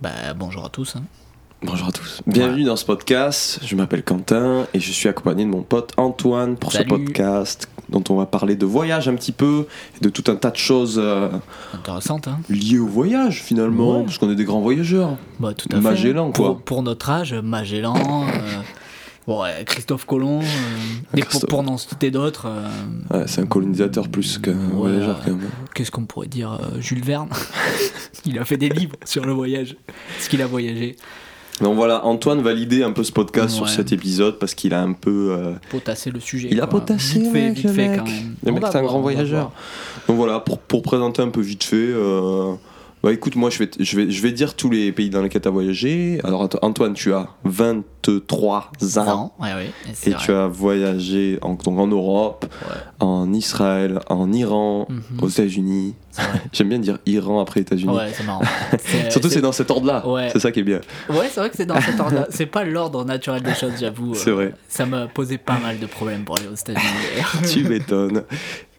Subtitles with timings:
[0.00, 0.96] Bah, bonjour à tous.
[0.96, 1.02] hein.
[1.62, 2.22] Bonjour à tous.
[2.26, 3.58] Bienvenue dans ce podcast.
[3.64, 6.84] Je m'appelle Quentin et je suis accompagné de mon pote Antoine pour Salut.
[6.88, 9.66] ce podcast dont on va parler de voyage un petit peu
[9.96, 11.30] et de tout un tas de choses euh,
[11.74, 14.04] Intéressante, hein liées au voyage finalement, Ouais.
[14.04, 15.16] parce qu'on est des grands voyageurs.
[15.40, 16.36] Bah, tout à Magellan, fait.
[16.36, 16.46] quoi.
[16.54, 18.60] Pour, pour notre âge, Magellan, euh,
[19.28, 20.44] bon, ouais, Christophe Colomb, euh,
[21.16, 21.50] et pour, Christophe.
[21.50, 24.58] pour n'en citer d'autres, euh, Ouais, c'est un colonisateur plus qu'un Ouais.
[24.72, 25.48] voyageur quand même.
[25.74, 27.28] qu'est-ce qu'on pourrait dire euh, Jules Verne?
[28.26, 29.76] Il a fait des livres sur le voyage,
[30.18, 30.96] ce qu'il a voyagé.
[31.60, 34.80] Donc voilà, Antoine va l'idée un peu ce podcast sur cet épisode parce qu'il a
[34.80, 35.30] un peu.
[35.32, 36.48] euh, Potasser le sujet.
[36.52, 36.80] Il a quoi.
[36.80, 37.98] potassé, Vite fait, mec, vite le fait mec.
[37.98, 38.34] quand même.
[38.44, 39.50] Le mec, c'est un grand voyageur.
[40.06, 42.52] Donc voilà, pour, pour présenter un peu vite fait, euh,
[43.02, 45.40] bah écoute, moi je vais, je, vais, je vais dire tous les pays dans lesquels
[45.42, 46.20] tu as voyagé.
[46.24, 49.70] Alors Anto- Antoine, tu as 23 ans ouais, ouais,
[50.06, 50.18] et vrai.
[50.24, 52.76] tu as voyagé en, donc en Europe, Ouais.
[53.00, 55.02] en Israël, en Iran, Mhm.
[55.22, 55.94] aux États-Unis.
[56.52, 57.94] J'aime bien dire Iran après États-Unis.
[57.94, 58.42] Ouais, c'est marrant.
[59.10, 60.02] Surtout c'est dans cet ordre-là.
[60.32, 60.80] C'est ça qui est bien.
[61.08, 62.26] Ouais, c'est vrai que c'est dans cet ordre-là.
[62.30, 64.14] C'est pas l'ordre naturel des choses, j'avoue.
[64.14, 64.54] C'est Euh, vrai.
[64.68, 67.48] Ça m'a posé pas mal de problèmes pour aller aux États-Unis.
[67.52, 68.22] tu m'étonnes.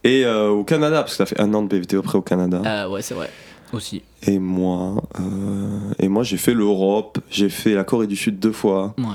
[0.03, 2.61] Et euh, au Canada, parce que ça fait un an de PVT après au Canada.
[2.65, 3.30] Euh, ouais, c'est vrai.
[3.73, 4.01] Aussi.
[4.27, 8.51] Et moi, euh, et moi j'ai fait l'Europe, j'ai fait la Corée du Sud deux
[8.51, 8.93] fois.
[8.97, 9.05] Ouais.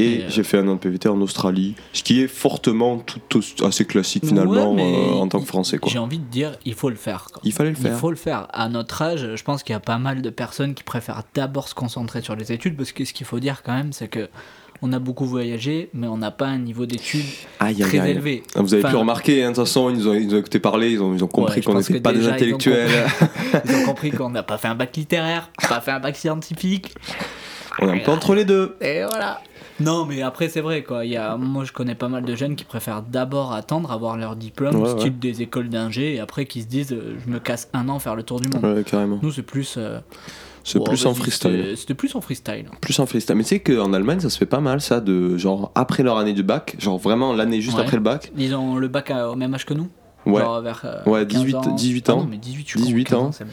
[0.00, 2.98] Et Et, euh, j'ai fait un an de PVT en Australie, ce qui est fortement
[2.98, 5.80] tout assez classique finalement Ouais, euh, en tant que Français.
[5.88, 7.26] J'ai envie de dire, il faut le faire.
[7.32, 7.42] quoi.
[7.44, 7.98] Il fallait le Il faire.
[7.98, 8.46] faut le faire.
[8.52, 11.66] À notre âge, je pense qu'il y a pas mal de personnes qui préfèrent d'abord
[11.68, 14.28] se concentrer sur les études parce que ce qu'il faut dire quand même, c'est que
[14.82, 17.24] on a beaucoup voyagé, mais on n'a pas un niveau d'études
[17.60, 18.10] Aïe, très aïe.
[18.12, 18.42] élevé.
[18.54, 20.38] Ah, Vous avez pu remarquer, hein, de toute façon, ils nous ont, ils nous ont
[20.38, 22.34] écouté parler, ils ont, ils ont compris Ouais, qu'on n'était pas des déjà, ils ont
[22.36, 22.90] intellectuels.
[23.64, 26.94] Ils ont compris qu'on n'a pas fait un bac littéraire, pas fait un bac scientifique.
[27.80, 28.76] On est un peu entre les deux.
[28.80, 29.40] Et voilà.
[29.80, 31.04] Non, mais après, c'est vrai, quoi.
[31.04, 34.16] Il y a, moi, je connais pas mal de jeunes qui préfèrent d'abord attendre, avoir
[34.16, 35.10] leur diplôme, Ouais, style ouais.
[35.10, 38.16] des écoles d'ingé, et après qui se disent, euh, je me casse un an faire
[38.16, 38.64] le tour du monde.
[38.76, 39.20] Ouais, carrément.
[39.22, 39.76] Nous, c'est plus.
[39.78, 40.00] euh,
[40.68, 41.74] C'est plus en freestyle.
[41.76, 42.66] c'était- plus en freestyle.
[42.80, 43.34] Plus en freestyle.
[43.36, 46.18] Mais tu sais qu'en Allemagne, ça se fait pas mal, ça, de genre après leur
[46.18, 47.82] année du bac, genre vraiment l'année juste Ouais.
[47.84, 48.30] après le bac.
[48.36, 49.88] Ils ont le bac au même âge que nous
[50.26, 50.42] Ouais.
[50.42, 50.82] Genre vers.
[50.84, 51.74] euh, Ouais, 15 18 ans.
[51.74, 52.16] 18 Ah ans.
[52.18, 53.44] non, mais 18, je 18 crois, 15 ans.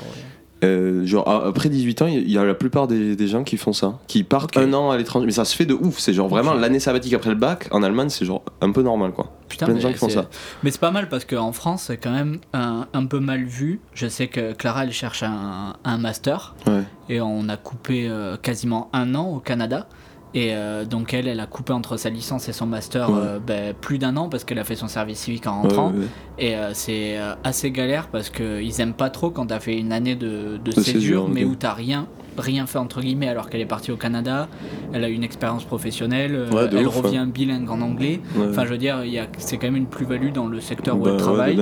[0.63, 3.73] Euh, genre après 18 ans, il y a la plupart des, des gens qui font
[3.73, 5.25] ça, qui partent un an à l'étranger.
[5.25, 6.00] Mais ça se fait de ouf.
[6.00, 7.68] C'est genre vraiment l'année sabbatique après le bac.
[7.72, 9.34] En Allemagne, c'est genre un peu normal quoi.
[9.55, 10.27] Putain, Plein de mais gens qui font c'est- ça.
[10.63, 13.79] Mais c'est pas mal parce qu'en France, c'est quand même un, un peu mal vu.
[13.93, 16.55] Je sais que Clara, elle cherche un, un master.
[16.67, 16.83] Ouais.
[17.09, 19.88] Et on a coupé euh, quasiment un an au Canada.
[20.33, 23.15] Et euh, donc elle, elle a coupé entre sa licence et son master Ouais.
[23.21, 25.91] euh, ben, plus d'un an parce qu'elle a fait son service civique en rentrant.
[25.91, 26.45] Ouais, ouais, ouais.
[26.47, 30.15] Et euh, c'est assez galère parce qu'ils aiment pas trop quand t'as fait une année
[30.15, 32.07] de, de De césure, césure, mais où t'as rien,
[32.38, 34.47] rien fait entre guillemets alors qu'elle est partie au Canada.
[34.94, 38.19] Elle a une expérience professionnelle, euh, Ouais, elle ouf, revient bilingue en anglais.
[38.35, 38.46] Ouais.
[38.50, 39.00] Enfin, je veux dire,
[39.38, 41.59] c'est quand même une plus-value dans le secteur où Bah, elle travaille.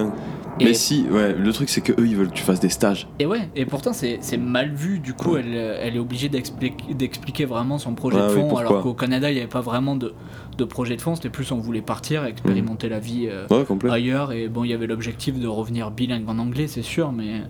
[0.60, 2.70] Et- Mais si, ouais, le truc c'est que eux ils veulent que tu fasses des
[2.70, 3.08] stages.
[3.18, 7.46] Et ouais, et pourtant c'est mal vu, du coup elle, euh, elle est obligée d'expliquer
[7.46, 10.14] vraiment son projet Ouais, de fond, alors qu'au Canada il n'y avait pas vraiment de,
[10.58, 13.48] de projet de fond, c'était plus on voulait partir, expérimenter la vie euh,
[13.90, 17.42] ailleurs, et bon il y avait l'objectif de revenir bilingue en anglais, c'est sûr, mais,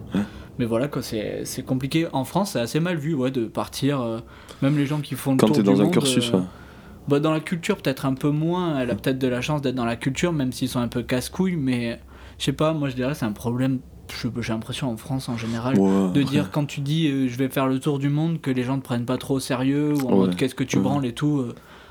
[0.59, 2.07] mais voilà quoi, c'est compliqué.
[2.13, 4.19] En France c'est assez mal vu ouais, de partir, euh,
[4.61, 6.43] même les gens qui font le Quand tour du dans un monde, cursus, euh, ouais.
[7.07, 9.75] bah, dans la culture peut-être un peu moins, elle a peut-être de la chance d'être
[9.75, 11.99] dans la culture, même s'ils sont un peu casse-couilles, mais
[12.37, 13.79] je sais pas, moi je dirais c'est un problème,
[14.39, 17.49] j'ai l'impression en France en général, Ouais, de dire quand tu dis euh, je vais
[17.49, 20.07] faire le tour du monde que les gens te prennent pas trop au sérieux ou
[20.07, 21.45] en mode qu'est-ce que tu branles et tout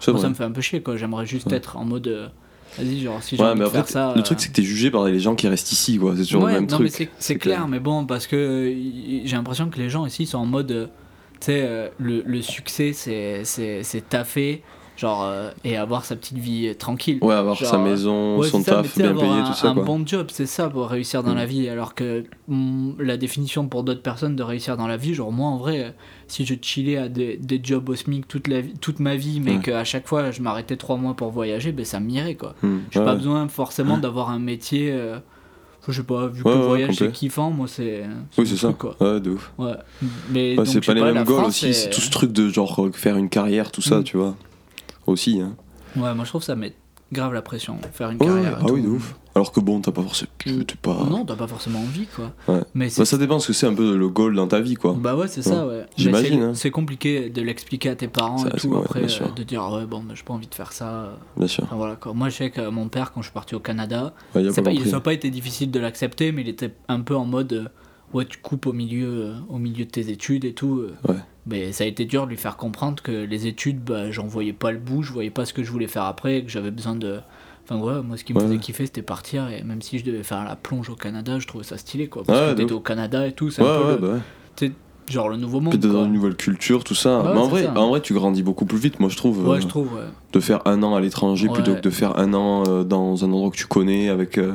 [0.08, 0.96] moi, ça me fait un peu chier quoi.
[0.96, 2.32] J'aimerais juste être en mode
[2.78, 4.90] vas-y genre si j'ai Ouais, mais faire ça le euh, truc c'est que t'es jugé
[4.90, 6.14] par les gens qui restent ici, quoi.
[6.16, 6.96] C'est toujours ouais, le même non, mais truc.
[6.96, 8.74] c'est- c'est clair mais bon parce que euh,
[9.24, 10.86] j'ai l'impression que les gens ici sont en mode euh,
[11.40, 14.62] tu sais euh, le, le succès c'est c'est c'est taffer
[14.96, 18.48] genre euh, et avoir sa petite vie euh, tranquille Ouais, avoir Genre, sa maison, Ouais,
[18.48, 19.84] son c'est ça, taf bien payé, un, tout ça, un quoi.
[19.84, 21.36] bon job, c'est ça pour réussir dans Mm.
[21.36, 21.68] la vie.
[21.68, 25.48] Alors que mm, la définition pour d'autres personnes de réussir dans la vie, genre moi
[25.48, 25.90] en vrai, euh,
[26.28, 29.56] si je chillais à des, des jobs au SMIC toute, la toute ma vie, mais
[29.56, 29.62] Ouais.
[29.62, 32.54] qu'à chaque fois je m'arrêtais trois mois pour voyager, ben ça m'irait quoi.
[32.62, 34.90] Hmm, J'ai ouais, pas besoin forcément d'avoir un métier.
[34.92, 35.18] euh,
[35.88, 38.04] je sais pas, vu que le ouais, voyage c'est kiffant, moi c'est.
[38.38, 38.68] Oui, c'est ça.
[38.68, 38.96] truc, quoi.
[39.00, 39.52] Ouais, de ouf.
[39.58, 39.72] Ouais.
[40.30, 43.16] Mais c'est pas les mêmes goals aussi, c'est tout ce truc de genre euh, faire
[43.16, 44.04] une carrière, tout ça, Mm.
[44.04, 44.36] tu vois.
[45.06, 45.56] Aussi, hein.
[45.96, 46.74] Ouais, moi je trouve ça met
[47.12, 48.58] grave la pression, faire une Ouais, carrière.
[48.60, 49.14] ah oui, de ouf.
[49.34, 50.30] Alors que bon, t'as pas forcément.
[50.46, 50.62] Mm.
[50.82, 51.06] Pas.
[51.10, 52.32] Non, t'as pas forcément envie quoi.
[52.48, 52.60] Ouais.
[52.74, 54.94] Mais Bah, ça dépend ce que c'est un peu le goal dans ta vie, quoi.
[54.98, 55.86] Bah ouais, c'est ça, ouais.
[55.96, 56.54] J'imagine, c'est- hein.
[56.54, 59.86] C'est compliqué de l'expliquer à tes parents Ça, et tout, après, euh, de dire, ouais,
[59.86, 61.18] bon, j'ai pas envie de faire ça.
[61.36, 61.64] Bien sûr.
[61.64, 62.12] Enfin, voilà, quoi.
[62.14, 64.70] Moi, je sais que mon père, quand je suis parti au Canada, Ouais, c'est pas
[64.70, 67.52] pas, ça n'a pas été difficile de l'accepter, mais il était un peu en mode,
[67.54, 67.64] euh,
[68.12, 70.80] ouais, tu coupes au milieu, euh, au milieu de tes études et tout.
[70.80, 70.94] euh.
[71.08, 71.18] Ouais.
[71.46, 74.52] Mais ça a été dur de lui faire comprendre que les études, bah, j'en voyais
[74.52, 76.70] pas le bout, je voyais pas ce que je voulais faire après, et que j'avais
[76.70, 77.18] besoin de.
[77.64, 78.46] Enfin, ouais, moi, ce qui me Ouais.
[78.46, 81.46] faisait kiffer, c'était partir, et même si je devais faire la plonge au Canada, je
[81.46, 82.22] trouvais ça stylé, quoi.
[82.24, 84.18] Parce Ouais, que t'étais au Canada et tout, c'est Ouais, un peu ouais, le- bah
[85.08, 85.72] genre le nouveau monde.
[85.72, 87.18] Puis dans une nouvelle culture, tout ça.
[87.20, 87.78] Ouais, mais en vrai, ça.
[87.78, 89.46] en vrai, tu grandis beaucoup plus vite, moi je trouve.
[89.46, 90.04] Ouais, euh, je trouve, ouais.
[90.32, 93.28] de faire un an à l'étranger plutôt que de faire un an euh, dans un
[93.32, 94.54] endroit que tu connais avec euh,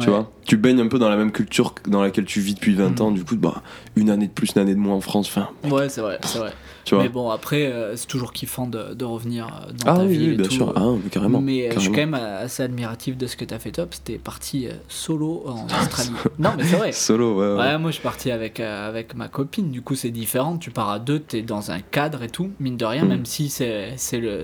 [0.00, 2.74] tu vois tu baignes un peu dans la même culture dans laquelle tu vis depuis
[2.74, 3.02] 20 Mm.
[3.02, 3.62] ans du coup bah
[3.96, 6.38] une année de plus une année de moins en France enfin Ouais, c'est vrai, c'est
[6.38, 6.52] vrai.
[6.84, 9.96] tu vois Mais bon, après, euh, c'est toujours kiffant de, de revenir euh, dans ah
[9.98, 10.72] ta oui, ville oui et bien tout, sûr euh.
[10.76, 13.70] ah mais carrément mais je suis quand même assez admiratif de ce que t'as fait
[13.70, 13.94] top.
[13.94, 16.10] C'était parti solo en Australie.
[16.38, 16.92] non, mais c'est vrai.
[16.92, 17.58] solo ouais, ouais.
[17.72, 20.56] Ouais, moi je suis parti avec, euh, avec ma copine, du coup c'est différent.
[20.58, 23.08] Tu pars à deux, t'es dans un cadre et tout, mine de rien, Mm.
[23.08, 23.94] même si c'est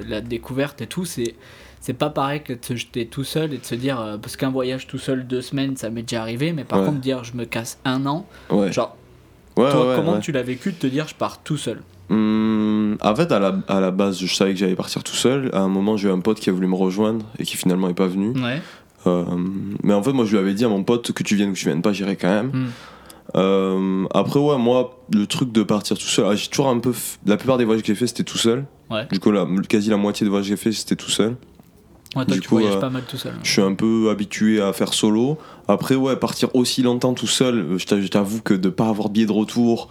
[0.08, 1.34] la découverte et tout, c'est.
[1.80, 4.36] C'est pas pareil que de se jeter tout seul et de se dire, euh, parce
[4.36, 6.86] qu'un voyage tout seul deux semaines, ça m'est déjà arrivé, mais par Ouais.
[6.86, 8.72] contre, dire je me casse un an, ouais.
[8.72, 8.96] genre,
[9.56, 11.80] Ouais, toi, comment tu l'as vécu de te dire je pars tout seul?
[12.10, 15.50] Hum, en fait à la, à la base je savais que j'allais partir tout seul
[15.52, 17.88] à un moment j'ai eu un pote qui a voulu me rejoindre et qui finalement
[17.90, 18.62] est pas venu Ouais.
[19.06, 19.24] Euh,
[19.82, 21.52] mais en fait moi je lui avais dit à mon pote que tu viennes ou
[21.52, 22.66] que tu viennes pas j'irai quand même Mm.
[23.36, 26.92] Euh, après, ouais, moi, le truc de partir tout seul, ah, j'ai toujours un peu.
[26.92, 28.64] f- La plupart des voyages que j'ai fait, c'était tout seul.
[28.88, 29.06] Ouais.
[29.12, 31.36] Du coup, là, quasi la moitié des voyages que j'ai fait, c'était tout seul.
[32.16, 33.34] Ouais, toi Du tu coup, voyages euh, pas mal tout seul.
[33.42, 35.38] Je suis un peu habitué à faire solo.
[35.68, 38.88] Après, ouais, partir aussi longtemps tout seul, euh, je t'a- je t'avoue que de pas
[38.88, 39.88] avoir de billet de retour.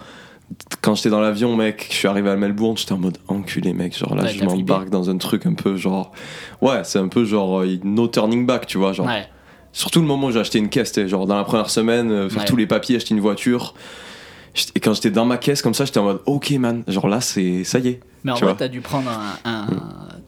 [0.82, 3.96] Quand j'étais dans l'avion, mec, je suis arrivé à Melbourne, j'étais en mode enculé, mec.
[3.98, 6.12] Genre là, Ouais, je m'embarque dans un truc un peu genre.
[6.62, 8.94] Ouais, c'est un peu genre euh, no turning back, tu vois.
[8.94, 9.28] Genre, Ouais.
[9.74, 12.48] Surtout le moment où j'ai acheté une caisse, genre dans la première semaine, faire Ouais.
[12.48, 13.76] tous les papiers, acheter une voiture.
[14.74, 17.22] Et quand j'étais dans ma caisse comme ça, j'étais en mode ok man, genre là
[17.22, 18.00] c'est ça y est.
[18.24, 18.54] Mais en Tu vrai.
[18.54, 18.58] Mm.
[18.58, 19.08] t'as dû prendre
[19.46, 19.68] un, un-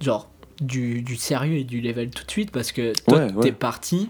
[0.02, 0.28] genre
[0.62, 3.44] du, du sérieux et du level tout de suite parce que toi, Ouais, ouais.
[3.44, 4.10] t'es parti.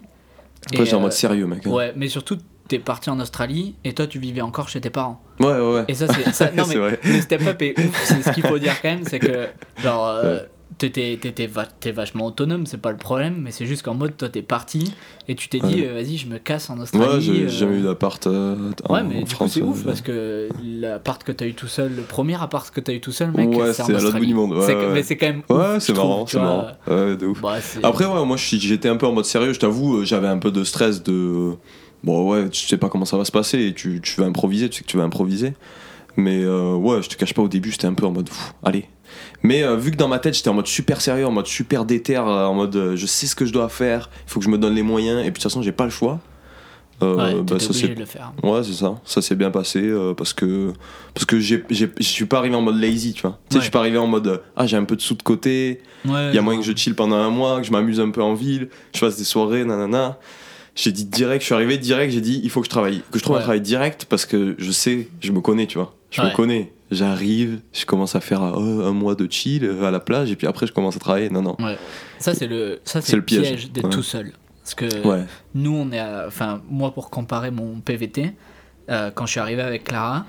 [0.73, 1.65] Et, j'étais en euh, mode sérieux mec.
[1.65, 1.69] hein.
[1.71, 2.37] Ouais, mais surtout,
[2.67, 5.21] t'es parti en Australie et toi, tu vivais encore chez tes parents.
[5.39, 5.85] Ouais ouais ouais.
[5.87, 6.55] Et ça, c'est.
[6.55, 8.01] non, mais le step up est ouf.
[8.05, 9.47] C'est ce qu'il faut dire quand même, c'est que,
[9.81, 10.39] genre, euh,
[10.79, 11.47] t'étais, t'étais
[11.79, 14.91] t'es vachement autonome, c'est pas le problème, mais c'est juste qu'en mode, toi, t'es parti
[15.27, 15.87] et tu t'es dit, Ouais.
[15.87, 17.21] euh, vas-y, je me casse en Ouais, Australie.
[17.21, 18.55] j'ai euh, j'ai jamais eu d'appart euh,
[18.89, 19.51] Ouais, mais en du coup, France.
[19.53, 22.79] c'est ouf euh, parce que l'appart que t'as eu tout seul, le premier appart que
[22.79, 24.75] t'as eu tout seul, mec, Ouais, c'est c'est à l'autre bout du monde, ouais, C'est
[24.75, 24.93] ouais.
[24.93, 25.43] Mais c'est quand même.
[25.49, 26.67] Ouais, ouf, c'est trouve, marrant, tu c'est marrant.
[26.87, 27.41] Ouais, de ouf.
[27.41, 30.49] Bah, Après, ouais, moi j'étais un peu en mode sérieux, je t'avoue, j'avais un peu
[30.51, 31.51] de stress de.
[32.03, 34.69] Bon, ouais, tu sais pas comment ça va se passer et tu, tu vas improviser,
[34.69, 35.53] tu sais que tu vas improviser.
[36.15, 38.85] Mais ouais, je te cache pas, au début, j'étais un peu en mode, pff, allez.
[39.43, 41.85] Mais euh, vu que dans ma tête, j'étais en mode super sérieux, en mode super
[41.85, 44.45] déter, euh, en mode euh, je sais ce que je dois faire, il faut que
[44.45, 46.19] je me donne les moyens, et puis de toute façon, j'ai pas le choix.
[47.01, 48.33] Euh, Ouais, bah, ça obligé de le faire.
[48.43, 48.99] Ouais, c'est ça.
[49.05, 50.73] Ça s'est bien passé euh, parce que
[51.13, 53.39] parce que j'ai je suis pas arrivé en mode lazy, tu vois.
[53.49, 53.59] Tu sais, Ouais.
[53.61, 55.79] je suis pas arrivé en mode euh, ah j'ai un peu de sous de côté,
[56.05, 58.09] Ouais, il y a moyen que je chill pendant un mois, que je m'amuse un
[58.09, 60.17] peu en ville, je fasse des soirées, nanana.
[60.75, 63.17] J'ai dit direct, je suis arrivé direct, j'ai dit il faut que je travaille, que
[63.17, 65.95] je trouve un travail direct parce que je sais, je me connais, tu vois.
[66.11, 66.73] Je me connais.
[66.91, 70.47] J'arrive, je commence à faire euh, un mois de chill à la plage et puis
[70.47, 71.29] après je commence à travailler.
[71.29, 71.55] Non non.
[71.59, 71.77] Ouais.
[72.17, 73.41] Ça, c'est le, ça, c'est le piège.
[73.47, 73.91] piège, d'être Ouais.
[73.91, 74.31] tout seul.
[74.63, 75.23] Parce que Ouais.
[75.55, 76.01] nous, on est.
[76.27, 78.33] Enfin, moi, pour comparer mon PVT,
[78.89, 80.25] euh, quand je suis arrivé avec Clara,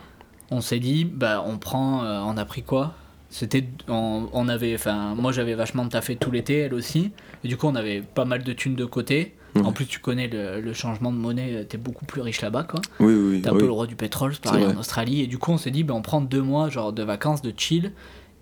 [0.50, 2.04] on s'est dit, bah, on prend.
[2.04, 2.94] euh, on a pris quoi?
[3.30, 3.64] C'était.
[3.88, 4.74] On, on avait.
[4.74, 7.10] Enfin, moi, j'avais vachement taffé tout l'été, elle aussi.
[7.44, 9.34] Et du coup, on avait pas mal de thunes de côté.
[9.64, 12.64] En plus, tu connais le, le changement de monnaie, euh, t'es beaucoup plus riche là-bas,
[12.64, 12.80] quoi.
[13.00, 13.30] Oui oui.
[13.36, 13.58] oui, T'es un oui.
[13.60, 14.76] peu le roi du pétrole, c'est pareil en.
[14.78, 15.22] Australie.
[15.22, 17.52] Et du coup, on s'est dit, ben, on prend deux mois genre de vacances, de
[17.56, 17.92] chill.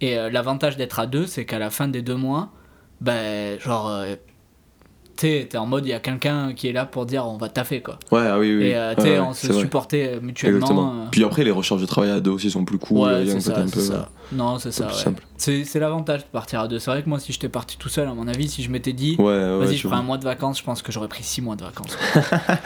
[0.00, 2.50] Et euh, l'avantage d'être à deux, c'est qu'à la fin des deux mois,
[3.00, 4.14] ben, genre, euh,
[5.18, 7.80] t'es en mode, il y a quelqu'un qui est là pour dire, on va taffer,
[7.80, 7.98] quoi.
[8.12, 8.64] Ouais, ah oui oui.
[8.66, 9.60] Et euh, Ouais, on se vrai.
[9.62, 10.92] supportait euh, mutuellement.
[11.02, 13.40] Euh, Puis après les recherches de travail à deux aussi sont plus cool, ouais, un
[13.40, 14.08] c'est ça, un peu ça.
[14.30, 15.64] Non, c'est ça, ouais.
[15.64, 16.78] C'est l'avantage de partir à deux.
[16.78, 18.92] C'est vrai que moi, si j'étais parti tout seul, à mon avis, si je m'étais
[18.92, 21.56] dit, vas-y, je prends un mois de vacances, je pense que j'aurais pris six mois
[21.56, 21.96] de vacances.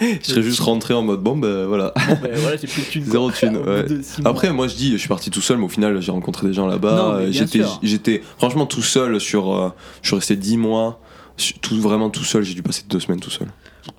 [0.00, 1.92] Je serais juste rentré en mode bon ben voilà.
[2.08, 3.12] Bon, ben, voilà, j'ai plus de thunes, quoi.
[3.12, 3.58] Zéro thune.
[4.24, 6.52] Après, moi je dis, je suis parti tout seul, mais au final, j'ai rencontré des
[6.52, 7.16] gens là-bas.
[7.20, 7.32] Euh,
[7.82, 9.52] J'étais, franchement tout seul sur.
[9.54, 9.70] euh,
[10.02, 11.00] je suis resté 10 mois.
[11.60, 13.48] Tout, vraiment tout seul, j'ai dû passer deux semaines tout seul.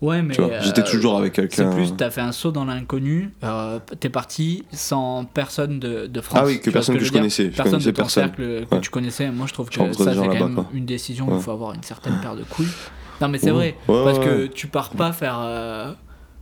[0.01, 0.33] Ouais, mais.
[0.35, 1.71] Vois, j'étais euh, toujours avec C'est quelqu'un.
[1.71, 6.39] plus, t'as fait un saut dans l'inconnu, euh, t'es parti sans personne de, de France.
[6.41, 7.51] Ah oui, que personne que je connaissais.
[7.51, 8.23] Je Personne de ton personne.
[8.25, 8.81] cercle que Ouais.
[8.81, 9.29] tu connaissais.
[9.31, 11.39] Moi, je trouve que Je ça, c'est quand même une décision où il Ouais.
[11.41, 12.67] faut avoir une certaine paire de couilles.
[13.21, 13.75] Non, mais c'est Ouais.
[13.87, 14.49] vrai, Ouais, parce ouais, que ouais.
[14.53, 15.91] tu pars pas faire euh,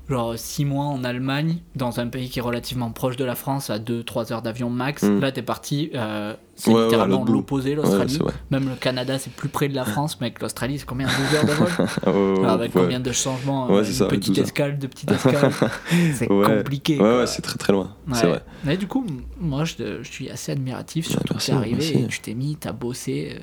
[0.10, 3.70] genre 6 mois en Allemagne, dans un pays qui est relativement proche de la France,
[3.70, 5.04] à 2-3 heures d'avion max.
[5.04, 5.20] Mm.
[5.20, 7.34] Là, t'es parti, euh, c'est Ouais, ouais, littéralement bout.
[7.34, 8.20] l'opposé, Ouais, l'Australie.
[8.52, 10.40] Même le Canada, c'est plus près de la France, mec.
[10.42, 11.68] L'Australie, c'est combien 12 heures de vol
[12.06, 12.82] Ah, ouais, ouais, avec ouais.
[12.82, 14.46] combien de changements Ouais, euh, Une ça, petite 12 heures.
[14.46, 15.52] escale, de petites escales.
[16.14, 16.58] c'est Ouais.
[16.58, 17.00] compliqué.
[17.00, 17.96] Ouais, ouais, c'est très très loin.
[18.14, 18.30] C'est Ouais.
[18.30, 18.44] vrai.
[18.64, 19.06] Mais du coup,
[19.40, 21.94] moi, je, je suis assez admiratif, que merci, t'es arrivé merci.
[22.04, 23.34] et tu t'es mis, t'as bossé.
[23.36, 23.40] euh,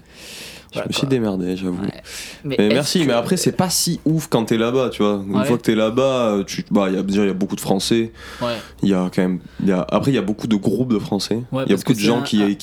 [0.75, 1.09] Je me suis quoi.
[1.09, 1.81] démerdé, j'avoue.
[1.83, 2.03] Ouais.
[2.45, 5.23] Mais, Mais merci, que- mais après c'est pas si ouf quand t'es là-bas, tu vois.
[5.27, 5.45] Une Ouais.
[5.47, 6.03] fois que t'es là-bas,
[6.37, 8.13] euh, tu, bah, il y a déjà il y a beaucoup de Français.
[8.43, 8.55] Ouais.
[8.83, 10.93] Il y a quand même, il y a, après il y a beaucoup de groupes
[10.93, 11.43] de Français.
[11.53, 12.57] Ouais, il y a beaucoup de gens qui,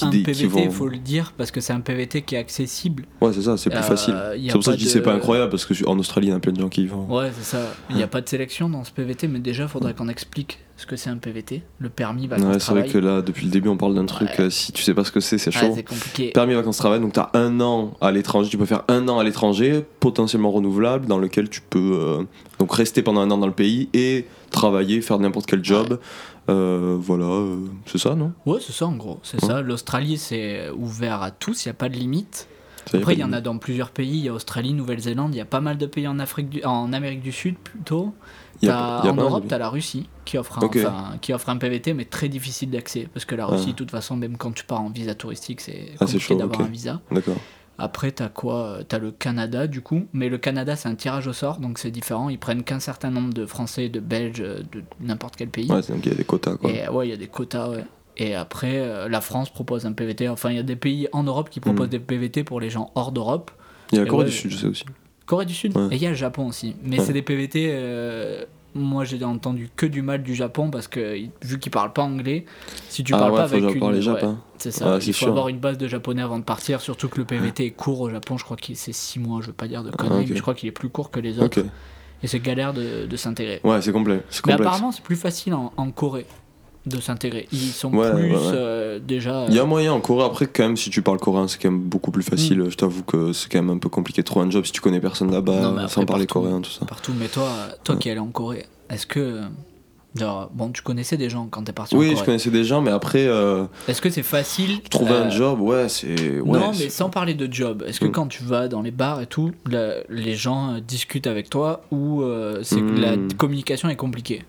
[0.47, 0.71] PVT, vont.
[0.71, 3.05] faut le dire, parce que c'est un PVT qui est accessible.
[3.21, 4.15] Ouais, c'est ça, c'est plus Euh, facile.
[4.45, 6.33] C'est pour ça que je dis c'est pas incroyable parce que en Australie il y
[6.33, 7.05] a plein de gens qui y vont.
[7.13, 7.59] Ouais, c'est ça.
[7.89, 10.85] Il n'y a pas de sélection dans ce PVT, mais déjà, faudrait qu'on explique ce
[10.85, 12.91] que c'est un PVT, le permis Ouais, vacances c'est vrai travail.
[12.91, 14.27] que là, depuis le début, on parle d'un truc.
[14.37, 14.41] Ouais.
[14.45, 15.73] euh, si tu sais pas ce que c'est, c'est Ouais, chaud.
[15.75, 16.31] c'est compliqué.
[16.33, 19.17] Permis vacances travail, donc tu as un an à l'étranger, tu peux faire un an
[19.19, 22.23] à l'étranger, potentiellement renouvelable, dans lequel tu peux euh,
[22.59, 25.97] donc rester pendant un an dans le pays et travailler, faire n'importe quel job.
[26.49, 28.33] Euh, voilà, euh, c'est ça, non?
[28.45, 29.19] Ouais, c'est ça en gros.
[29.23, 29.49] C'est Ouais.
[29.49, 29.61] ça.
[29.61, 32.47] L'Australie, c'est ouvert à tous, il n'y a pas de limite.
[32.91, 34.11] Ça Après, il y en a dans plusieurs pays.
[34.19, 36.63] Il y a Australie, Nouvelle-Zélande, il y a pas mal de pays en, Afrique du...
[36.63, 38.13] en Amérique du Sud plutôt.
[38.61, 40.59] il y a- T'as- il y a en Europe, tu as la Russie qui offre,
[40.63, 43.09] un, enfin, qui offre un PVT, mais très difficile d'accès.
[43.11, 43.71] Parce que la Russie, Ah.
[43.71, 46.65] de toute façon, même quand tu pars en visa touristique, c'est Ah, compliqué d'avoir un
[46.65, 47.01] visa.
[47.11, 47.35] D'accord.
[47.77, 50.05] Après, t'as quoi T'as le Canada, du coup.
[50.13, 52.29] Mais le Canada, c'est un tirage au sort, donc c'est différent.
[52.29, 55.69] Ils prennent qu'un certain nombre de Français, de Belges, de n'importe quel pays.
[55.71, 56.71] Ouais, c'est- donc il y a des quotas, quoi.
[56.71, 57.83] Et euh, ouais, il y a des quotas, ouais.
[58.17, 60.29] Et après, euh, la France propose un PVT.
[60.29, 61.91] Enfin, il y a des pays en Europe qui proposent Mm.
[61.91, 63.51] des PVT pour les gens hors d'Europe.
[63.91, 64.29] Il y a la Corée ouais.
[64.29, 64.85] du Sud, je sais aussi.
[65.25, 65.75] Corée du Sud.
[65.75, 65.87] Ouais.
[65.91, 66.75] Et il y a le Japon aussi.
[66.83, 67.05] Mais Ouais.
[67.05, 67.67] c'est des PVT.
[67.73, 72.03] euh, moi, j'ai entendu que du mal du Japon parce que vu qu'ils parlent pas
[72.03, 72.45] anglais,
[72.89, 73.83] si tu ah parles ouais, pas faut avec une.
[73.83, 74.01] ouais,
[74.57, 74.95] c'est ça.
[74.95, 76.81] Ouais, il faut avoir une base de japonais avant de partir.
[76.81, 78.37] Surtout que le PVT est court au Japon.
[78.37, 79.39] Je crois que c'est 6 mois.
[79.41, 80.29] Je veux pas dire de conneries, Ah, ok.
[80.29, 81.63] mais je crois qu'il est plus court que les autres.
[82.21, 83.61] Et c'est galère de, de s'intégrer.
[83.63, 84.21] Ouais, c'est complet.
[84.45, 86.25] Mais apparemment, c'est plus facile en, en Corée
[86.85, 87.47] de s'intégrer.
[87.51, 88.37] Ils sont Ouais, plus ouais, ouais.
[88.53, 89.45] euh, déjà.
[89.49, 91.71] Il y a moyen en Corée, après, quand même, si tu parles coréen, c'est quand
[91.71, 92.59] même beaucoup plus facile.
[92.59, 92.69] Mm.
[92.69, 94.81] Je t'avoue que c'est quand même un peu compliqué de trouver un job si tu
[94.81, 96.41] connais personne là-bas, sans parler partout.
[96.47, 96.85] coréen, tout ça.
[96.85, 97.13] partout.
[97.19, 97.49] Mais toi,
[97.83, 99.41] toi qui es allé en Corée, est-ce que.
[100.15, 102.81] Genre, bon, tu connaissais des gens quand t'es parti en Oui, je connaissais des gens,
[102.81, 106.39] mais après, euh, Est-ce que c'est facile trouver euh, un job, ouais, c'est.
[106.39, 108.11] Ouais, non, mais sans parler de job, est-ce que Mm.
[108.11, 111.81] quand tu vas dans les bars et tout, la- les gens euh, discutent avec toi
[111.91, 113.01] ou euh, c'est que Mm.
[113.01, 114.43] la communication est compliquée?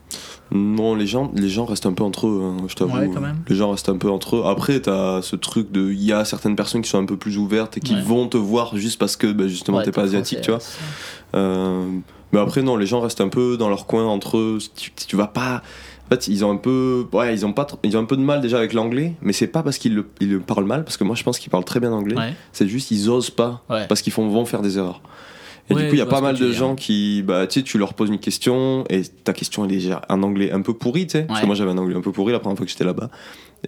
[0.52, 2.96] Non, les gens, les gens restent un peu entre eux, hein, je t'avoue.
[2.96, 3.38] Ouais, quand même.
[3.48, 4.42] Les gens restent un peu entre eux.
[4.46, 5.90] Après, t'as ce truc de.
[5.90, 8.00] Il y a certaines personnes qui sont un peu plus ouvertes et qui Ouais.
[8.02, 10.60] vont te voir juste parce que bah, justement t'es pas asiatique, tu vois.
[12.32, 14.58] Mais après, non, les gens restent un peu dans leur coin entre eux.
[14.76, 15.62] Tu, tu vas pas.
[16.06, 17.06] En fait, ils ont un peu.
[17.12, 19.46] Ouais, ils ont, pas, ils ont un peu de mal déjà avec l'anglais, mais c'est
[19.48, 21.64] pas parce qu'ils le, ils le parlent mal, parce que moi je pense qu'ils parlent
[21.64, 22.16] très bien anglais.
[22.16, 22.34] Ouais.
[22.52, 23.86] C'est juste ils osent pas, Ouais.
[23.88, 25.00] parce qu'ils font, vont faire des erreurs.
[25.68, 26.54] Et Ouais, du coup, il y a pas mal de dire.
[26.56, 27.22] gens qui.
[27.22, 30.52] Bah, tu sais, tu leur poses une question, et ta question est déjà en anglais
[30.52, 31.22] un peu pourri, tu sais.
[31.24, 33.10] Parce que moi j'avais un anglais un peu pourri la première fois que j'étais là-bas.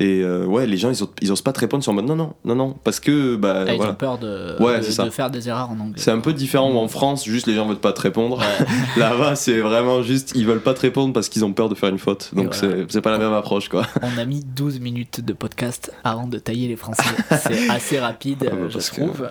[0.01, 2.15] Et euh, ouais, les gens ils osent, ils osent pas te répondre, en mode non,
[2.15, 3.35] non, non, non, parce que.
[3.37, 3.93] Bah, Ah, ils voilà.
[3.93, 5.05] ont peur de, Ouais, de- c'est ça.
[5.05, 5.95] de faire des erreurs en anglais.
[5.97, 8.41] C'est un peu différent en France, juste les gens veulent pas te répondre.
[8.97, 11.89] Là-bas, c'est vraiment juste, ils veulent pas te répondre parce qu'ils ont peur de faire
[11.89, 12.31] une faute.
[12.33, 12.85] Donc voilà.
[12.89, 13.87] c'est pas la même approche, quoi.
[14.03, 17.03] On a mis 12 minutes de podcast avant de tailler les Français.
[17.43, 19.29] C'est assez rapide, Ah, bah, je que trouve.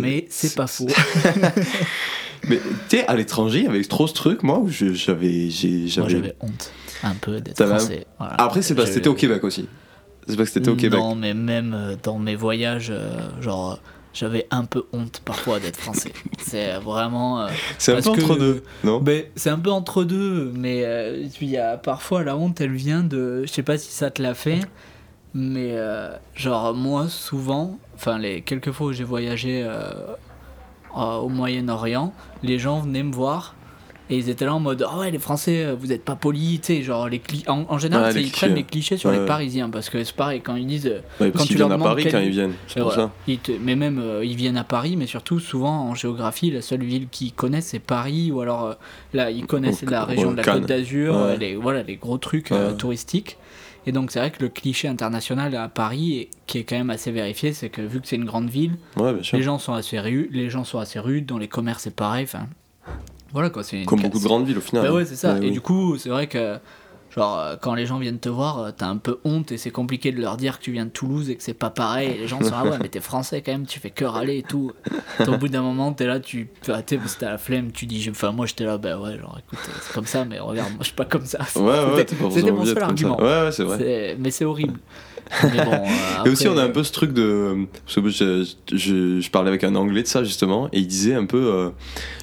[0.00, 0.86] Mais c'est pas faux.
[2.48, 5.50] Mais tu sais, à l'étranger, il y avait trop ce truc, moi, où j'avais.
[5.50, 6.72] j'avais- honte
[7.02, 8.06] un peu d'être français.
[8.18, 8.34] Voilà.
[8.38, 9.68] Après, c'est parce que t'étais au Québec aussi.
[10.28, 10.98] C'est parce que t'étais au Québec.
[10.98, 13.10] Non, mais même euh, dans mes voyages, euh,
[13.40, 13.78] genre,
[14.14, 16.12] j'avais un peu honte parfois d'être français.
[16.38, 17.42] c'est vraiment.
[17.42, 17.48] euh,
[17.78, 19.00] C'est un peu que- entre deux, non?
[19.00, 23.02] Ben, c'est un peu entre deux, mais euh, y a parfois la honte, elle vient
[23.04, 23.42] de.
[23.46, 24.60] Je sais pas si ça te l'a fait,
[25.34, 29.62] mais euh, genre, moi, souvent, enfin, les quelques fois où j'ai voyagé
[30.96, 32.12] euh, au Moyen-Orient,
[32.42, 33.54] les gens venaient me voir.
[34.08, 36.60] Et ils étaient là en mode Ah ouais les Français euh, vous êtes pas polis
[36.60, 38.54] tu sais genre les cli- en, en général les ils prennent clichés.
[38.54, 39.26] les clichés sur Ouais, les.
[39.26, 41.84] Parisiens parce que c'est pareil quand ils disent euh, Ouais, quand tu leur viennent à
[41.84, 42.52] Paris quand ils viennent.
[42.68, 43.06] C'est pour voilà.
[43.06, 43.12] ça.
[43.26, 46.62] Ils te- mais même euh, ils viennent à Paris, mais surtout souvent en géographie, la
[46.62, 48.74] seule ville qu'ils connaissent c'est Paris, ou alors euh,
[49.12, 50.60] là ils connaissent la région de la Cannes.
[50.60, 51.36] Côte d'Azur, Ouais.
[51.36, 53.38] les, voilà les gros trucs euh, touristiques.
[53.86, 57.12] Et donc c'est vrai que le cliché international à Paris, qui est quand même assez
[57.12, 60.28] vérifié, c'est que vu que c'est une grande ville, Ouais, les gens sont assez rudes,
[60.32, 62.48] les gens sont assez rudes, dans les commerces c'est pareil, enfin
[63.32, 64.84] voilà quoi, c'est une Comme beaucoup de grandes villes au final.
[64.84, 65.34] bah ouais, c'est ça.
[65.34, 65.50] Ouais, et oui.
[65.50, 66.58] du coup, c'est vrai que
[67.16, 69.70] genre euh, quand les gens viennent te voir, euh, t'as un peu honte et c'est
[69.70, 72.10] compliqué de leur dire que tu viens de Toulouse et que c'est pas pareil.
[72.10, 74.38] Et les gens sont ah ouais, mais t'es français quand même, tu fais que râler
[74.38, 74.72] et tout.
[75.26, 77.86] Au bout d'un moment, t'es là, tu enfin, t'es parce que t'as la flemme, tu
[77.86, 80.70] dis, enfin moi j'étais là, bah ouais, genre écoute, euh, c'est comme ça, mais regarde,
[80.70, 81.38] moi je suis pas comme ça.
[81.56, 83.18] Ouais, ouais, C'était- mon seul argument.
[83.20, 84.16] Ouais, ouais, c'est vrai.
[84.18, 84.78] Mais c'est horrible.
[85.42, 87.66] Mais bon, euh, Et aussi, on a un peu ce truc de.
[87.84, 91.14] Parce que je, je, je parlais avec un anglais de ça, justement, et il disait
[91.16, 91.52] un peu.
[91.52, 91.70] euh,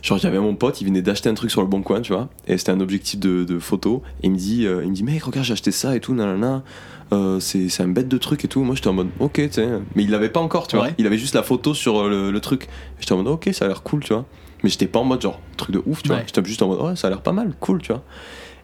[0.01, 2.29] genre, j'avais mon pote, il venait d'acheter un truc sur le bon coin, tu vois,
[2.47, 5.03] et c'était un objectif de, de photo, et il me dit, euh, il me dit
[5.03, 6.63] mec, regarde, j'ai acheté ça et tout, nanana.
[7.11, 8.63] Euh, c'est c'est un bête de truc et tout.
[8.63, 9.67] Moi j'étais en mode ok, tu sais.
[9.95, 10.85] Mais il l'avait pas encore, tu vois.
[10.85, 10.95] Ouais.
[10.97, 12.67] Il avait juste la photo sur euh, le, le truc.
[12.99, 14.25] J'étais en mode ok, ça a l'air cool, tu vois.
[14.63, 16.19] Mais j'étais pas en mode genre truc de ouf, tu vois.
[16.25, 18.03] J'étais juste en mode ouais, ça a l'air pas mal, cool, tu vois.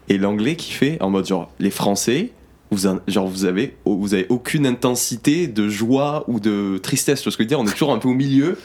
[0.08, 2.32] Et l'anglais qui fait en mode genre les Français,
[2.70, 7.24] vous en- genre vous avez vous avez aucune intensité de joie ou de tristesse tu
[7.24, 7.60] vois ce que je veux dire?
[7.60, 8.56] On est toujours un peu au milieu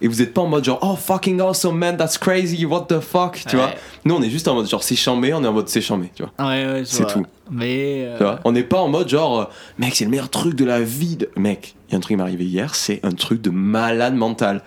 [0.00, 2.98] et vous êtes pas en mode genre oh fucking awesome man that's crazy what the
[3.00, 3.62] fuck tu Ouais.
[3.62, 3.70] vois
[4.04, 6.10] nous on est juste en mode genre c'est chambé on est en mode c'est chambé
[6.14, 6.32] tu vois?
[6.48, 7.24] Ouais, ouais, je C'est tout.
[7.50, 8.04] Mais.
[8.06, 8.40] euh, Tu vois?
[8.44, 9.44] On n'est pas en mode genre euh,
[9.78, 11.28] mec c'est le meilleur truc de la vie de...
[11.36, 14.14] mec il y a un truc qui m'est arrivé hier c'est un truc de malade
[14.16, 14.62] mental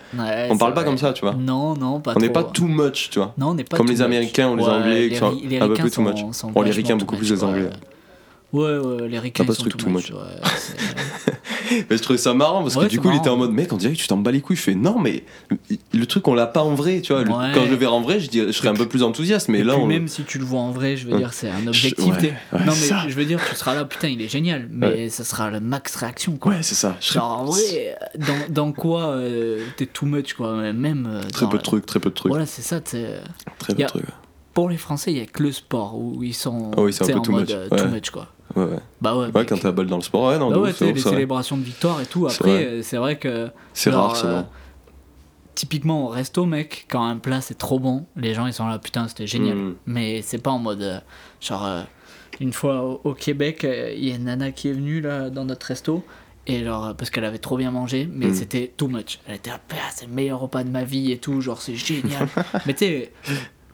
[0.48, 1.34] on parle pas comme ça tu vois?
[1.34, 3.34] Non, non, pas on n'est pas too much tu vois?
[3.36, 4.00] Non, on n'est pas comme too les.
[4.02, 6.18] Américains ou les Anglais qui les sont Ri- les un peu plus too much.
[6.20, 7.68] sont- sont Bon, les Ricains beaucoup plus les Anglais.
[8.52, 8.78] Ouais.
[8.78, 10.10] Ouais, les Ricains pas ils ce sont truc too too much.
[10.10, 10.18] much.
[10.18, 13.50] ouais, c'est- Mais je trouvais ça marrant parce que du coup il était en mode
[13.50, 15.24] mec on dirait que tu t'en bats les couilles je fais non mais
[15.92, 18.00] le truc on l'a pas en vrai tu vois Le- quand je le verrai en
[18.02, 19.86] vrai je, dirais, je serais un peu plus enthousiaste mais Et là puis on...
[19.88, 22.06] même si tu le vois en vrai, je veux dire, c'est un Je- objectif.
[22.52, 23.04] non, mais ça.
[23.08, 25.96] je veux dire, tu seras là, putain, il est génial, mais ça sera le max
[25.96, 26.52] réaction, quoi.
[26.52, 30.72] ouais c'est ça je Genre, en vrai, dans, dans quoi euh, t'es too much, quoi.
[30.72, 31.08] Même.
[31.10, 33.18] euh, très peu la- de trucs très peu de trucs Voilà, c'est ça, t'sais.
[33.58, 34.04] très peu de trucs
[34.54, 37.04] Pour les Français, il y a que le sport où ils sont Ah oui, un
[37.06, 37.76] peu en too mode much, euh, ouais.
[37.82, 38.28] too much, quoi.
[38.56, 39.26] Ouais ouais, Bah ouais.
[39.34, 41.62] ouais quand t'as balle dans le sport ouais non Bah ouais, ouf, les célébrations de
[41.62, 42.26] victoire et tout.
[42.26, 43.48] Après, euh, c'est vrai que.
[43.74, 44.42] c'est rare c'est euh,
[45.54, 48.78] Typiquement au resto, mec, quand un plat c'est trop bon, les gens ils sont là,
[48.78, 49.56] putain, c'était génial.
[49.56, 49.74] Mm.
[49.86, 50.82] Mais c'est pas en mode.
[50.82, 50.98] euh,
[51.40, 51.82] genre, euh,
[52.40, 55.46] une fois au, au Québec, il y a une nana qui est venue là dans
[55.46, 56.04] notre resto.
[56.48, 58.34] Et genre, parce qu'elle avait trop bien mangé, mais Mm.
[58.34, 59.18] c'était too much.
[59.26, 61.74] Elle était là, Putain, c'est le meilleur repas de ma vie et tout, genre c'est
[61.74, 62.28] génial.
[62.66, 63.12] mais tu sais,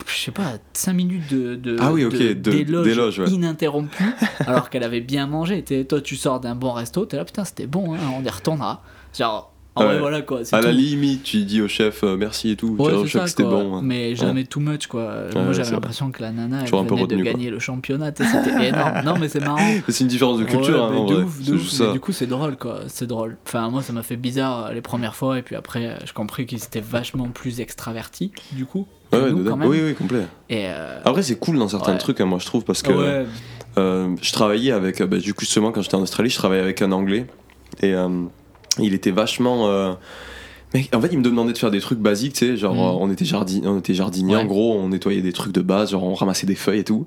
[0.06, 3.28] je sais pas, 5 minutes de, de, Ah oui, ok, de- d'éloge d'éloge, ouais.
[3.30, 4.04] ininterrompu,
[4.46, 5.62] alors qu'elle avait bien mangé.
[5.62, 8.28] T'es- toi, tu sors d'un bon resto, t'es là, putain, c'était bon, hein, on y
[8.28, 8.82] retournera.
[9.16, 9.98] Genre, vrai, Ouais.
[10.00, 10.40] voilà quoi.
[10.52, 13.76] à la limite tu dis au chef euh, merci et tout Ouais, chef c'était bon
[13.76, 13.80] hein.
[13.82, 15.14] Mais jamais too much, quoi.
[15.34, 17.24] Moi, ouais, j'avais l'impression que la nana, elle venait de quoi.
[17.24, 18.12] gagner le championnat.
[18.14, 19.02] C'était énorme.
[19.04, 19.58] Non, mais c'est marrant.
[19.88, 21.80] c'est une différence de culture Ouais, hein, de ouf, ouf.
[21.80, 22.80] Mais du coup, c'est drôle, quoi.
[22.88, 23.36] C'est drôle.
[23.46, 25.38] Enfin, moi, ça m'a fait bizarre euh, les premières fois.
[25.38, 28.86] Et puis après, euh, j'ai compris qu'ils étaient vachement plus extravertis, du coup.
[29.10, 29.50] que ouais, ouais, nous, dedans.
[29.52, 29.68] quand même.
[29.70, 32.64] oui oui complet Et euh, après c'est cool dans certains trucs hein, moi je trouve
[32.64, 33.24] parce que
[33.78, 36.82] Euh, je travaillais avec, bah, du coup, justement, quand j'étais en Australie, je travaillais avec
[36.82, 37.26] un Anglais.
[37.82, 37.94] Et
[38.78, 39.96] il était vachement.
[40.74, 42.78] Mec, en fait, il me demandait de faire des trucs basiques, tu sais, genre Mm.
[42.78, 44.42] euh, on était, jardin, on était jardinier, Ouais.
[44.42, 47.06] en gros, on nettoyait des trucs de base, genre on ramassait des feuilles et tout.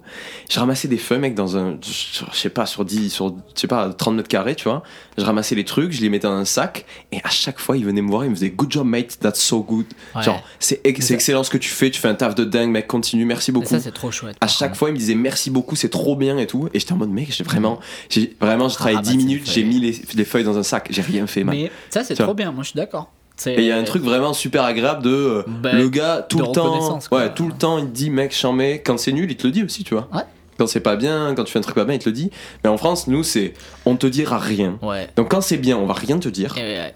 [0.52, 3.68] Je ramassais des feuilles, mec, dans un, je sais pas, sur 10, sur, je sais
[3.68, 4.84] pas, 30 mètres carrés, tu vois.
[5.18, 7.86] Je ramassais les trucs, je les mettais dans un sac, et à chaque fois, il
[7.86, 9.86] venait me voir, il me faisait Good job, mate, that's so good.
[10.16, 10.22] ouais.
[10.24, 12.88] Genre, c'est ex- excellent ce que tu fais, tu fais un taf de dingue, mec,
[12.88, 14.38] continue, merci beaucoup ça, c'est trop chouette.
[14.42, 16.94] à chaque fois il me disait merci beaucoup c'est trop bien et tout et j'étais
[16.94, 17.80] en mode mec j'ai vraiment
[18.10, 20.58] j'ai vraiment j'ai travaillé Ah, 10 bah, c'est minutes j'ai mis les, les feuilles dans
[20.58, 21.56] un sac j'ai rien fait man.
[21.56, 22.52] Mais ça, c'est trop bien.
[22.52, 23.12] Moi, je suis d'accord.
[23.48, 26.40] Et il y a un truc vraiment super agréable de euh, Bah, le gars tout
[26.40, 27.20] le temps quoi.
[27.20, 29.52] ouais tout le temps il te dit mec mets quand c'est nul il te le
[29.52, 30.22] dit aussi tu vois Ouais.
[30.58, 32.32] quand c'est pas bien quand tu fais un truc pas bien il te le dit
[32.64, 33.54] mais en France nous c'est
[33.86, 35.10] on te dira rien Ouais.
[35.18, 36.94] donc quand c'est bien on va rien te dire Et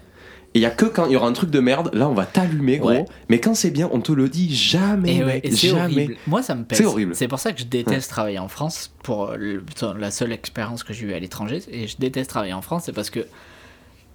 [0.54, 2.24] il y a que quand il y aura un truc de merde là on va
[2.24, 3.04] t'allumer gros Ouais.
[3.28, 5.82] mais quand c'est bien on te le dit jamais Et, ouais, mec et c'est jamais
[5.94, 6.16] horrible.
[6.26, 6.78] Moi, ça me pèse.
[6.78, 7.14] C'est horrible.
[7.14, 8.90] C'est pour ça que je déteste travailler en France.
[9.04, 9.62] Pour euh, le-
[9.98, 12.92] la seule expérience que j'ai eue à l'étranger, et je déteste travailler en France, c'est
[12.92, 13.20] parce que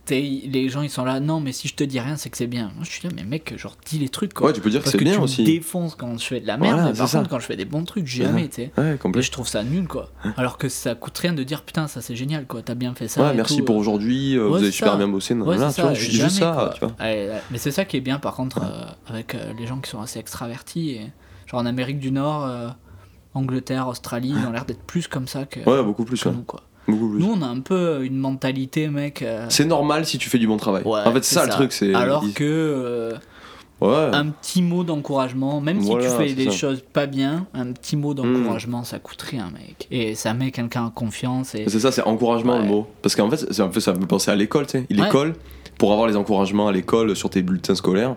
[0.09, 1.19] les gens ils sont là.
[1.19, 2.71] Non, mais si je te dis rien, c'est que c'est bien.
[2.75, 4.47] Moi, je suis là, mais mec, genre dis les trucs quoi.
[4.47, 6.47] ouais tu peux dire que c'est bien tu aussi me défonces quand je fais de
[6.47, 7.17] la merde, Voilà, mais par ça.
[7.19, 8.71] contre, quand je fais des bons trucs, jamais, tu sais.
[8.77, 10.09] ouais Et complet je trouve ça nul quoi.
[10.37, 13.07] Alors que ça coûte rien de dire putain, ça c'est génial quoi, t'as bien fait
[13.07, 13.23] ça.
[13.23, 13.65] Ouais, et merci tout.
[13.65, 14.97] pour aujourd'hui, euh, vous avez super ça.
[14.97, 15.33] bien bossé.
[15.35, 16.93] non, c'est tu vois, je dis juste ça, tu vois.
[16.99, 20.01] Mais c'est ça qui est bien par contre euh, avec euh, les gens qui sont
[20.01, 20.99] assez extravertis.
[21.47, 22.49] Genre en Amérique du Nord,
[23.33, 26.43] Angleterre, Australie, ils ont l'air d'être plus comme ça que, Ouais, beaucoup plus, que nous
[26.43, 26.61] quoi.
[26.87, 27.19] Beaucoup plus.
[27.19, 29.21] Nous on a un peu une mentalité mec.
[29.21, 30.83] euh, C'est normal si tu fais du bon travail.
[30.83, 31.93] ouais, en fait, c'est ça, le truc, c'est.
[31.93, 33.13] Alors il- que euh,
[33.81, 34.09] Ouais.
[34.15, 36.51] un petit mot d'encouragement, même si Voilà, tu fais des ça.
[36.51, 39.87] choses pas bien, un petit mot d'encouragement ça coûte rien mec.
[39.91, 42.61] Et ça met quelqu'un en confiance et C'est ça, c'est encouragement Ouais.
[42.61, 42.87] le mot.
[43.01, 44.77] Parce qu'en fait, c'est un peu, ça me fait penser à l'école, tu sais.
[44.79, 44.85] Ouais.
[44.89, 45.33] L'école,
[45.77, 48.15] pour avoir les encouragements à l'école sur tes bulletins scolaires,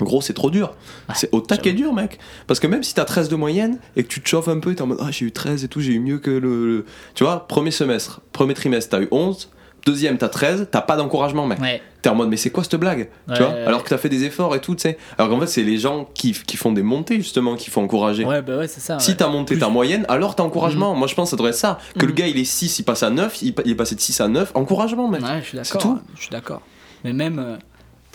[0.00, 0.72] en gros, c'est trop dur.
[1.08, 2.18] Ouais, c'est au taquet dur, mec.
[2.46, 4.74] Parce que même si t'as 13 de moyenne et que tu te chauffes un peu,
[4.74, 6.86] t'es en mode, ah, j'ai eu 13 et tout, j'ai eu mieux que le, le-
[7.14, 9.50] Tu vois, premier semestre, premier trimestre, t'as eu 11.
[9.86, 11.60] Deuxième, t'as 13, t'as pas d'encouragement, mec.
[11.60, 11.82] Ouais.
[12.00, 13.10] T'es en mode, mais c'est quoi cette blague?
[13.28, 13.52] Ouais, Tu vois?
[13.52, 13.64] ouais.
[13.66, 14.96] Alors que t'as fait des efforts et tout, tu sais.
[15.18, 18.24] Alors qu'en fait, c'est les gens qui, qui font des montées, justement, qu'il faut encourager.
[18.24, 18.98] Ouais, bah ouais, c'est ça.
[18.98, 20.94] Si t'as monté Plus- ta moyenne, alors t'as encouragement.
[20.94, 21.78] Moi je pense que ça devrait être ça.
[21.98, 22.18] Que le Mhm.
[22.18, 24.52] gars il est 6, il passe à 9, il, est passé de 6 à 9,
[24.54, 25.22] encouragement mec.
[25.22, 25.82] Ouais, je suis C'est d'accord.
[25.82, 25.94] tout.
[25.96, 26.62] ouais, Je suis d'accord.
[27.04, 27.56] Mais même, euh,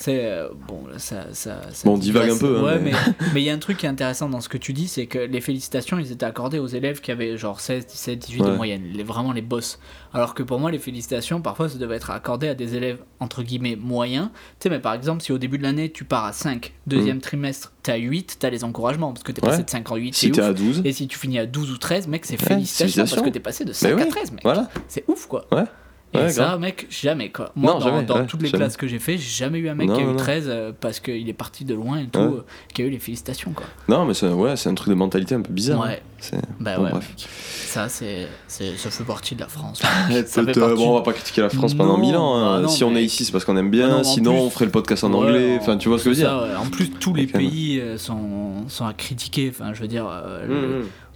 [0.03, 2.91] sais, euh, bon, ça, ça, ça Bon, on divague un peu, hein, ouais, mais-
[3.35, 5.19] il y a un truc qui est intéressant dans ce que tu dis, c'est que
[5.19, 8.55] les félicitations, ils étaient accordées aux élèves qui avaient genre 16, 17, 18 de Ouais.
[8.55, 9.79] moyenne, les, vraiment les boss.
[10.13, 13.43] Alors que pour moi, les félicitations, parfois, ça devait être accordé à des élèves entre
[13.43, 14.29] guillemets moyens.
[14.59, 17.21] Tu sais, mais par exemple, si au début de l'année, tu pars à 5, deuxième
[17.21, 19.43] trimestre, t'es à 8, t'as les encouragements parce que t'es.
[19.43, 19.49] Ouais.
[19.51, 21.45] passé de 5 en 8, Si c'est t'es à 12, Et si tu finis à
[21.45, 24.09] 12 ou 13, mec, c'est félicitations parce que t'es passé de 5 Mais à oui,
[24.11, 24.41] 13, mec.
[24.43, 24.67] voilà.
[24.87, 25.45] C'est ouf, quoi.
[25.51, 25.63] Ouais.
[26.11, 26.59] Et Ouais, ça, grave.
[26.59, 27.51] mec, jamais quoi.
[27.55, 28.63] Moi, Non, dans, jamais, dans ouais, toutes les jamais.
[28.63, 30.17] classes que j'ai fait, j'ai jamais eu un mec Non, qui a non, eu non.
[30.19, 32.25] 13 euh, parce qu'il est parti de loin et tout, Ouais.
[32.25, 33.67] euh, qui a eu les félicitations quoi.
[33.87, 35.81] Non, mais c'est ouais, un truc de mentalité un peu bizarre.
[35.81, 36.01] Ouais.
[36.33, 36.37] hein.
[36.59, 37.13] Bah Bon, ouais, bref.
[37.17, 39.81] Ça, c'est, ça fait partie de la France.
[39.83, 39.87] Ça
[40.25, 42.35] fait euh, partie- bon, on va pas critiquer la France pendant Non, 1000 ans.
[42.37, 42.67] hein.
[42.67, 43.85] si on mais- est ici, c'est parce qu'on aime bien.
[43.89, 45.57] Ah non, en Sinon, plus- on ferait le podcast en anglais.
[45.59, 46.59] en- Enfin, tu vois ce que je veux dire.
[46.59, 49.51] En plus, tous les pays euh, sont, sont à critiquer.
[49.53, 50.07] Enfin, je veux dire,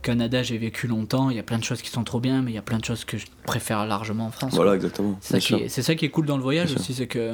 [0.04, 1.32] Canada, j'ai vécu longtemps.
[1.32, 2.78] Il y a plein de choses qui sont trop bien, mais il y a plein
[2.78, 4.54] de choses que je préfère largement en France.
[4.54, 5.18] Voilà, exactement.
[5.22, 7.08] C'est ça, qui est, c'est ça qui est cool dans le voyage Bien aussi, c'est
[7.08, 7.34] que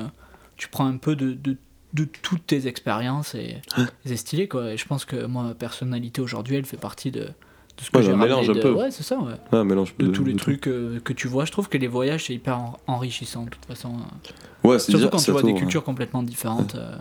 [0.56, 1.58] tu prends un peu de, de,
[1.94, 3.58] de toutes tes expériences et
[4.06, 4.72] c'est stylé quoi.
[4.72, 7.32] Et je pense que moi, ma personnalité aujourd'hui, elle fait partie de, de
[7.82, 8.74] ce que Ouais, j'ai un mélange un de- peu.
[8.74, 9.34] Ouais, c'est ça, ouais.
[9.52, 11.46] Ouais, un mélange De, tous les trucs euh, que tu vois.
[11.46, 13.94] Je trouve que les voyages, c'est hyper en- enrichissant de toute façon.
[14.64, 16.76] Ouais, c'est Surtout quand tu vois des t'ouvre- cultures complètement différentes.
[16.76, 16.96] euh,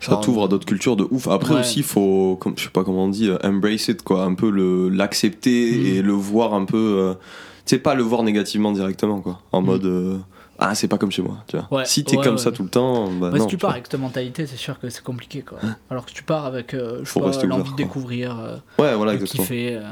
[0.00, 1.26] Ça t'ouvre à d'autres cultures de ouf.
[1.28, 1.60] Après Ouais.
[1.60, 4.24] aussi, il faut, comme, je sais pas comment on dit, euh, embrace it, quoi.
[4.24, 5.86] Un peu le, l'accepter Mm.
[5.86, 6.76] et le voir un peu.
[6.98, 7.14] euh,
[7.64, 9.40] tu sais, pas le voir négativement directement, quoi.
[9.52, 9.64] En Mm.
[9.66, 9.84] mode.
[9.86, 10.18] euh,
[10.58, 11.66] ah, c'est pas comme chez moi, tu vois.
[11.70, 12.40] Ouais, si t'es ouais, comme ouais.
[12.40, 13.44] ça tout le temps, bah Ouais, non.
[13.44, 15.58] si tu tu pars avec cette mentalité, c'est sûr que c'est compliqué quoi.
[15.90, 18.94] Alors que tu pars avec euh, je Faut pas, l'envie ouvert, de découvrir, euh, Ouais,
[18.94, 19.42] voilà, de exactement.
[19.44, 19.82] kiffer, euh,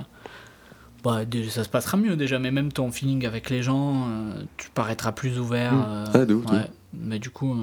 [1.03, 4.43] bah, déjà, ça se passera mieux déjà, mais même ton feeling avec les gens, euh,
[4.57, 5.73] tu paraîtras plus ouvert.
[5.75, 5.85] Mm.
[5.89, 6.59] euh, Ouais, de ouf, de ouais.
[6.61, 6.67] ouf.
[6.95, 7.55] Mais du coup,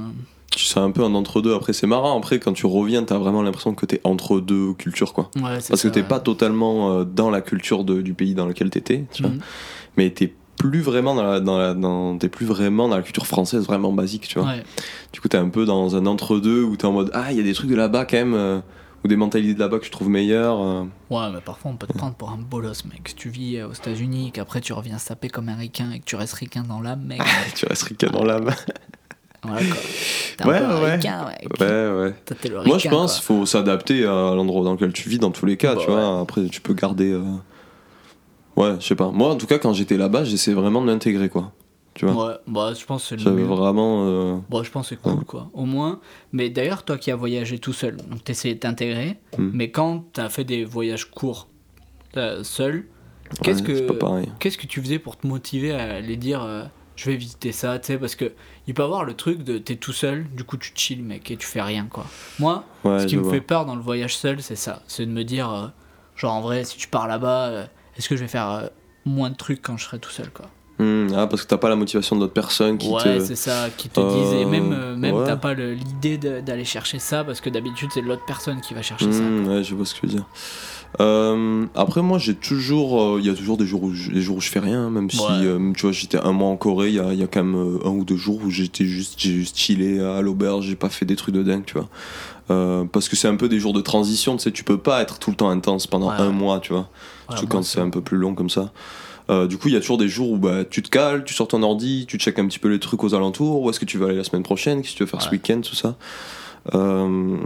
[0.51, 1.53] Tu sais un peu un entre-deux.
[1.55, 2.17] Après, c'est marrant.
[2.17, 5.31] Après, quand tu reviens, t'as vraiment l'impression que t'es entre deux cultures, quoi.
[5.37, 6.07] ouais, c'est Parce que t'es ouais.
[6.07, 9.31] pas totalement euh, dans la culture de- du pays dans lequel t'étais, tu vois.
[9.31, 9.39] Mhm.
[9.97, 13.25] Mais t'es plus vraiment dans la, dans la, dans, t'es plus vraiment dans la culture
[13.25, 14.49] française vraiment basique, tu vois.
[14.49, 14.63] Ouais.
[15.13, 17.39] Du coup, t'es un peu dans un entre-deux où t'es en mode Ah, il y
[17.39, 18.59] a des trucs de là-bas quand même, euh,
[19.03, 20.61] ou des mentalités de là-bas que je trouve meilleures.
[20.61, 20.83] euh.
[21.09, 23.07] Ouais, mais parfois on peut te prendre pour un bolos, mec.
[23.07, 26.15] Si tu vis aux États-Unis, qu'après tu reviens saper comme un ricain et que tu
[26.17, 27.21] restes ricain dans l'âme, mec.
[27.55, 28.51] tu restes ricain dans l'âme.
[29.43, 29.77] voilà quoi.
[30.37, 30.95] T'es Ouais, un peu un ouais.
[30.95, 31.47] ricain, ouais.
[31.65, 32.13] ouais, ouais.
[32.25, 33.37] Toi, t'es le Moi, je pense quoi.
[33.37, 36.19] faut s'adapter à l'endroit dans lequel tu vis dans tous les cas, Bah tu vois.
[36.21, 37.11] Après, tu peux garder.
[37.11, 37.21] euh,
[38.57, 39.09] Ouais, je sais pas.
[39.11, 41.51] Moi, en tout cas, quand j'étais là-bas, j'essayais vraiment de l'intégrer, quoi.
[41.93, 42.27] Tu vois.
[42.27, 43.47] Ouais, bah je pense que c'est le J'avais mieux.
[43.47, 44.05] vraiment.
[44.07, 45.49] euh, Bon, je pense que c'est cool, quoi.
[45.53, 45.99] Au moins.
[46.31, 49.49] Mais d'ailleurs, toi qui as voyagé tout seul, donc t'essayais de t'intégrer, Hmm.
[49.53, 51.47] mais quand t'as fait des voyages courts
[52.17, 52.85] euh, seul,
[53.43, 53.73] qu'est-ce ouais,
[54.25, 56.63] que qu'est-ce que tu faisais pour te motiver à aller dire euh,
[57.01, 58.31] je vais visiter ça, tu sais, parce que
[58.67, 61.37] il peut avoir le truc de t'es tout seul, du coup tu chill, mec, et
[61.37, 62.05] tu fais rien, quoi.
[62.39, 63.33] Moi, Ouais, ce qui me vois.
[63.33, 65.67] fait peur dans le voyage seul, c'est ça, c'est de me dire, euh,
[66.15, 67.65] genre en vrai, si tu pars là-bas, euh,
[67.97, 68.67] est-ce que je vais faire euh,
[69.05, 70.45] moins de trucs quand je serai tout seul, quoi?
[70.77, 73.19] Hmm, ah, parce que t'as pas la motivation d'autres personnes qui ouais, te.
[73.25, 75.25] c'est ça, qui te disent, et même, même ouais.
[75.25, 79.11] t'as pas l'idée d'aller chercher ça, parce que d'habitude c'est l'autre personne qui va chercher
[79.11, 79.21] ça.
[79.21, 80.25] Hmm, ouais, je vois ce que tu veux dire.
[80.99, 83.01] Euh, après, moi, j'ai toujours.
[83.01, 84.89] euh, Il y a toujours des jours où je, des jours où je fais rien,
[84.89, 87.23] même si, euh, tu vois, j'étais un mois en Corée, il y a, il y
[87.23, 90.21] a quand même euh, un ou deux jours où j'étais juste, j'ai juste chillé à
[90.21, 91.87] l'auberge, j'ai pas fait des trucs de dingue, tu vois.
[92.49, 95.01] Euh, parce que c'est un peu des jours de transition, tu sais, tu peux pas
[95.01, 96.89] être tout le temps intense pendant Ouais, un mois, tu vois.
[97.29, 98.71] Ouais, Surtout quand c'est un peu plus long comme ça.
[99.29, 101.33] Euh, du coup, il y a toujours des jours où bah, tu te cales, tu
[101.33, 103.85] sors ton ordi, tu checkes un petit peu les trucs aux alentours, où est-ce que
[103.85, 105.95] tu vas aller la semaine prochaine, qu'est-ce que tu veux faire ce week-end, tout ça.
[106.75, 107.37] Euh,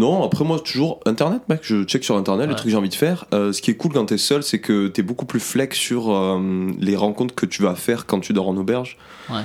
[0.00, 2.88] Non, après moi, toujours Internet, mec, je check sur Internet les trucs que j'ai envie
[2.88, 3.26] de faire.
[3.34, 6.10] Euh, ce qui est cool quand t'es seul, c'est que t'es beaucoup plus flex sur
[6.10, 8.96] euh, les rencontres que tu vas faire quand tu dors en auberge.
[9.28, 9.42] Ouais.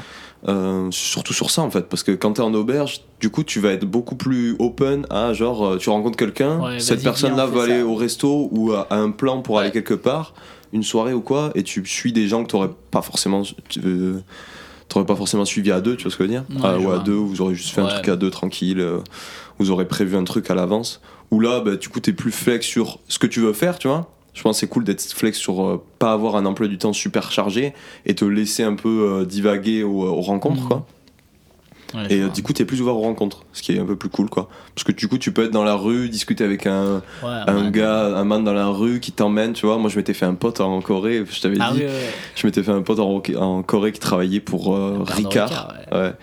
[0.47, 3.59] Euh, surtout sur ça en fait, parce que quand t'es en auberge, du coup tu
[3.59, 7.79] vas être beaucoup plus open à genre tu rencontres quelqu'un, Ouais, cette personne-là va aller
[7.79, 7.85] ça.
[7.85, 9.63] au resto ou à, à un plan pour Ouais.
[9.63, 10.35] aller quelque part,
[10.71, 13.81] une soirée ou quoi, et tu suis des gens que t'aurais pas forcément, tu-
[14.87, 16.43] t'aurais pas forcément suivi à deux, tu vois ce que je veux dire?
[16.51, 18.85] Ouais, Ah, Ou à deux, vous aurez juste fait un truc à deux tranquille,
[19.59, 21.01] vous aurez prévu un truc à l'avance.
[21.31, 23.87] Ou là, bah, du coup t'es plus flex sur ce que tu veux faire, tu
[23.87, 24.11] vois.
[24.33, 26.91] Je pense que c'est cool d'être flex sur euh, pas avoir un emploi du temps
[26.93, 27.73] super chargé
[28.05, 28.89] et te laisser un peu
[29.21, 30.67] euh, divaguer aux, aux rencontres, Mhm.
[30.67, 30.85] quoi.
[31.93, 33.95] Ouais, Et euh, du coup, t'es plus ouvert aux rencontres, ce qui est un peu
[33.95, 34.49] plus cool, quoi.
[34.73, 37.65] Parce que du coup, tu peux être dans la rue, discuter avec un, Ouais, un
[37.65, 37.71] ouais.
[37.71, 39.77] gars, un man dans la rue qui t'emmène, tu vois.
[39.77, 41.83] Moi, je m'étais fait un pote en Corée, je t'avais Ah dit.
[41.85, 41.91] oui.
[42.35, 45.73] Je m'étais fait un pote en, en Corée qui travaillait pour euh, Ricard.
[45.91, 46.13] Ricard,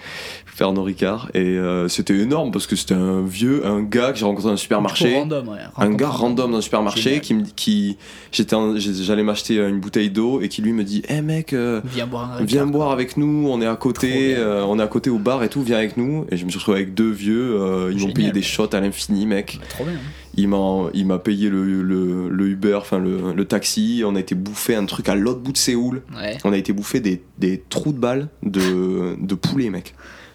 [0.56, 1.30] Pernod Ricard.
[1.34, 4.54] Et euh, c'était énorme parce que c'était un vieux, un gars que j'ai rencontré dans
[4.54, 5.14] un supermarché.
[5.14, 5.58] random, ouais.
[5.76, 7.20] Un gars random dans un supermarché Génial.
[7.20, 7.96] qui me qui
[8.32, 12.06] j'étais j'allais m'acheter une bouteille d'eau et qui lui me dit "Eh mec, euh, Viens
[12.06, 12.46] boire un Ricard.
[12.46, 15.42] Viens boire avec nous, on est à côté, euh, on est à côté au bar
[15.42, 16.26] et tout, viens avec nous.
[16.30, 19.26] Et je me suis retrouvé avec deux vieux, ils m'ont payé des shots à l'infini,
[19.26, 19.58] mec.
[19.60, 19.94] Ouais, Trop bien.
[20.34, 24.02] Il m'a, il m'a payé le, le, le Uber, enfin le, le taxi.
[24.06, 26.00] On a été bouffer un truc à l'autre bout de Séoul.
[26.16, 26.38] Ouais.
[26.44, 29.94] On a été bouffer des, des trous de balles de, de poulet, mec.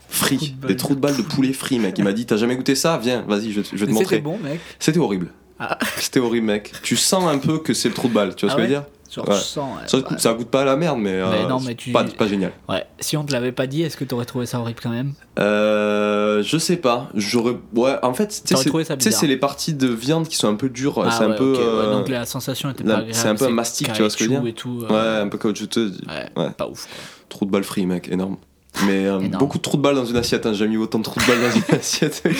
[0.09, 1.95] Balles des trous de balles de poulet free, mec.
[1.97, 2.97] Il m'a dit T'as jamais goûté ça?
[3.01, 4.37] Viens, vas-y, je, vais te- je vais te Mais C'était montrer.
[4.43, 4.59] bon, mec.
[4.79, 5.29] C'était horrible.
[5.59, 5.77] Ah.
[5.97, 6.71] C'était horrible, mec.
[6.83, 8.67] Tu sens un peu que c'est le trou de balle, tu vois Ah ce que
[8.67, 8.81] je veux ouais?
[8.81, 8.89] dire?
[9.09, 9.35] Genre, Ouais.
[9.35, 9.57] sens.
[9.81, 10.03] ouais, Ça, ouais.
[10.03, 12.03] goûte- ça goûte pas à la merde, mais, euh, Mais non, c'est mais tu- pas,
[12.03, 12.51] pas génial.
[12.67, 12.85] Ouais.
[12.99, 15.13] Si on te l'avait pas dit, est-ce que t'aurais trouvé ça horrible quand même?
[15.39, 17.09] Euh, je sais pas.
[17.15, 17.55] J'aurais.
[17.73, 21.01] Ouais, en fait, tu sais, c'est- les parties de viande qui sont un peu dures.
[21.05, 21.53] Ah c'est un ouais, peu.
[21.53, 24.17] ouais, euh, donc la sensation était pas c'est un peu un mastic, tu vois ce
[24.17, 24.47] que je veux dire?
[24.47, 24.79] et tout.
[24.81, 25.93] Ouais, euh, un peu caoutchouteux.
[26.07, 26.51] ouais, Ouais.
[26.51, 26.85] pas ouf.
[26.85, 26.95] Quoi.
[27.29, 28.37] Trou de balle free, mec, énorme.
[28.85, 30.45] Mais euh, beaucoup de trous de balles dans une assiette.
[30.45, 30.53] Hein.
[30.53, 32.21] J'ai jamais eu autant de trous de balles dans une assiette.
[32.25, 32.31] Aïe,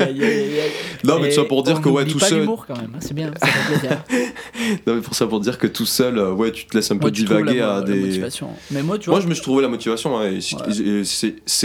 [0.00, 0.60] aïe, aïe, aïe,
[1.04, 2.40] non, mais tout ça pour dire que ouais, tout pas seul.
[2.40, 4.02] l'humour quand même, hein, c'est bien, ça fait plaisir.
[4.86, 6.96] Non, mais pour ça pour dire que tout seul, euh, ouais, tu te laisses un
[6.96, 8.00] peu Moi, divaguer la, à la des.
[8.00, 8.48] motivation.
[8.70, 10.18] Mais moi, tu vois, Moi, je me suis trouvé la motivation.
[10.40, 10.54] c'est-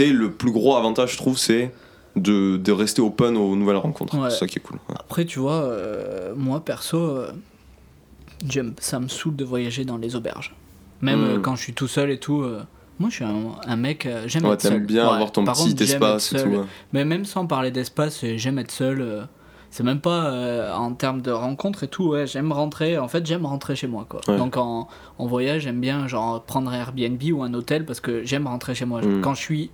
[0.00, 0.06] Ouais.
[0.12, 1.72] le plus gros avantage, je trouve, c'est
[2.16, 4.16] de, de rester open aux nouvelles rencontres.
[4.18, 4.30] Ouais.
[4.30, 4.76] C'est ça qui est cool.
[4.88, 4.94] ouais.
[4.98, 7.32] après, tu vois, euh, moi perso, euh,
[8.80, 10.54] ça me saoule de voyager dans les auberges.
[11.00, 11.24] Même Mm.
[11.24, 12.44] euh, quand je suis tout seul et tout.
[13.02, 13.34] Moi, je suis un,
[13.66, 14.80] un mec, euh, j'aime Ouais, être seul.
[14.80, 16.48] bien Ouais, avoir ton par petit contre, espace et tout.
[16.48, 16.64] ouais.
[16.92, 19.00] Mais même sans parler d'espace, j'aime être seul.
[19.02, 19.22] euh,
[19.70, 22.08] c'est même pas euh, en termes de rencontres et tout.
[22.10, 22.98] Ouais, j'aime rentrer.
[22.98, 24.04] En fait, j'aime rentrer chez moi.
[24.08, 24.20] Quoi.
[24.36, 24.86] Donc en,
[25.18, 28.74] en voyage, j'aime bien genre prendre un Airbnb ou un hôtel parce que j'aime rentrer
[28.74, 29.00] chez moi.
[29.00, 29.20] Mm.
[29.22, 29.70] Quand je suis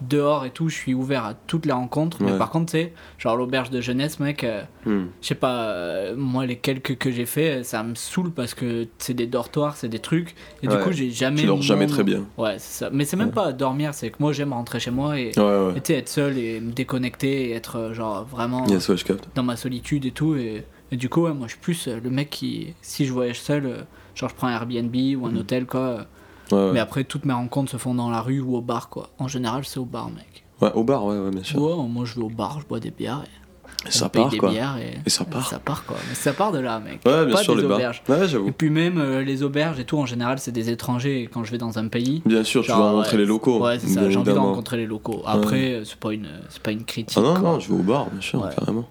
[0.00, 2.18] dehors et tout, je suis ouvert à toutes les rencontres.
[2.22, 2.38] Mais Ouais.
[2.38, 4.44] par contre, tu sais, genre l'auberge de jeunesse, mec.
[4.44, 5.06] euh, Hmm.
[5.22, 8.86] je sais pas, euh, moi les quelques que j'ai fait, ça me saoule parce que
[8.98, 10.34] c'est des dortoirs, c'est des trucs.
[10.62, 10.82] Et du Ouais.
[10.82, 11.40] coup, j'ai jamais.
[11.40, 12.24] Tu dors jamais très bien.
[12.38, 12.90] Ouais, c'est ça.
[12.92, 15.74] Mais c'est même pas dormir, c'est que moi j'aime rentrer chez moi et, Ouais, ouais.
[15.88, 19.28] et être seul et me déconnecter et être euh, genre vraiment Yes, ouais, je capte.
[19.34, 20.36] dans ma solitude et tout.
[20.36, 23.40] Et, et du coup, ouais, moi je suis plus le mec qui, si je voyage
[23.40, 25.38] seul, genre je prends un Airbnb ou un Mhm.
[25.38, 26.06] hôtel quoi.
[26.52, 26.72] Ouais, ouais.
[26.72, 29.10] Mais après, toutes mes rencontres se font dans la rue ou au bar quoi.
[29.18, 30.44] En général, c'est au bar, mec.
[30.60, 31.60] Ouais, au bar, ouais, ouais, bien sûr.
[31.60, 34.38] Ouais, moi je vais au bar, je bois des bières et Et ça part, des
[34.38, 34.52] quoi.
[34.52, 35.46] et, Et ça part.
[35.48, 35.96] Ça part quoi.
[36.08, 37.00] Mais ça part de là, mec.
[37.04, 37.76] Ouais, bien pas sûr, des les bars.
[37.78, 38.02] auberges.
[38.08, 38.52] Ouais, Et j'avoue.
[38.52, 41.22] puis même euh, les auberges et tout, en général, c'est des étrangers.
[41.22, 43.62] Et quand je vais dans un pays, Bien sûr, tu Genre, vas rencontrer les locaux.
[43.62, 44.08] Ouais, c'est ça.
[44.08, 45.22] J'ai envie de rencontrer les locaux.
[45.26, 47.18] Après, euh, c'est pas une, c'est pas une critique.
[47.18, 47.42] Ah non, quoi.
[47.42, 48.88] non, je vais au bar, bien sûr, carrément.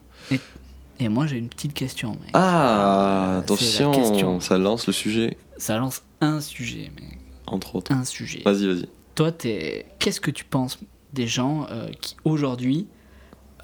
[0.99, 2.11] Et moi, j'ai une petite question.
[2.11, 2.29] Mec.
[2.33, 4.39] Ah, attention, question.
[4.39, 7.19] ça lance le sujet, Ça lance un sujet, mec.
[7.47, 7.91] Entre autres.
[7.91, 8.41] Un sujet.
[8.45, 8.87] Vas-y, vas-y.
[9.15, 10.77] Toi, qu'est-ce que tu penses
[11.13, 12.87] des gens euh, qui aujourd'hui,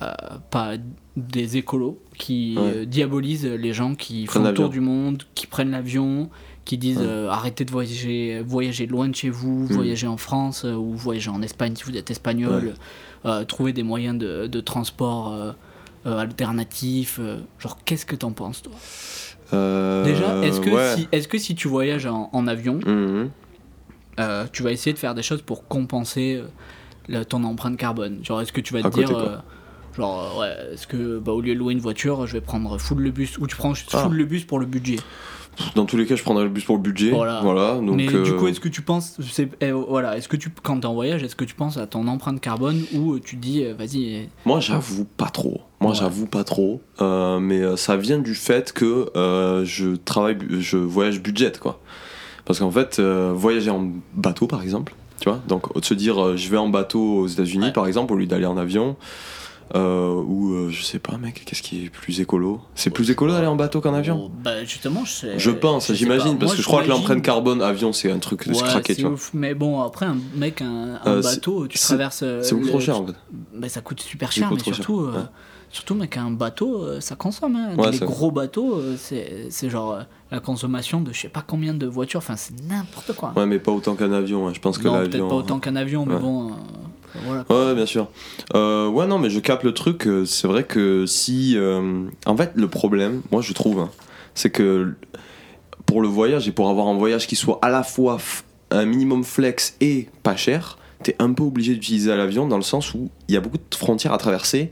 [0.01, 0.07] euh,
[0.49, 0.75] pas
[1.17, 2.63] des écolos, qui Ouais.
[2.77, 6.29] euh, diabolisent les gens qui Prennent font le tour du monde, qui prennent l'avion,
[6.63, 7.27] qui disent Ouais.
[7.29, 9.73] arrêtez de voyager, voyager loin de chez vous, Mm.
[9.73, 12.75] voyager en France ou voyager en Espagne si vous êtes espagnol,
[13.25, 15.35] euh, trouver des moyens de, de transport
[16.05, 17.19] alternatifs.
[17.59, 18.71] genre, qu'est-ce que t'en penses, toi?
[19.51, 20.95] Déjà, est-ce que, ouais.
[20.95, 23.29] si, est-ce que si tu voyages en, en avion, Mhm.
[24.21, 26.47] Euh, tu vas essayer de faire des choses pour compenser euh,
[27.09, 28.19] la- ton empreinte carbone.
[28.23, 29.35] Genre, est-ce que tu vas te côté, dire, euh,
[29.97, 32.99] genre, ouais, est-ce que bah, au lieu de louer une voiture, je vais prendre full
[32.99, 34.07] le bus, ou tu prends full Ah.
[34.09, 34.97] le bus pour le budget?
[35.75, 37.11] Dans tous les cas, je prendrais le bus pour le budget.
[37.11, 37.41] Voilà.
[37.43, 37.75] Voilà.
[37.75, 40.79] donc, Mais du coup, est-ce que tu penses, c'est, eh, voilà, est-ce que tu, quand
[40.79, 43.65] t'es en voyage, est-ce que tu penses à ton empreinte carbone ou tu te dis,
[43.77, 45.59] vas-y, Moi, j'avoue pas trop.
[45.81, 45.97] Moi, Ouais.
[45.97, 46.81] j'avoue pas trop.
[47.01, 51.81] Euh, mais ça vient du fait que euh, je travaille, je voyage budget, quoi.
[52.45, 56.21] Parce qu'en fait, euh, voyager en bateau, par exemple, tu vois, donc de se dire,
[56.23, 57.71] euh, je vais en bateau aux États-Unis, Ouais.
[57.73, 58.95] par exemple, au lieu d'aller en avion,
[59.73, 62.59] euh, ou euh, je sais pas, mec, qu'est-ce qui est plus écolo?
[62.75, 64.29] C'est plus écolo d'aller en bateau qu'en avion?
[64.43, 65.39] Bah, justement, je sais.
[65.39, 68.53] Je pense, j'imagine, parce que je crois que l'empreinte carbone avion, c'est un truc de
[68.53, 69.17] se Ouais, craquer, c'est tu vois.
[69.33, 72.21] Mais bon, après, un mec, un, Euh, bateau, tu traverses.
[72.23, 73.13] euh, C'est beaucoup trop cher, en fait.
[73.55, 75.27] Bah, ça coûte super cher, mais surtout, cher, euh, ouais.
[75.71, 77.55] Surtout mec, un bateau, euh, ça consomme.
[77.55, 77.75] Hein.
[77.77, 81.73] Ouais, les gros bateaux, euh, c'est genre euh, la consommation de je sais pas combien
[81.73, 83.33] de voitures, enfin c'est n'importe quoi.
[83.35, 84.47] Ouais, mais pas autant qu'un avion.
[84.47, 84.51] hein.
[84.53, 85.29] Je pense que non, peut-être l'avion.
[85.29, 86.19] pas autant qu'un avion, mais Ouais.
[86.19, 86.51] bon,
[87.25, 87.45] voilà.
[87.49, 88.07] Ouais, bien sûr.
[88.55, 90.07] Euh, ouais, non, mais je capte le truc.
[90.25, 91.53] C'est vrai que si.
[91.57, 93.89] euh, en fait, le problème, moi je trouve, hein,
[94.35, 94.93] c'est que
[95.85, 98.17] pour le voyage et pour avoir un voyage qui soit à la fois
[98.69, 102.93] un minimum flex et pas cher, t'es un peu obligé d'utiliser l'avion dans le sens
[102.93, 104.71] où il y a beaucoup de frontières à traverser.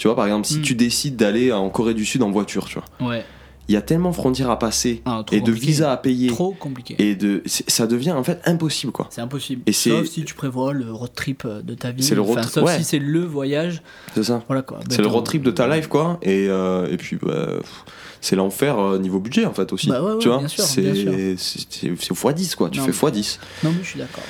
[0.00, 0.62] Tu vois, par exemple, si Mm.
[0.62, 3.22] tu décides d'aller en Corée du Sud en voiture, tu vois, Ouais,
[3.68, 5.66] il y a tellement de frontières à passer Ah, et de compliqué.
[5.66, 6.96] visas à payer Trop compliqué.
[6.98, 9.08] et de ça devient en fait impossible quoi.
[9.10, 9.60] C'est impossible.
[9.66, 12.02] Et Sauf si tu prévois le road trip euh, de ta vie.
[12.02, 12.78] C'est le road Enfin, trip, Sauf ouais.
[12.78, 13.82] si c'est le voyage.
[14.14, 14.42] C'est ça.
[14.48, 14.80] Voilà quoi.
[14.88, 17.84] C'est le road trip de ta life quoi et, euh, et puis bah, pff,
[18.22, 20.94] c'est l'enfer euh, niveau budget en fait aussi Bah ouais, ouais, tu vois c'est bien
[20.94, 21.12] sûr.
[21.12, 24.24] c'est c'est c'est x10 quoi tu Non, fais mais- x10 Non, mais je suis d'accord.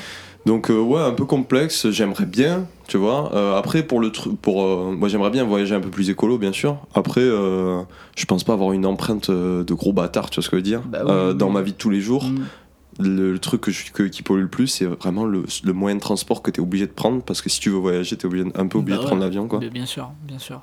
[0.46, 4.40] Donc euh, ouais un peu complexe j'aimerais bien tu vois Euh, après pour le truc
[4.40, 8.44] pour euh, moi j'aimerais bien voyager un peu plus écolo bien sûr après je pense
[8.44, 11.00] pas avoir une empreinte de gros bâtard tu vois ce que je veux dire Bah
[11.05, 13.05] oui, oui, dans ma vie de tous les jours Mm.
[13.05, 15.96] le, le truc que je- que- qui pollue le plus c'est vraiment le, le moyen
[15.96, 18.22] de transport que tu es obligé de prendre parce que si tu veux voyager tu
[18.22, 20.61] es obligé, un peu obligé Bah de prendre l'avion quoi Bien sûr, bien sûr.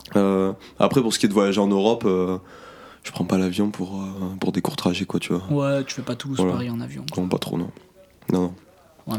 [0.80, 2.06] après, pour ce qui est de voyager en Europe,
[3.04, 4.04] je prends pas l'avion pour,
[4.40, 5.44] pour des courts trajets, quoi, tu vois.
[5.50, 7.06] Ouais, tu fais pas Toulouse-Paris en avion.
[7.12, 7.24] quoi.
[7.24, 7.70] Non, pas trop, non.
[8.34, 8.54] Non, non.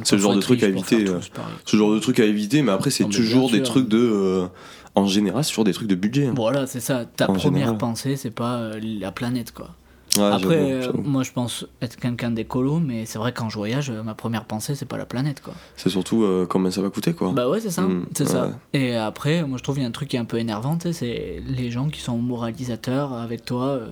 [0.04, 1.20] C'est le genre de truc à éviter, euh.
[1.64, 3.66] Ce genre de truc à éviter, mais après, c'est toujours des sûr.
[3.66, 3.98] trucs de.
[3.98, 4.46] euh,
[4.94, 6.26] en général, c'est toujours des trucs de budget.
[6.26, 6.32] hein.
[6.36, 7.04] Voilà, c'est ça.
[7.04, 7.78] Ta En première général.
[7.78, 9.70] pensée, c'est pas euh, la planète, quoi.
[10.16, 13.90] Ouais, Après, euh, moi je pense être quelqu'un d'écolo, mais c'est vrai quand je voyage,
[13.90, 15.52] ma première pensée c'est pas la planète quoi.
[15.76, 17.30] C'est surtout euh, combien ça va coûter, quoi.
[17.32, 18.58] Bah ouais, c'est ça, Mm, c'est ça.
[18.72, 20.78] Et après, moi je trouve qu'il y a un truc qui est un peu énervant,
[20.92, 23.90] c'est les gens qui sont moralisateurs avec toi euh,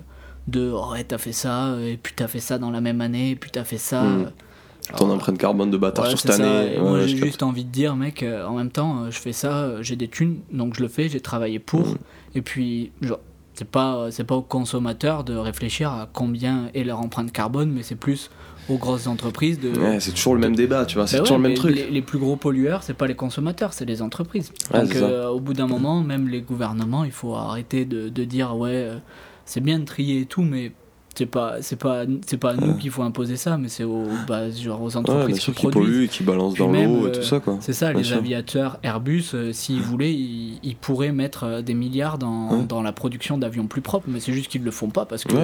[0.49, 3.33] de oh, ouais, t'as fait ça, et puis t'as fait ça dans la même année,
[3.33, 4.03] et puis t'as fait ça.
[4.03, 4.31] Mm.
[4.97, 6.45] Ton empreinte carbone de bâtard Ouais, sur cette ça.
[6.63, 6.79] année.
[6.79, 9.33] Moi, ouais, j'ai juste envie de dire, mec, euh, en même temps, euh, je fais
[9.33, 11.81] ça, euh, j'ai des thunes, donc je le fais, j'ai travaillé pour.
[11.89, 11.97] Mm.
[12.37, 13.19] Et puis, genre,
[13.55, 17.83] c'est pas, c'est pas aux consommateurs de réfléchir à combien est leur empreinte carbone, mais
[17.83, 18.31] c'est plus
[18.69, 19.71] aux grosses entreprises de.
[19.71, 21.07] Ouais, c'est toujours le même débat, tu vois.
[21.07, 21.75] C'est Bah toujours ouais, le même truc.
[21.75, 24.53] Les, les plus gros pollueurs, c'est pas les consommateurs, c'est les entreprises.
[24.73, 24.95] Donc,
[25.31, 28.89] au bout d'un moment, même les gouvernements, il faut arrêter de, de dire, ouais,
[29.45, 30.73] c'est bien de trier et tout, mais.
[31.17, 32.79] C'est pas, c'est pas, c'est pas à nous Ouais.
[32.79, 35.73] qu'il faut imposer ça, mais c'est aux, bah, genre aux entreprises qui qui produisent.
[35.83, 36.77] polluent et qui balancent Puis dans l'eau
[37.07, 37.57] et euh, tout ça, quoi.
[37.61, 38.17] C'est ça, Bien les sûr.
[38.19, 42.65] aviateurs Airbus, euh, s'ils voulaient, ils, ils pourraient mettre euh, des milliards dans, Ouais.
[42.67, 45.35] dans la production d'avions plus propres, mais c'est juste qu'ils le font pas parce que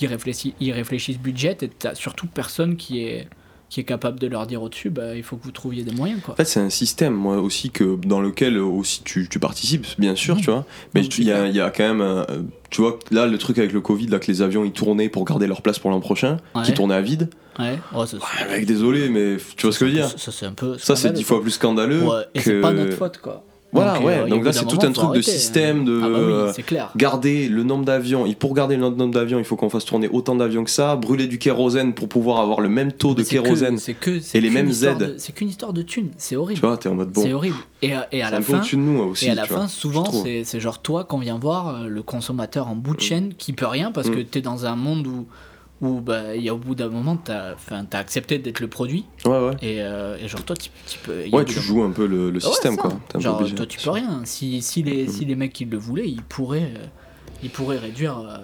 [0.00, 3.28] ils, réfléchissent, ils réfléchissent budget et t'as surtout personne qui est,
[3.70, 6.20] qui est capable de leur dire au-dessus, bah, il faut que vous trouviez des moyens.
[6.22, 6.34] Quoi.
[6.34, 9.86] En fait, c'est un système, moi aussi, que, dans lequel euh, aussi tu, tu participes,
[9.96, 10.40] bien sûr, Mhm.
[10.42, 10.66] tu vois.
[10.94, 12.00] Mais il y, a- y a quand même.
[12.00, 14.72] un- euh, tu vois, là, le truc avec le Covid, là, que les avions ils
[14.72, 16.62] tournaient pour garder leur place pour l'an prochain, Ouais.
[16.64, 17.30] qui tournaient à vide.
[17.58, 17.78] Ouais.
[17.94, 20.08] Oh, ça, Ouais, mec, désolé, mais tu vois ce que je veux dire?
[20.18, 20.76] Ça, c'est un peu.
[20.78, 22.02] Ça, c'est dix fois plus scandaleux.
[22.02, 22.44] Ouais, et que...
[22.44, 23.44] c'est pas notre faute, quoi.
[23.72, 24.18] Voilà, Donc, ouais.
[24.18, 26.00] euh, donc là, c'est tout un truc de système, de.
[26.02, 26.90] Ah bah oui, euh, c'est clair.
[26.96, 28.26] garder le nombre d'avions.
[28.26, 30.96] Et pour garder le nombre d'avions, il faut qu'on fasse tourner autant d'avions que ça,
[30.96, 33.78] brûler du kérosène pour pouvoir avoir le même taux de que- kérosène.
[34.00, 34.98] Que, et les mêmes aides.
[34.98, 36.60] de- C'est qu'une histoire de thunes, c'est Tu horrible.
[36.60, 37.22] vois, t'es en mode bon.
[37.22, 37.56] C'est horrible.
[37.82, 39.26] Et, à- et à C'est la fin, de nous aussi.
[39.26, 40.04] Et à la tu vois, fin, souvent,
[40.44, 43.66] c'est genre toi qu'on vient voir, euh, le consommateur en bout de chaîne, qui peut
[43.66, 44.14] rien parce Mm.
[44.16, 45.26] que t'es dans un monde où,
[45.80, 49.06] où bah, y a au bout d'un moment, t'as as accepté d'être le produit.
[49.24, 49.56] Ouais, ouais.
[49.62, 51.28] Et, euh, et genre, toi, tu, tu peux.
[51.32, 52.92] Ouais, tu joues un peu le, système, quoi.
[53.18, 53.54] Genre, obligé.
[53.54, 54.22] toi, tu peux rien.
[54.24, 56.86] Si, si, les, si les mecs qui le voulaient, ils pourraient, euh,
[57.42, 58.38] ils pourraient réduire euh,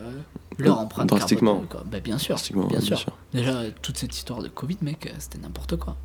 [0.58, 1.52] leur Mm, empreinte drastiquement.
[1.60, 1.68] carbone.
[1.68, 1.84] Quoi.
[1.90, 2.34] Bah, bien sûr.
[2.36, 3.04] Drastiquement, bien sûr.
[3.34, 5.96] Déjà, toute cette histoire de Covid, mec, euh, c'était n'importe quoi.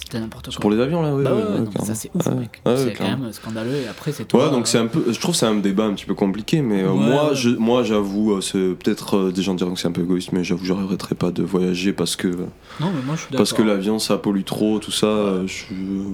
[0.00, 0.60] C'était n'importe C'est quoi.
[0.62, 1.24] pour les avions, là, oui.
[1.24, 1.86] Bah ouais, ouais, ouais, ouais, non, mais clairement.
[1.86, 2.62] ça c'est ouf, mec.
[2.64, 3.74] c'est quand même scandaleux.
[3.84, 4.44] Et après, c'est toi.
[4.46, 5.04] Ouais, donc c'est euh, un peu.
[5.12, 7.82] Je trouve que c'est un débat un petit peu compliqué, mais euh, moi, je, moi,
[7.82, 10.64] j'avoue, euh, c'est peut-être euh, des gens diront que c'est un peu égoïste, mais j'avoue,
[10.64, 14.18] j'arrêterai pas de voyager parce que Non, mais moi je suis parce que l'avion ça
[14.18, 15.06] pollue trop, tout ça.
[15.06, 15.64] euh, je,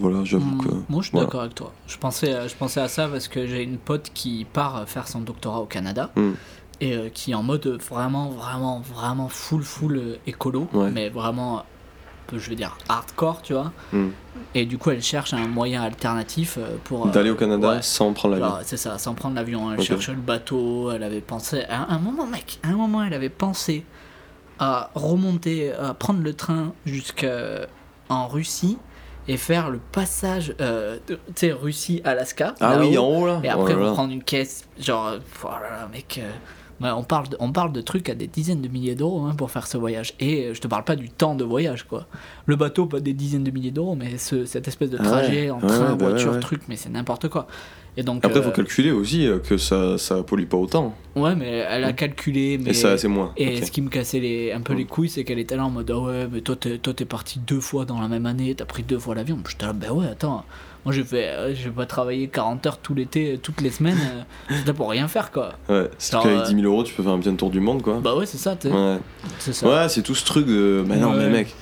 [0.01, 0.69] voilà, j'avoue Mm, que.
[0.89, 1.27] Moi, je suis voilà.
[1.27, 1.73] d'accord avec toi.
[1.87, 5.07] Je pensais, à- je pensais à ça parce que j'ai une pote qui part faire
[5.09, 6.31] son doctorat au Canada Mm.
[6.81, 10.91] et euh, qui est en mode vraiment, vraiment, vraiment full, full euh, écolo, Ouais.
[10.91, 11.65] mais vraiment,
[12.33, 13.73] euh, je veux dire, hardcore, tu vois.
[13.93, 14.09] Mm.
[14.57, 17.07] Et du coup, elle cherche un moyen alternatif euh, pour.
[17.07, 17.83] euh, D'aller au Canada ouais.
[17.83, 18.57] sans prendre l'avion.
[18.63, 19.73] C'est ça, sans prendre l'avion.
[19.73, 19.87] Elle Ok.
[19.87, 21.65] cherchait le bateau, elle avait pensé.
[21.69, 23.85] À un moment, mec, à un moment, elle avait pensé
[24.59, 28.79] à remonter, à prendre le train jusqu'en Russie
[29.27, 32.55] et faire le passage, euh, tu sais, Russie-Alaska.
[32.61, 33.41] Ah oui, en haut là.
[33.43, 33.89] Et Oh après, là là.
[33.91, 35.49] reprendre une caisse, genre, euh, oh
[35.93, 36.21] mec.
[36.23, 36.31] euh,
[36.93, 39.51] on, parle de, on parle de trucs à des dizaines de milliers d'euros hein, pour
[39.51, 40.15] faire ce voyage.
[40.21, 42.07] Et euh, je te parle pas du temps de voyage, quoi.
[42.47, 45.09] Le bateau, pas des dizaines de milliers d'euros, mais ce- cette espèce de Ah ouais,
[45.09, 46.41] trajet en train, ouais, bah voiture, ouais.
[46.41, 47.47] truc, mais c'est n'importe quoi.
[47.97, 50.95] Et donc, Après, euh, faut calculer aussi euh, que ça, ça pollue pas autant.
[51.15, 52.71] ouais, mais elle a calculé, mais.
[52.71, 53.33] Et ça, c'est moins.
[53.37, 54.77] Et ce qui me cassait les, un peu Mm.
[54.79, 57.61] les couilles, c'est qu'elle était là en mode Ah ouais, mais toi t'es, parti deux
[57.61, 59.39] fois dans la même année, t'as pris deux fois l'avion.
[59.49, 60.45] J'étais là, ben ouais, attends,
[60.85, 63.97] moi j'ai fait, euh, j'ai pas travaillé 40 heures tout l'été, euh, toutes les semaines,
[64.51, 65.53] euh, c'était pour rien faire quoi.
[65.69, 67.81] Ouais, c'est qu'avec euh, 10 000 euros, tu peux faire un bien tour du monde,
[67.83, 68.01] quoi.
[68.03, 68.67] Bah ouais, c'est ça, tu.
[68.69, 68.99] Ouais,
[69.39, 70.85] c'est ouais c'est tout ce truc de.
[70.89, 71.19] Mais non, Ouais.
[71.19, 71.55] mais mec.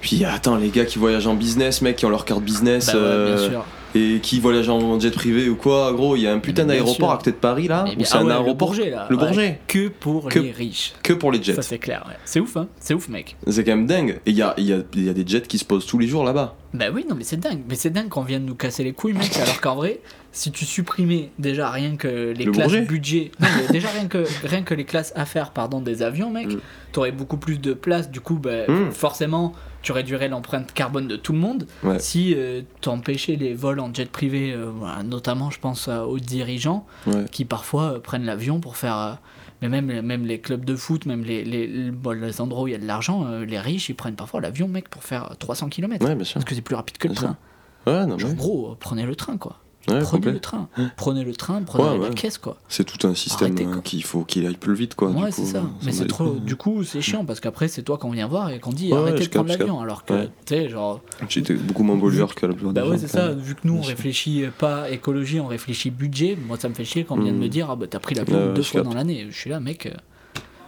[0.00, 2.86] Puis attends, les gars qui voyagent en business, mec, qui ont leur carte business.
[2.86, 3.64] Bah ouais, euh, bien sûr.
[3.94, 7.12] Et qui voyagent en jet privé ou quoi, gros, il y a un putain d'aéroport
[7.12, 9.06] à côté de Paris là, où c'est ah un le aéroport Bourget là.
[9.08, 9.26] Le ouais.
[9.26, 9.60] Bourget.
[9.68, 10.94] Que pour Que- les riches.
[11.02, 11.54] que pour les jets.
[11.54, 12.14] Ça c'est clair, ouais.
[12.24, 12.68] C'est ouf, hein.
[12.80, 13.36] C'est ouf, mec.
[13.46, 14.20] C'est quand même dingue.
[14.26, 15.86] Et il y a, il y, a, il y a des jets qui se posent
[15.86, 16.56] tous les jours là-bas.
[16.74, 17.62] Bah oui, non, mais c'est dingue.
[17.68, 19.34] Mais c'est dingue qu'on vienne nous casser les couilles, mec.
[19.36, 20.00] alors qu'en vrai,
[20.32, 24.24] si tu supprimais déjà rien que les Le classes budget, non, mais déjà rien que,
[24.44, 26.58] rien que les classes affaires pardon, des avions, mec, Mm.
[26.92, 28.10] t'aurais beaucoup plus de place.
[28.10, 28.90] Du coup, bah, Mm.
[28.90, 31.66] forcément, tu réduirais l'empreinte carbone de tout le monde.
[31.84, 32.00] Ouais.
[32.00, 36.18] Si euh, t'empêchais les vols en jet privé, euh, voilà, notamment, je pense euh, aux
[36.18, 37.24] dirigeants Ouais.
[37.30, 39.18] qui parfois euh, prennent l'avion pour faire.
[39.68, 42.68] Mais même, même les clubs de foot, même les, les, les- bon, les endroits où
[42.68, 45.34] il y a de l'argent, euh, les riches, ils prennent parfois l'avion, mec, pour faire
[45.38, 46.04] 300 km.
[46.06, 46.34] Ouais, bien sûr.
[46.34, 47.36] Parce que c'est plus rapide que le Bien sûr.
[47.84, 47.92] train.
[48.00, 48.36] Ouais, non, Genre, mais.
[48.36, 49.58] gros, euh, prenez le train, quoi.
[49.88, 50.32] Ouais, prenez complet.
[50.32, 50.68] le train.
[50.96, 52.14] Prenez le train, prenez Ouais, la ouais.
[52.14, 52.56] caisse, quoi.
[52.68, 53.82] C'est tout un système euh, quoi.
[53.82, 55.10] qu'il faut qu'il aille plus vite, quoi.
[55.10, 55.58] du ouais, coup, c'est ça.
[55.58, 56.30] euh, Mais c'est trop.
[56.36, 58.98] Du coup, c'est chiant parce qu'après, c'est toi qu'on vient voir et qu'on dit Ouais,
[58.98, 59.80] arrêtez de prendre l'avion.
[59.80, 60.28] Alors que, Ouais.
[60.46, 61.00] tu sais, genre.
[61.28, 63.32] J'étais beaucoup moins pollueur que la plupart Bah des ouais, gens, c'est quand ça.
[63.32, 66.38] Vu que nous, on réfléchit pas écologie, on réfléchit budget.
[66.46, 68.14] Moi, ça me fait chier quand on vient de me dire ah bah t'as pris
[68.14, 69.26] l'avion Ouais, ouais, deux fois dans l'année.
[69.30, 69.86] Je suis là, mec.
[69.86, 69.90] euh,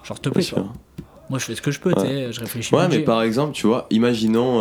[0.05, 0.67] Genre, te plaît, quoi.
[1.31, 2.33] Moi, je fais ce que je peux, tu sais.
[2.33, 4.61] Je réfléchis Ouais, mais par exemple, tu vois, imaginons.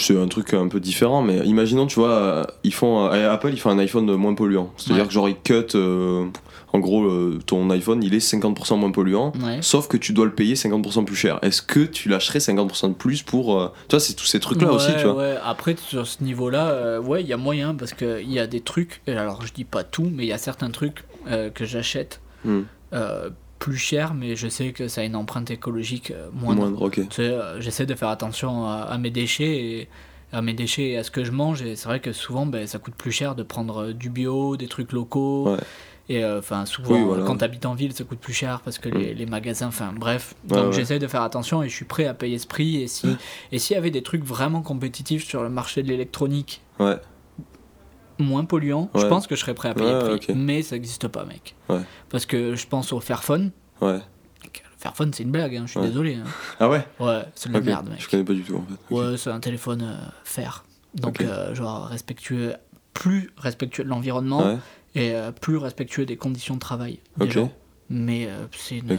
[0.00, 3.68] C'est un truc un peu différent, mais imaginons, tu vois, ils font, Apple, il fait
[3.68, 4.72] un iPhone moins polluant.
[4.76, 5.08] C'est-à-dire Ouais.
[5.08, 6.26] que genre, cut, euh,
[6.72, 9.58] en gros, euh, ton iPhone, il est 50% moins polluant, Ouais.
[9.62, 11.38] sauf que tu dois le payer 50% plus cher.
[11.42, 13.58] Est-ce que tu lâcherais 50% de plus pour...
[13.60, 15.14] euh, Tu vois, c'est tous ces trucs-là Ouais, aussi, tu vois.
[15.16, 15.34] ouais.
[15.44, 19.00] Après, sur ce niveau-là, ouais, il y a moyen parce qu'il y a des trucs,
[19.06, 21.04] alors je dis pas tout, mais il y a certains trucs
[21.54, 22.62] que j'achète Hmm.
[23.58, 26.68] Plus cher, mais je sais que ça a une empreinte écologique euh, moindre.
[26.70, 29.88] Moindre, euh, j'essaie de faire attention à, à mes déchets et
[30.32, 32.66] à mes déchets et à ce que je mange et c'est vrai que souvent ben,
[32.66, 35.58] ça coûte plus cher de prendre euh, du bio des trucs locaux Ouais.
[36.10, 37.24] et euh, enfin souvent Oui, voilà.
[37.24, 39.94] quand tu habites en ville ça coûte plus cher parce que les, les magasins enfin
[39.96, 40.72] bref donc ouais.
[40.74, 43.16] j'essaie de faire attention et je suis prêt à payer ce prix et si
[43.52, 46.60] et s'il y avait des trucs vraiment compétitifs sur le marché de l'électronique
[48.18, 51.06] Moins polluants je pense que je serais prêt à payer le prix mais ça n'existe
[51.08, 51.80] pas mec Ouais.
[52.10, 53.50] parce que je pense au Fairphone
[53.80, 54.00] Ouais.
[54.44, 56.24] le Fairphone c'est une blague hein, je suis désolé hein.
[56.60, 56.84] Ah ouais?
[57.00, 58.94] Ouais c'est de la merde mec Je connais pas du tout, en fait.
[58.94, 60.64] Ouais, c'est un téléphone euh, fer.
[60.94, 62.54] Donc, euh, genre, respectueux,
[62.94, 64.58] plus respectueux de l'environnement
[64.94, 66.98] et euh, plus respectueux des conditions de travail.
[67.18, 67.30] des Ok.
[67.32, 67.52] gens.
[67.90, 68.90] Mais euh, c'est une.
[68.90, 68.96] Euh,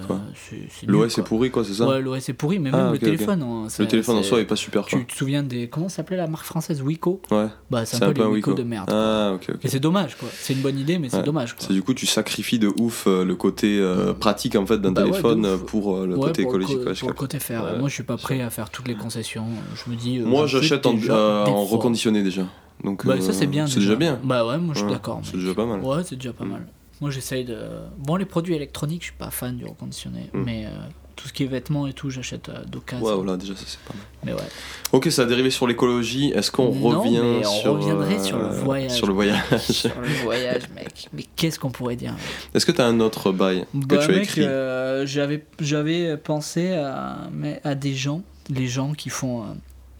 [0.87, 3.43] L'OS est pourri, quoi, c'est ça Ouais, l'OS est pourri, mais Ah, même le téléphone.
[3.43, 4.97] hein, Le téléphone en soi est pas super, quoi.
[4.97, 5.69] Tu te souviens des.
[5.69, 7.47] Comment s'appelait la marque française Wico Ouais.
[7.69, 8.89] Bah, c'est un peu les un Wico de merde.
[8.91, 9.49] Ah, ok.
[9.63, 10.27] Et c'est dommage, quoi.
[10.33, 11.67] C'est une bonne idée, mais c'est dommage, quoi.
[11.67, 15.03] Du coup, tu sacrifies de ouf euh, le côté euh, pratique en fait d'un Bah
[15.03, 16.79] téléphone pour euh, le Ouais, côté pour écologique.
[16.93, 17.37] je pour le côté.
[17.49, 17.77] Ouais.
[17.77, 19.45] Moi, je suis pas prêt à faire toutes les concessions.
[19.75, 20.19] Je me dis.
[20.19, 22.47] Moi, j'achète en, reconditionné déjà.
[22.83, 23.67] Donc, Bah, ça, c'est bien.
[23.67, 24.19] C'est déjà bien.
[24.23, 25.21] Bah, ouais, moi, je suis d'accord.
[25.23, 25.81] C'est déjà pas mal.
[25.81, 26.65] Ouais, c'est déjà pas mal.
[27.01, 27.57] Moi, j'essaye de.
[27.97, 30.29] Bon, les produits électroniques, je suis pas fan du reconditionné.
[30.33, 30.43] Mm.
[30.43, 30.69] Mais euh,
[31.15, 33.05] tout ce qui est vêtements et tout, j'achète euh, d'occasion.
[33.05, 34.03] Ouais, voilà, déjà, ça c'est pas mal.
[34.23, 34.47] Mais ouais.
[34.91, 36.31] Ok, ça a dérivé sur l'écologie.
[36.35, 37.73] Est-ce qu'on revient mais on sur.
[37.73, 38.91] reviendrait euh, sur le voyage.
[38.91, 39.57] Sur le voyage.
[39.59, 41.07] Sur le voyage, mec.
[41.13, 42.15] Mais qu'est-ce qu'on pourrait dire
[42.53, 46.73] Est-ce que t'as un autre bail que Bah, tu as écrit euh, j'avais, j'avais pensé
[46.73, 49.43] à, mais à des gens, les gens qui font.
[49.43, 49.45] euh,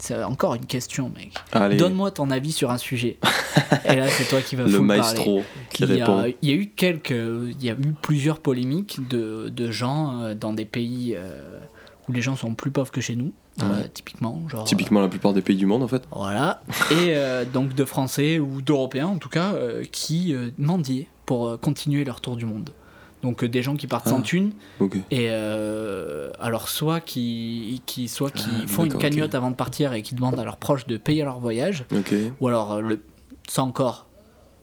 [0.01, 1.33] c'est encore une question, mec.
[1.51, 3.17] Allez, Donne-moi ton avis sur un sujet.
[3.85, 5.01] Et là, c'est toi qui vas le full parler.
[5.01, 6.17] maestro qui il y, répond.
[6.19, 10.21] a, il y a eu quelques, il y a eu plusieurs polémiques de, de gens
[10.21, 11.59] euh, dans des pays euh,
[12.07, 13.31] où les gens sont plus pauvres que chez nous,
[13.61, 14.63] euh, typiquement, genre.
[14.65, 16.03] Typiquement la plupart des pays du monde en fait.
[16.11, 16.61] voilà.
[16.91, 19.53] Et euh, donc de Français ou d'Européens en tout cas
[19.91, 22.69] qui mendiaient pour continuer leur tour du monde.
[23.21, 24.23] Donc des gens qui partent sans Ah.
[24.23, 24.95] thune Ok.
[25.11, 25.29] et
[26.39, 30.15] alors soit qui, qui soit qui Ah, font une cagnotte avant de partir et qui
[30.15, 32.13] demandent à leurs proches de payer leur voyage Ok.
[32.39, 33.01] ou alors le
[33.49, 34.05] ça encore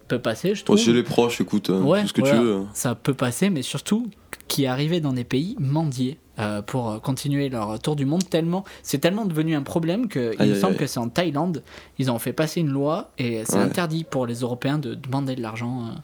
[0.08, 2.38] peut passer je trouve Bon, chez les proches, écoute, euh, Ouais, tout ce que voilà,
[2.38, 2.62] tu veux.
[2.74, 4.08] ça peut passer, mais surtout
[4.48, 8.28] qui arrivaient dans des pays mendiés euh, pour euh, continuer leur tour du monde.
[8.30, 10.78] Tellement, c'est tellement devenu un problème que il me semble aïe.
[10.78, 11.64] que c'est en Thaïlande,
[11.98, 13.62] ils ont fait passer une loi et c'est Ouais.
[13.62, 15.96] interdit pour les Européens de demander de l'argent euh, à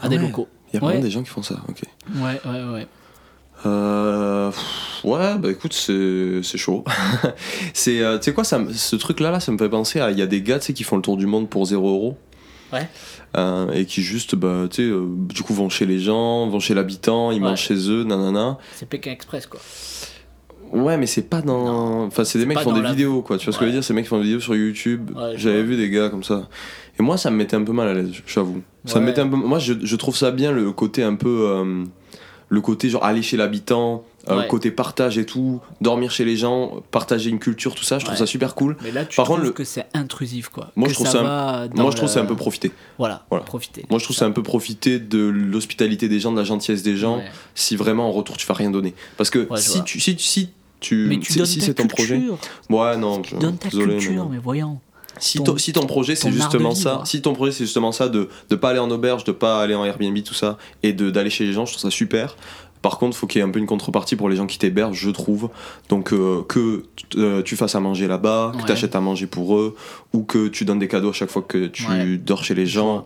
[0.00, 0.22] Ah des ouais.
[0.22, 0.48] locaux.
[0.72, 1.60] Il y a vraiment des gens qui font ça.
[1.68, 1.82] Ok.
[2.16, 2.86] Ouais, ouais, ouais.
[3.64, 6.84] Euh, pff, ouais, bah écoute, c'est c'est chaud.
[7.72, 10.10] c'est, euh, tu sais quoi, ça, ce truc-là, là, ça me fait penser à.
[10.10, 11.88] Il y a des gars, tu sais, qui font le tour du monde pour 0
[11.88, 12.18] euros.
[12.72, 12.88] Ouais.
[13.36, 16.60] Euh, et qui juste, bah, tu sais, euh, du coup, vont chez les gens, vont
[16.60, 17.48] chez l'habitant, ils Ouais.
[17.48, 18.58] mangent chez eux, nanana.
[18.74, 19.60] C'est Pékin Express quoi.
[20.72, 22.06] Ouais, mais c'est pas dans.
[22.06, 23.38] Enfin, c'est des mecs qui font des la- vidéos, quoi.
[23.38, 23.84] Tu vois ce que je veux dire?
[23.84, 25.12] C'est des mecs qui font des vidéos sur YouTube.
[25.16, 26.48] Ouais, J'avais vu des gars comme ça.
[26.98, 28.62] Et moi, ça me mettait un peu mal à l'aise, j'avoue.
[28.84, 29.36] Ça me mettait un peu.
[29.36, 31.46] Moi, je, je trouve ça bien le côté un peu.
[31.48, 31.84] euh,
[32.48, 34.46] le côté genre aller chez l'habitant, euh, Ouais.
[34.48, 38.14] côté partage et tout, dormir chez les gens, partager une culture, tout ça, je trouve
[38.14, 38.18] Ouais.
[38.20, 38.76] ça super cool.
[38.82, 40.70] Mais là, tu Par trouves contre, le- que c'est intrusif quoi.
[40.76, 42.36] Moi, Que je trouve ça un- va dans Moi, je trouve le- c'est un peu
[42.36, 42.72] profiter.
[42.98, 43.44] Voilà, Voilà.
[43.44, 43.84] profiter.
[43.90, 46.96] Moi, je trouve c'est un peu profiter de l'hospitalité des gens, de la gentillesse des
[46.96, 47.24] gens, Ouais.
[47.54, 48.94] si vraiment en retour tu vas rien donner.
[49.16, 51.06] Parce que si, tu, si, tu- si tu.
[51.08, 52.16] Mais tu si donnes si ta c'est ton projet.
[52.18, 52.38] culture.
[52.70, 54.78] Ouais, non, je- donnes ta désolé, culture, mais- mais voyons.
[55.18, 57.06] Si ton- ton, si ton projet c'est justement ça, vivre.
[57.06, 59.74] si ton projet c'est justement ça de de pas aller en auberge, de pas aller
[59.74, 62.36] en Airbnb tout ça et de d'aller chez les gens, je trouve ça super.
[62.82, 64.98] Par contre, faut qu'il y ait un peu une contrepartie pour les gens qui t'hébergent,
[65.00, 65.48] je trouve.
[65.88, 66.84] Donc euh, que
[67.16, 68.64] euh, tu fasses à manger là-bas, que Ouais.
[68.66, 69.74] tu achètes à manger pour eux,
[70.12, 72.16] ou que tu donnes des cadeaux à chaque fois que tu Ouais.
[72.18, 73.04] dors chez les gens.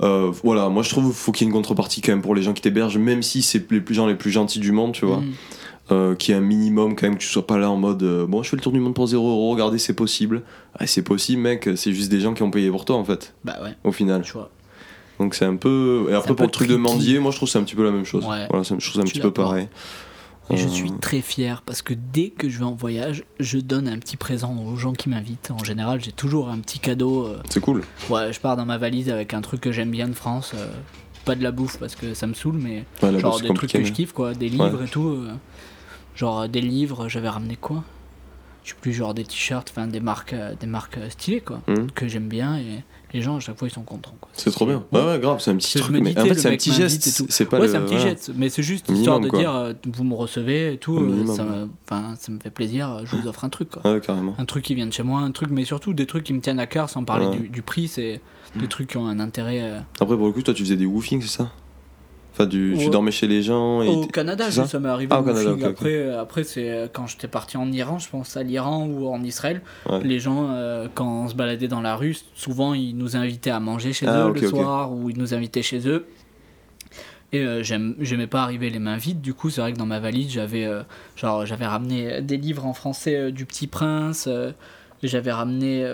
[0.00, 2.42] Euh, voilà, moi je trouve faut qu'il y ait une contrepartie quand même pour les
[2.42, 5.04] gens qui t'hébergent, même si c'est les plus gens les plus gentils du monde, tu
[5.04, 5.16] vois.
[5.18, 5.32] Mm.
[5.90, 8.02] Euh, qu'il y ait un minimum quand même, que tu sois pas là en mode
[8.02, 10.42] euh, bon, je fais le tour du monde pour 0 euros, regardez, c'est possible.
[10.78, 13.34] Ah, c'est possible, mec, c'est juste des gens qui ont payé pour toi en fait,
[13.42, 14.20] Bah ouais, au final.
[14.20, 14.50] tu vois.
[15.18, 16.08] Donc c'est un peu.
[16.10, 17.90] Et après, pour le truc de mendier, moi je trouve c'est un petit peu la
[17.90, 18.26] même chose.
[18.26, 18.46] Ouais.
[18.50, 19.68] Voilà, c'est- je trouve ça un petit peu pareil.
[20.50, 23.58] Et je Euh, suis très fier parce que dès que je vais en voyage, je
[23.58, 25.50] donne un petit présent aux gens qui m'invitent.
[25.50, 27.26] En général, j'ai toujours un petit cadeau.
[27.26, 27.82] euh, C'est cool.
[28.10, 30.54] Ouais, je pars dans ma valise avec un truc que j'aime bien de France.
[31.24, 33.70] pas de la bouffe parce que ça me saoule, mais Ouais, genre c'est des trucs
[33.72, 34.32] que je kiffe, quoi.
[34.32, 35.18] Des livres et tout.
[36.18, 37.82] Genre euh, des livres, j'avais ramené quoi?
[38.64, 41.62] Je suis plus genre des t-shirts, enfin des marques, euh, des marques euh, stylées quoi,
[41.68, 41.90] Mhm.
[41.92, 42.82] que j'aime bien et
[43.14, 44.14] les gens à chaque fois ils sont contents.
[44.34, 44.84] C'est trop bien.
[44.92, 45.00] Ouais.
[45.00, 45.96] Ouais, ouais, grave, c'est un petit truc.
[46.02, 47.24] Mais en fait, c'est un petit geste.
[47.30, 47.72] C'est pas ouais, le.
[47.72, 48.10] c'est un petit voilà.
[48.10, 49.38] geste, mais c'est juste histoire de quoi.
[49.38, 53.00] dire euh, vous me recevez et tout, euh, ça, me, enfin, ça me fait plaisir,
[53.04, 53.90] je vous offre un truc quoi.
[53.90, 54.34] Ouais, carrément.
[54.36, 56.40] Un truc qui vient de chez moi, un truc, mais surtout des trucs qui me
[56.42, 58.20] tiennent à cœur sans parler du, du prix, c'est
[58.56, 59.62] des trucs qui ont un intérêt.
[59.62, 61.50] euh, Après, pour le coup, toi, tu faisais des woofing, c'est ça?
[62.38, 62.76] Enfin, du...
[62.78, 63.88] tu dormais chez les gens et.
[63.88, 65.12] Au Canada, ça ça, m'est arrivé.
[65.12, 65.66] Ah, au Canada.
[65.66, 69.08] Après, euh, après c'est euh, quand j'étais parti en Iran, je pense à l'Iran ou
[69.08, 69.60] en Israël.
[69.90, 70.00] Ouais.
[70.04, 73.58] Les gens, euh, quand on se baladait dans la rue, souvent ils nous invitaient à
[73.58, 76.06] manger chez Ah, eux le soir ou ils nous invitaient chez eux.
[77.32, 79.20] Et euh, j'aimais pas arriver les mains vides.
[79.20, 80.82] Du coup, c'est vrai que dans ma valise, j'avais euh,
[81.16, 84.28] genre j'avais ramené des livres en français du Petit Prince.
[85.02, 85.84] j'avais ramené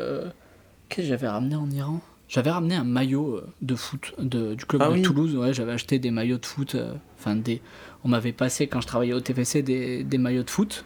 [0.90, 2.00] qu'est-ce que j'avais ramené en Iran?
[2.28, 5.02] J'avais ramené un maillot euh, de foot de, du club Ah de oui.
[5.02, 5.36] Toulouse.
[5.36, 6.74] Ouais, j'avais acheté des maillots de foot.
[6.74, 7.60] euh, Enfin, des.
[8.04, 10.84] On m'avait passé quand je travaillais au TFC des, des maillots de foot.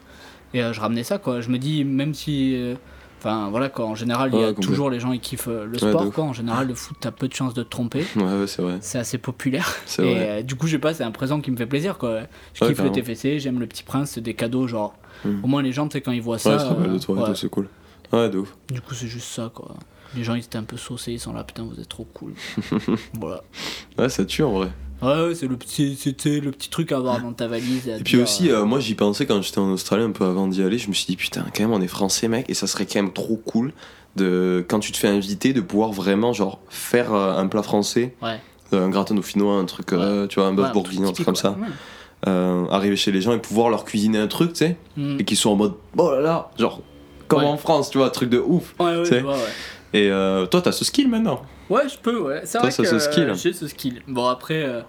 [0.54, 1.40] Et euh, je ramenais ça quoi.
[1.40, 2.54] Je me dis même si.
[2.56, 2.74] euh,
[3.20, 5.72] Enfin voilà quoi, en général, il y a toujours les gens qui kiffent euh, le
[5.72, 6.22] Ouais, sport quoi.
[6.22, 8.04] En général, le foot, t'as peu de chances de te tromper.
[8.16, 8.78] Ouais, ouais, c'est vrai.
[8.80, 9.74] C'est assez populaire.
[9.98, 10.42] Et vrai.
[10.44, 12.20] du coup, je sais pas, c'est un présent qui me fait plaisir quoi.
[12.54, 12.92] Je kiffe le.
[12.92, 14.94] TFC, j'aime le petit prince, c'est des cadeaux genre.
[15.24, 15.42] Mm.
[15.44, 16.76] Au moins les gens, tu sais, quand ils voient Ouais, ça.
[16.78, 17.34] ouais.
[17.34, 17.68] c'est cool.
[18.12, 18.54] Ouais, de ouf.
[18.72, 19.74] Du coup, c'est juste ça quoi.
[20.16, 22.32] Les gens ils étaient un peu saucés, ils sont là, putain, vous êtes trop cool.
[23.14, 23.42] voilà.
[23.98, 24.68] Ouais, ça tue en vrai.
[25.00, 27.86] Ouais, ouais, c'est le petit, c'était le petit truc à avoir dans ta valise.
[27.88, 30.62] Et puis aussi, euh, moi j'y pensais quand j'étais en Australie un peu avant d'y
[30.62, 32.84] aller, je me suis dit putain, quand même on est français mec, et ça serait
[32.86, 33.72] quand même trop cool
[34.16, 38.14] de quand tu te fais inviter de pouvoir vraiment genre faire euh, un plat français,
[38.22, 38.40] Ouais.
[38.72, 41.36] euh, un gratin dauphinois, un truc, euh, tu vois, un bœuf bourguignon, un truc comme
[41.36, 41.56] ça,
[42.26, 45.20] Euh, arriver chez les gens et pouvoir leur cuisiner un truc, tu sais, Mm.
[45.20, 46.80] et qu'ils soient en mode oh là là, genre
[47.28, 48.74] comme en France, tu vois, truc de ouf.
[48.80, 49.22] Ouais, ouais, tu sais.
[49.92, 51.42] Et euh, toi t'as ce skill maintenant.
[51.70, 52.40] Ouais, je peux, ouais.
[52.44, 53.32] C'est Toi, vrai que ce skill.
[53.34, 54.02] j'ai ce skill.
[54.08, 54.80] Bon, après, euh,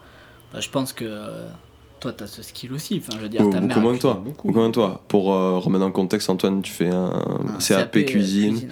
[0.54, 1.48] bah, je pense que euh,
[2.00, 3.02] toi, t'as ce skill aussi.
[3.06, 3.68] Enfin, je veux dire, ta mère.
[3.68, 4.14] beaucoup moins que toi.
[4.14, 4.52] cuisine Beaucoup.
[4.52, 5.04] Moins que toi.
[5.10, 8.70] Pour euh, remettre en contexte, Antoine, tu fais un, Un CAP, euh, cuisine.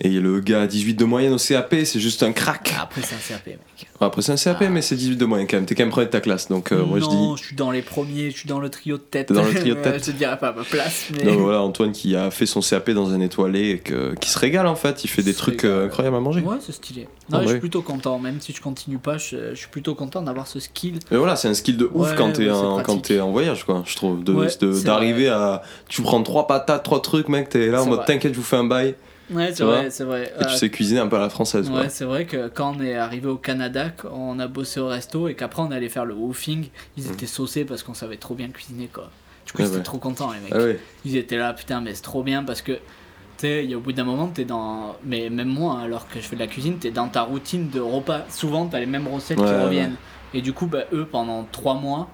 [0.00, 2.72] Et le gars à 18 de moyenne au CAP, c'est juste un crack.
[2.78, 3.58] Ah, Après, c'est un CAP, mec.
[4.00, 4.68] Après, c'est un CAP, Ah.
[4.70, 5.66] mais c'est 18 de moyenne quand même.
[5.66, 6.46] T'es quand même premier de ta classe.
[6.48, 7.16] Donc, euh, moi, je dis.
[7.16, 9.32] non, je suis dans les premiers, je suis dans le trio de tête.
[9.32, 10.04] Dans le trio de tête.
[10.06, 11.24] je te dirais pas à ma place, mais.
[11.24, 14.38] Donc voilà, Antoine qui a fait son CAP dans un étoilé et que- qui se
[14.38, 15.02] régale en fait.
[15.02, 15.76] Il fait des trucs régale.
[15.78, 16.42] euh, incroyables à manger.
[16.42, 17.08] Ouais, c'est stylé.
[17.30, 18.20] Non, je suis plutôt content.
[18.20, 21.00] Même si je continue pas, je, je suis plutôt content d'avoir ce skill.
[21.10, 22.78] Mais voilà, c'est un skill de ouf Ouais, quand t'es ouais, en,
[23.26, 23.82] en voyage, quoi.
[23.84, 24.22] Je trouve.
[24.22, 25.62] De- Ouais, de- D'arriver à.
[25.88, 27.48] Tu prends trois patates, trois trucs, mec.
[27.48, 28.94] T'es là en mode t'inquiète, je vous fais un bail.
[29.30, 30.32] Ouais, c'est vrai, c'est vrai.
[30.34, 31.68] Et tu Euh, sais cuisiner un peu à la française.
[31.70, 35.28] Ouais, c'est vrai que quand on est arrivé au Canada, on a bossé au resto
[35.28, 38.48] et qu'après on allait faire le woofing, ils étaient saucés parce qu'on savait trop bien
[38.48, 39.10] cuisiner quoi.
[39.46, 39.64] Du coup, Mm.
[39.64, 40.52] Ouais, ils étaient trop contents les mecs.
[40.54, 40.78] Ah ouais.
[41.04, 42.78] Ils étaient là, putain, mais c'est trop bien parce que
[43.38, 44.96] tu au bout d'un moment, t'es dans.
[45.04, 47.68] Mais même moi, hein, alors que je fais de la cuisine, t'es dans ta routine
[47.70, 48.22] de repas.
[48.30, 49.94] Souvent, t'as les mêmes recettes Ouais, qui reviennent.
[50.34, 52.08] Et du coup, bah, eux, pendant trois mois,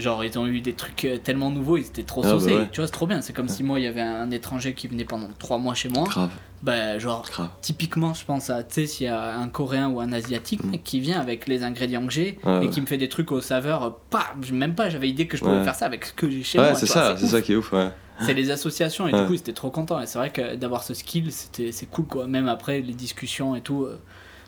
[0.00, 2.54] genre, ils ont eu des trucs euh, tellement nouveaux, ils étaient trop Ah, bah saucés.
[2.56, 2.68] ouais.
[2.72, 3.20] Tu vois, c'est trop bien.
[3.20, 5.88] C'est comme si moi, il y avait un étranger qui venait pendant trois mois chez
[5.88, 6.04] moi.
[6.04, 6.30] Grave,
[6.62, 7.48] Bah, genre, grave.
[7.60, 10.82] typiquement, je pense à, tu sais, s'il y a un coréen ou un asiatique mec,
[10.82, 12.48] qui vient avec les ingrédients que j'ai Mm.
[12.48, 12.70] Ouais, et ouais.
[12.70, 15.42] qui me fait des trucs aux saveurs, euh, pas, même pas, j'avais idée que je
[15.44, 15.64] pouvais Ouais.
[15.64, 16.74] faire ça avec ce que j'ai chez Ouais, moi.
[16.74, 17.88] c'est tu vois, ça, c'est ça qui est ouf, ouais.
[18.20, 19.20] C'est les associations et Ouais.
[19.20, 20.00] du coup, ils étaient trop contents.
[20.00, 22.26] Et c'est vrai que d'avoir ce skill, c'était, c'est cool quoi.
[22.26, 23.84] Même après, les discussions et tout.
[23.84, 24.00] euh,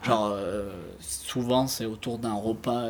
[0.02, 0.70] Genre, euh,
[1.00, 2.86] souvent c'est autour d'un repas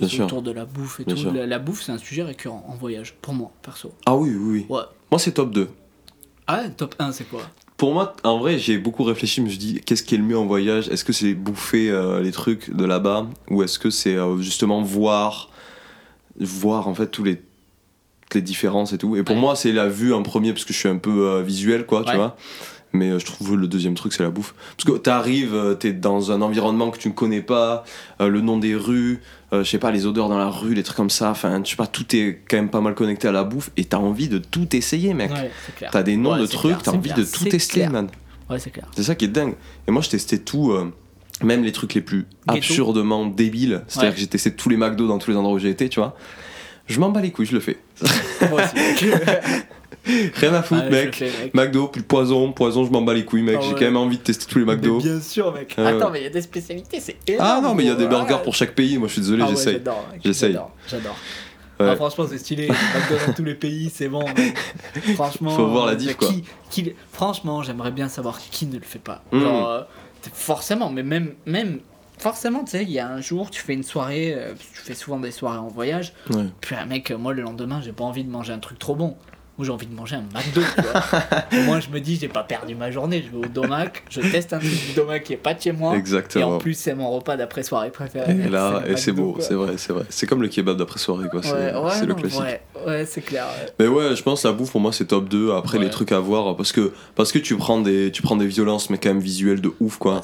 [0.00, 0.26] et sûr.
[0.26, 1.30] autour de la bouffe et Bien tout.
[1.32, 3.92] La, la bouffe, c'est un sujet récurrent en voyage, pour moi, perso.
[4.06, 4.76] Ah oui, oui, oui.
[4.76, 4.82] Ouais.
[5.10, 5.68] Moi, c'est top 2.
[6.46, 7.42] Ah, top 1, c'est quoi?
[7.76, 9.40] Pour moi, en vrai, j'ai beaucoup réfléchi.
[9.40, 10.88] Je me suis dit, qu'est-ce qui est le mieux en voyage?
[10.88, 13.26] Est-ce que c'est bouffer euh, les trucs de là-bas?
[13.50, 15.50] Ou est-ce que c'est euh, justement voir,
[16.38, 17.36] voir en fait tous les,
[18.22, 19.16] toutes les différences et tout?
[19.16, 19.40] Et pour Ouais.
[19.40, 22.14] moi, c'est la vue en premier, parce que je suis un peu visuel, quoi, tu
[22.14, 22.36] vois.
[22.94, 24.54] Mais euh, je trouve le deuxième truc, c'est la bouffe.
[24.76, 27.84] Parce que t'arrives, euh, t'es dans un environnement que tu ne connais pas,
[28.20, 29.20] euh, le nom des rues,
[29.52, 31.30] je sais pas, les odeurs dans la rue, les trucs comme ça.
[31.30, 33.84] Enfin, je sais pas, tout est quand même pas mal connecté à la bouffe et
[33.84, 35.30] t'as envie de tout essayer, mec.
[35.30, 35.50] Ouais.
[35.90, 37.90] T'as des noms Ouais, de trucs, t'as envie clair, de tout tester, clair.
[37.90, 38.08] man.
[38.48, 38.86] Ouais, c'est clair.
[38.96, 39.54] C'est ça qui est dingue.
[39.86, 40.90] Et moi, je testais tout, euh,
[41.42, 42.56] même les trucs les plus Ghetto.
[42.58, 43.82] absurdement débiles.
[43.88, 44.14] C'est-à-dire Ouais.
[44.14, 46.16] que j'ai testé tous les McDo dans tous les endroits où j'ai été, tu vois.
[46.86, 47.78] Je m'en bats les couilles, je le fais.
[48.50, 49.14] Moi aussi, mec.
[50.34, 51.14] Rien à foutre, mec.
[51.16, 51.54] fais, mec.
[51.54, 53.56] McDo, plus poison, poison, je m'en bats les couilles, mec.
[53.58, 53.74] Ah J'ai ouais.
[53.78, 54.96] quand même envie de tester tous les McDo.
[54.98, 55.74] Mais bien sûr, mec.
[55.78, 55.88] Ah ouais.
[55.88, 57.46] Attends, mais il y a des spécialités, c'est énorme.
[57.48, 58.42] Ah non, mais il y a des burgers Ouais.
[58.42, 58.98] pour chaque pays.
[58.98, 59.74] Moi, je suis désolé, Ah j'essaye.
[59.74, 60.58] J'adore, mec, J'essaye.
[60.88, 61.16] J'adore.
[61.80, 62.68] Ah, franchement, c'est stylé.
[62.68, 64.24] McDo dans tous les pays, c'est bon.
[64.24, 64.56] mec.
[65.14, 65.50] Franchement.
[65.50, 66.28] Faut voir la diff, qui- quoi.
[66.70, 69.22] qui- franchement, j'aimerais bien savoir qui ne le fait pas.
[69.32, 69.40] Mm.
[69.40, 69.80] Genre, euh,
[70.32, 71.80] forcément, mais même, même
[72.18, 74.94] forcément, tu sais, il y a un jour, tu fais une soirée, euh, tu fais
[74.94, 76.44] souvent des soirées en voyage, Ouais.
[76.60, 78.94] puis un mec, euh, moi le lendemain, j'ai pas envie de manger un truc trop
[78.94, 79.16] bon.
[79.62, 80.60] Moi, j'ai envie de manger un McDo.
[81.66, 83.24] Moi, je me dis, j'ai pas perdu ma journée.
[83.24, 85.94] Je vais au Domac, je teste un truc Domac qui est pas de chez moi.
[85.94, 86.56] Et Exactement.
[86.56, 88.32] en plus, c'est mon repas d'après-soirée préféré.
[88.32, 90.02] Et là, et c'est beau, c'est vrai, c'est vrai.
[90.08, 91.42] C'est comme le kebab d'après soirée, quoi.
[91.44, 92.40] C'est Ouais, le classique.
[92.40, 93.44] Ouais, ouais, c'est clair.
[93.46, 93.72] ouais.
[93.78, 95.52] Mais ouais, je pense la bouffe pour moi c'est top 2.
[95.52, 98.46] Après les trucs à voir parce que parce que tu prends des tu prends des
[98.48, 100.22] violences mais quand même visuelles de ouf quoi.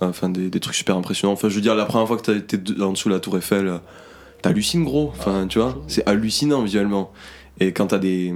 [0.00, 1.34] Enfin des, des trucs super impressionnants.
[1.34, 3.66] Enfin je veux dire la première fois que de- en dessous de la Tour Eiffel,
[3.66, 3.76] euh,
[4.42, 5.12] t'hallucines gros.
[5.18, 7.12] Enfin tu vois, c'est hallucinant visuellement.
[7.60, 8.32] Et quand t'as des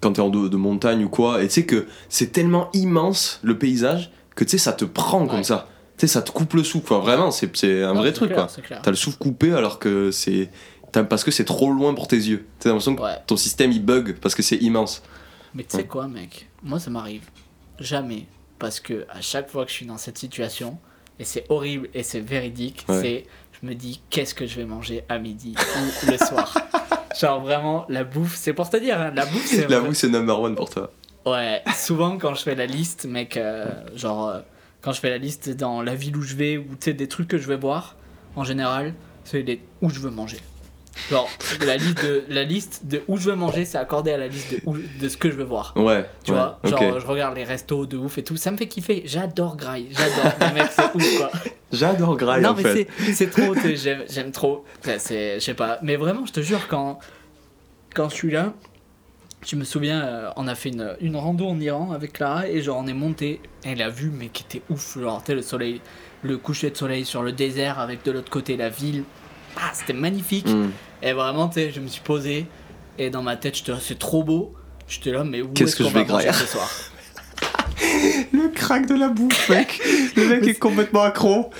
[0.00, 3.40] quand t'es en dos de montagne ou quoi, et tu sais que c'est tellement immense
[3.42, 5.42] le paysage que tu sais ça te prend comme Ouais.
[5.44, 5.68] ça.
[5.96, 6.86] Tu sais ça te coupe le souffle.
[6.86, 6.98] Quoi.
[7.00, 8.76] Vraiment c'est c'est un Non, vrai truc clair, quoi.
[8.82, 10.48] T'as le souffle coupé alors que c'est
[10.92, 12.46] parce que c'est trop loin pour tes yeux.
[12.60, 13.16] T'as l'impression que Ouais.
[13.26, 15.02] ton système il bug parce que c'est immense.
[15.54, 16.48] Mais tu sais quoi, mec?
[16.62, 17.22] Moi, ça m'arrive
[17.80, 18.26] jamais.
[18.58, 20.78] Parce que à chaque fois que je suis dans cette situation,
[21.18, 23.26] et c'est horrible et c'est véridique, c'est
[23.60, 26.54] je me dis qu'est-ce que je vais manger à midi ou le soir?
[27.18, 29.68] Genre vraiment, la bouffe, c'est pour te dire, hein, la bouffe, c'est.
[29.68, 30.90] J'avoue, c'est number one pour toi.
[31.26, 34.40] Ouais, souvent quand je fais la liste, mec, euh, genre euh,
[34.80, 37.08] quand je fais la liste dans la ville où je vais ou tu sais des
[37.08, 37.96] trucs que je vais boire,
[38.36, 38.94] en général,
[39.24, 40.38] c'est les où je veux manger.
[41.10, 41.28] Genre
[41.64, 44.52] la liste de la liste de où je veux manger, c'est accordé à la liste
[44.52, 45.72] de, où- de ce que je veux voir.
[45.76, 46.04] Ouais.
[46.24, 48.68] Tu ouais, vois, genre je regarde les restos de ouf et tout, ça me fait
[48.68, 49.02] kiffer.
[49.06, 50.52] J'adore Grail, j'adore.
[50.54, 51.30] Mec, c'est ouf quoi.
[51.72, 52.88] J'adore Grail non en mais fait.
[53.14, 53.54] c'est trop,
[54.08, 54.64] j'aime trop.
[54.84, 56.98] Je sais pas, mais vraiment je te jure quand
[57.94, 58.52] quand je suis là,
[59.46, 62.60] je me souviens, euh, on a fait une, une rando en Iran avec Clara et
[62.60, 65.80] genre on est monté et la vue mais qui était ouf, genre tu le soleil,
[66.22, 69.04] le coucher de soleil sur le désert avec de l'autre côté la ville.
[69.60, 70.48] Ah, c'était magnifique.
[70.48, 70.70] Hmm.
[71.02, 72.46] Et vraiment, tu sais, je me suis posé
[72.98, 74.54] et dans ma tête, j'étais là, c'est trop beau.
[74.88, 76.68] J'étais là, mais où Qu'est-ce est-ce que qu'on je va vais grailler ce soir?
[78.32, 79.80] Le crack de la bouffe, mec.
[80.16, 81.50] Le mec est complètement accro.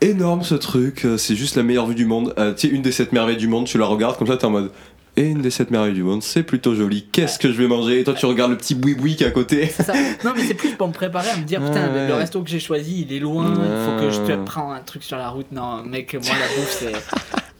[0.00, 2.34] Énorme ce truc, euh, c'est juste la meilleure vue du monde.
[2.38, 4.46] Euh, tu sais, une des sept merveilles du monde, tu la regardes comme ça, t'es
[4.46, 4.72] en mode.
[5.20, 7.04] Et une des sept merveilles du monde, c'est plutôt joli.
[7.12, 8.00] Qu'est-ce que je vais manger?
[8.00, 9.66] Et toi, tu regardes le petit boui-boui qui est à côté.
[9.66, 9.92] C'est ça.
[10.24, 12.48] Non, mais c'est plus pour me préparer à me dire, putain, Ouais, le- resto que
[12.48, 15.28] j'ai choisi, il est loin, il faut que je te prends un truc sur la
[15.28, 15.52] route.
[15.52, 16.92] Non, mec, moi, la bouffe, c'est.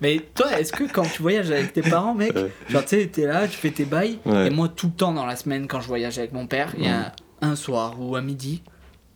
[0.00, 2.50] Mais toi, est-ce que quand tu voyages avec tes parents, mec, Ouais.
[2.70, 5.26] genre, tu sais, t'es là, tu fais tes bails, et moi, tout le temps dans
[5.26, 8.22] la semaine, quand je voyage avec mon père, il y a un soir ou à
[8.22, 8.62] midi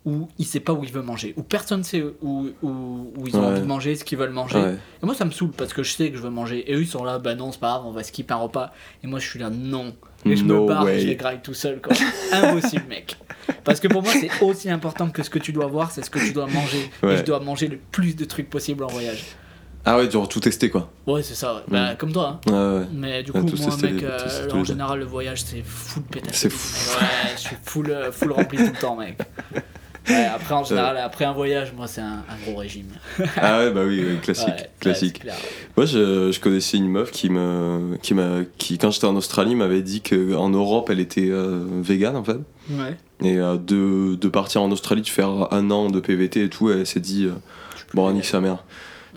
[0.07, 2.69] où il sait pas où il veut manger, où personne sait où, où,
[3.17, 3.47] où ils ont Ouais.
[3.47, 4.59] envie de manger, ce qu'ils veulent manger.
[4.59, 4.75] Ouais.
[5.03, 6.71] Et moi, ça me saoule parce que je sais que je veux manger.
[6.71, 8.73] Et eux, ils sont là, bah non, c'est pas grave, on va skipper un repas.
[9.03, 9.95] Et moi, je suis là, non.
[10.27, 11.01] Et je No me barre, way.
[11.01, 11.95] je les graille tout seul, quoi.
[12.33, 13.17] Impossible, mec.
[13.63, 16.11] Parce que pour moi, c'est aussi important que ce que tu dois voir, c'est ce
[16.11, 16.91] que tu dois manger.
[17.03, 17.17] Et Ouais.
[17.19, 19.25] je dois manger le plus de trucs possible en voyage.
[19.87, 20.91] Ah ouais, genre tout tester quoi.
[21.07, 21.57] Ouais, c'est ça.
[21.57, 21.61] ouais.
[21.69, 22.41] Bah, comme toi.
[22.47, 22.51] hein.
[22.51, 22.87] Ouais, ouais.
[22.95, 26.35] Mais du Ouais, coup, tout moi, mec, euh, en général, le voyage, c'est full pétage.
[26.35, 26.99] C'est fou.
[26.99, 29.19] Ouais, je suis full, euh, full rempli tout le temps, mec.
[30.09, 32.89] Ouais, après, en général, après un voyage, moi, c'est un, un gros régime.
[33.37, 34.49] Ah ouais, bah oui, oui, classique.
[34.49, 35.21] Ouais, classique.
[35.21, 35.35] clair.
[35.77, 39.55] Moi, je, je connaissais une meuf qui me, qui m'a, qui quand j'étais en Australie
[39.55, 42.39] m'avait dit qu'en Europe, elle était euh, végane en fait.
[42.71, 42.97] Ouais.
[43.23, 46.71] Et euh, de, de partir en Australie, de faire un an de PVT et tout,
[46.71, 47.33] elle s'est dit, euh,
[47.95, 48.65] bon, nique sa mère.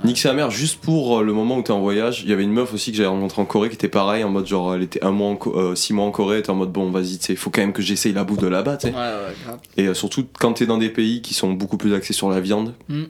[0.04, 2.22] Nique sa mère, juste pour euh, le moment où t'es en voyage.
[2.24, 4.30] Il y avait une meuf aussi que j'avais rencontrée en Corée qui était pareil, en
[4.30, 6.56] mode genre, elle était un mois en euh, six mois en Corée, elle était en
[6.56, 8.88] mode bon, vas-y, tu sais, faut quand même que j'essaye la bouffe de là-bas, tu
[8.88, 8.94] sais.
[8.94, 9.60] Ouais, ouais, grave.
[9.76, 12.40] Et euh, surtout quand t'es dans des pays qui sont beaucoup plus axés sur la
[12.40, 13.04] viande Mm.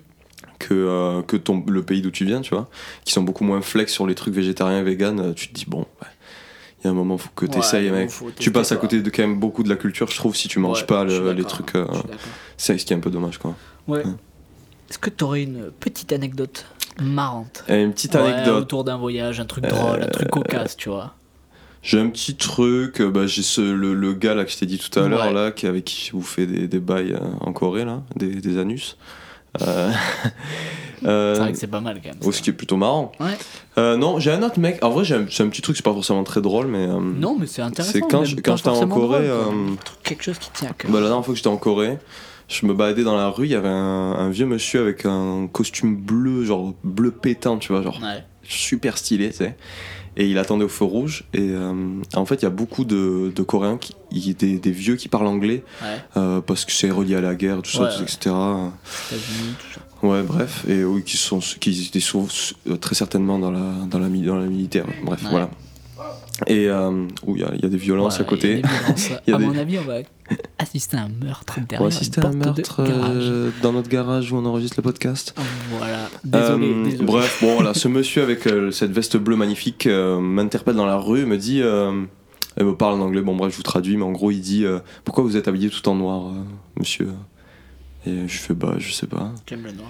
[0.60, 2.70] que, euh, que ton, le pays d'où tu viens, tu vois,
[3.04, 5.66] qui sont beaucoup moins flex sur les trucs végétariens et vegan, euh, tu te dis
[5.68, 6.08] bon, ouais,
[6.80, 8.12] il y a un moment, faut que t'essayes, Ouais, mec.
[8.40, 10.60] Tu passes à côté de quand même beaucoup de la culture, je trouve, si tu
[10.60, 11.76] manges Ouais, pas le- les trucs.
[11.76, 11.86] euh,
[12.56, 13.56] c'est ce qui est un peu dommage, quoi.
[13.88, 14.04] Ouais.
[14.90, 16.66] Est-ce que t'aurais une petite anecdote
[17.02, 18.48] marrante Et une petite anecdote.
[18.56, 21.14] Euh, autour d'un voyage, un truc drôle, un truc cocasse, tu vois.
[21.84, 24.66] J'ai un petit truc, euh, bah, j'ai ce, le, le gars là que je t'ai
[24.66, 25.34] dit tout à l'heure, Ouais.
[25.34, 28.58] là, qui, avec qui vous fait des, des bails euh, en Corée, là, des, des
[28.58, 28.98] anus.
[29.62, 29.92] Euh,
[31.06, 32.18] euh, C'est vrai que c'est pas mal quand même.
[32.26, 33.12] oh, ce qui est plutôt marrant.
[33.20, 33.38] Ouais.
[33.78, 34.84] Euh, non, j'ai un autre mec.
[34.84, 36.88] En vrai, j'ai un, c'est un petit truc, c'est pas forcément très drôle, mais.
[36.88, 37.94] euh, Non, mais c'est intéressant.
[37.94, 39.54] C'est quand je- quand j'étais en Corée, drôle, quoi.
[39.54, 40.92] euh, Quelque chose qui tient à cœur.
[40.92, 41.98] Bah, la dernière fois que j'étais en Corée,
[42.48, 45.48] je me baladais dans la rue, il y avait un, un vieux monsieur avec un
[45.52, 48.24] costume bleu, genre bleu pétant, tu vois, genre Ouais.
[48.44, 49.56] super stylé, tu sais.
[50.20, 51.26] Et il attendait au feu rouge.
[51.36, 51.74] Et euh,
[52.16, 53.94] en fait, il y a beaucoup de, de Coréens, qui,
[54.34, 55.88] des, des vieux qui parlent anglais, Ouais.
[56.18, 58.04] euh, parce que c'est relié à la guerre, tout ça, Ouais, tout- ouais.
[58.04, 58.36] etc.
[58.96, 59.82] Ça.
[60.08, 64.00] Ouais, bref, et oui, qui sont qui étaient sou- sou- très certainement dans la dans
[64.00, 64.86] la, dans la militaire.
[65.04, 65.50] Bref, voilà.
[66.46, 68.48] Et euh, où il y, a- il y a des violences Ouais, à côté.
[68.50, 69.10] il y a des violences.
[69.10, 69.96] Il y a à des- mon avis, on va
[70.60, 73.90] assister à un meurtre On derrière va une assister à un meurtre euh, dans notre
[73.90, 75.34] garage où on enregistre le podcast.
[75.78, 76.10] Voilà.
[76.24, 77.06] Désolé, Euh, désolé.
[77.06, 80.98] Bref, bon voilà, ce monsieur avec euh, cette veste bleue magnifique euh, m'interpelle dans la
[80.98, 82.04] rue, me dit, euh,
[82.56, 84.64] elle me parle en anglais, bon bref je vous traduis, mais en gros il dit,
[84.66, 86.34] euh, pourquoi vous êtes habillé tout en noir, euh,
[86.80, 87.10] monsieur?
[88.06, 89.32] Et je fais, bah je sais pas.
[89.50, 89.90] J'aime le noir.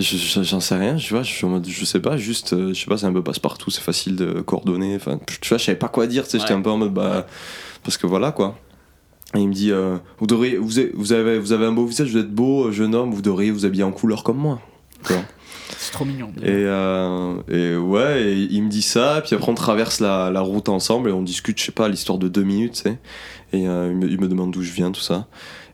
[0.00, 1.32] Je- je- J'en sais rien, tu vois, je
[1.68, 4.40] je sais pas, juste, euh, je sais pas, c'est un peu passe-partout, c'est facile de
[4.40, 6.78] coordonner, enfin, tu vois, je savais pas quoi dire, tu sais, j'étais un peu en
[6.78, 7.26] mode, bah,
[7.84, 8.56] parce que voilà quoi.
[9.34, 11.86] Et il me dit, euh, vous, devriez, vous, avez, vous, avez, vous avez un beau
[11.86, 14.60] visage, vous êtes beau, euh, jeune homme, vous devriez vous habiller en couleur comme moi.
[15.78, 16.32] C'est trop mignon.
[16.42, 20.40] Et, euh, et ouais, et il me dit ça, puis après on traverse la, la
[20.40, 22.98] route ensemble et on discute, je sais pas, l'histoire de deux minutes, tu sais.
[23.52, 25.26] Et euh, il, me, il me demande d'où je viens, tout ça.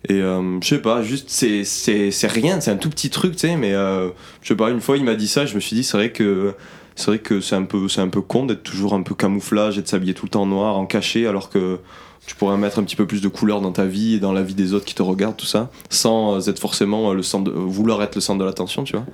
[0.08, 3.32] Et euh, je sais pas, juste, c'est- c'est c'est rien, c'est un tout petit truc,
[3.32, 4.08] tu sais, mais euh,
[4.42, 6.12] je sais pas, une fois il m'a dit ça, je me suis dit, c'est vrai
[6.12, 6.54] que
[6.94, 9.78] c'est vrai que c'est un peu, c'est un peu con d'être toujours un peu camouflage
[9.78, 11.78] et de s'habiller tout le temps en noir, en caché, alors que
[12.26, 14.42] tu pourrais mettre un petit peu plus de couleur dans ta vie et dans la
[14.42, 18.14] vie des autres qui te regardent, tout ça, sans être forcément le centre vouloir être
[18.16, 19.04] le centre de l'attention, tu vois.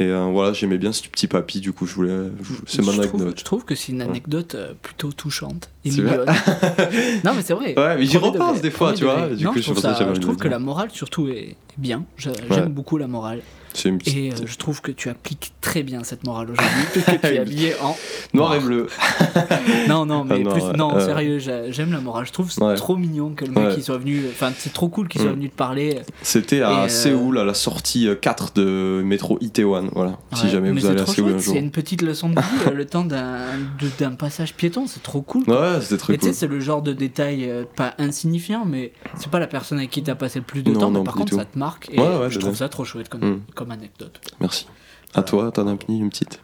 [0.00, 2.30] Et euh, voilà, j'aimais bien ce petit papy, du coup, je voulais.
[2.66, 3.38] C'est mon trouve, anecdote.
[3.38, 6.24] je trouve que c'est une anecdote euh, plutôt touchante et mignonne.
[7.24, 7.78] non, mais c'est vrai.
[7.78, 9.28] Ouais, mais j'y repense des fois, tu vois.
[9.28, 12.04] Du coup, je trouve, ça je trouve que la morale surtout est bien.
[12.24, 12.32] Ouais.
[12.48, 13.42] J'aime beaucoup la morale.
[13.72, 14.08] Petite.
[14.08, 17.38] Et euh, je trouve que tu appliques très bien cette morale aujourd'hui, puisque tu es
[17.38, 17.96] habillé en
[18.34, 18.86] Noir et bleu.
[19.88, 22.26] Non, non, mais Ah non, plus, ouais, non, euh, sérieux, j'a- j'aime la morale.
[22.26, 22.74] Je trouve c'est Ouais.
[22.74, 23.74] trop mignon que le mec Ouais.
[23.76, 24.22] il soit venu.
[24.30, 25.34] Enfin, c'est trop cool qu'il soit Mm.
[25.34, 26.00] venu te parler.
[26.22, 29.90] C'était à Et, euh, Séoul, à la sortie euh, 4 de métro Itaewon.
[29.94, 30.18] Voilà.
[30.34, 31.54] si Ouais, jamais mais vous allez à Séoul un jour.
[31.54, 34.86] C'est une petite leçon de vie euh, le temps d'un passage piéton.
[34.86, 35.44] C'est trop cool.
[35.48, 36.28] Ouais, c'était très tu cool.
[36.28, 39.90] sais, c'est le genre de détail euh, pas insignifiant, mais c'est pas la personne avec
[39.90, 40.90] qui t'as passé le plus de Non, temps.
[40.90, 41.90] non, mais par contre, ça te marque.
[41.92, 41.98] Et
[42.28, 43.40] je trouve ça trop chouette comme, Mm.
[43.60, 44.18] Comme anecdote.
[44.40, 44.66] Merci.
[45.12, 46.40] À toi, t'en as une petite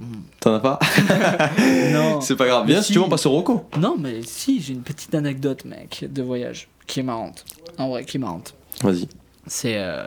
[0.00, 0.14] Mm.
[0.38, 0.78] T'en as pas
[1.92, 2.20] non.
[2.20, 2.66] C'est pas grave.
[2.66, 2.86] Bien, si.
[2.86, 3.68] si tu veux, on passe au Rocco.
[3.80, 7.44] non, mais si, j'ai une petite anecdote, mec, de voyage qui est marrante.
[7.78, 8.54] En vrai, qui est marrante.
[8.82, 9.08] Vas-y.
[9.48, 10.06] C'est euh,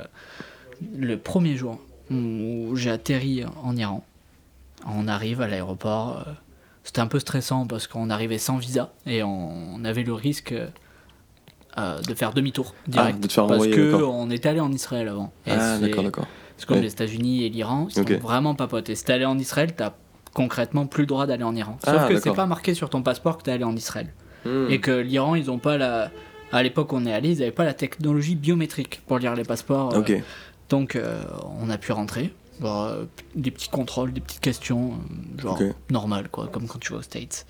[0.95, 1.77] le premier jour
[2.09, 4.01] où j'ai atterri en Iran.
[4.87, 6.23] On arrive à l'aéroport.
[6.25, 6.31] euh,
[6.85, 10.53] C'était un peu stressant parce qu'on arrivait sans visa et on avait le risque
[11.77, 13.17] euh, de faire demi-tour direct.
[13.17, 14.15] Ah, de faire parce envoyer, que d'accord.
[14.15, 15.31] on était allé en Israël avant.
[15.45, 16.27] Et Ah, d'accord, d'accord.
[16.67, 16.83] Comme Ouais.
[16.83, 18.89] les États-Unis et l'Iran, ils sont vraiment pas potes.
[18.89, 19.93] Et si t'es allé en Israël, t'as
[20.33, 21.77] concrètement plus le droit d'aller en Iran.
[21.83, 24.13] Sauf Ah, que c'est pas marqué sur ton passeport que t'es allé en Israël.
[24.45, 24.67] Hmm.
[24.69, 26.11] Et que l'Iran, ils ont pas la.
[26.51, 29.43] À l'époque où on est allé, ils avaient pas la technologie biométrique pour lire les
[29.43, 29.93] passeports.
[29.95, 30.19] euh,
[30.69, 31.21] donc euh,
[31.61, 32.33] on a pu rentrer.
[33.35, 34.93] Des petits contrôles, des petites questions,
[35.39, 35.67] genre Ok.
[35.89, 37.45] normal quoi, comme quand tu vas aux States.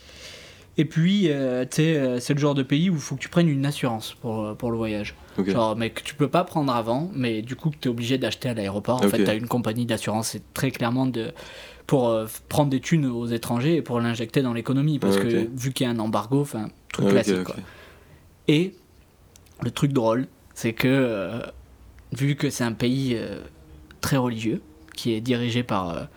[0.82, 3.48] Et puis, euh, euh, c'est le genre de pays où il faut que tu prennes
[3.48, 5.14] une assurance pour, euh, pour le voyage.
[5.46, 8.18] Genre, mais que tu peux pas prendre avant, mais du coup que tu es obligé
[8.18, 8.96] d'acheter à l'aéroport.
[8.96, 11.34] En fait, tu as une compagnie d'assurance, c'est très clairement de,
[11.86, 14.98] pour euh, prendre des thunes aux étrangers et pour l'injecter dans l'économie.
[14.98, 17.56] Parce Ah, que vu qu'il y a un embargo, enfin, truc Ah, classique quoi.
[18.48, 18.74] Et
[19.62, 20.26] le truc drôle,
[20.56, 21.42] c'est que euh,
[22.12, 23.20] vu que c'est un pays
[24.02, 24.64] très religieux,
[24.96, 26.08] qui est dirigé par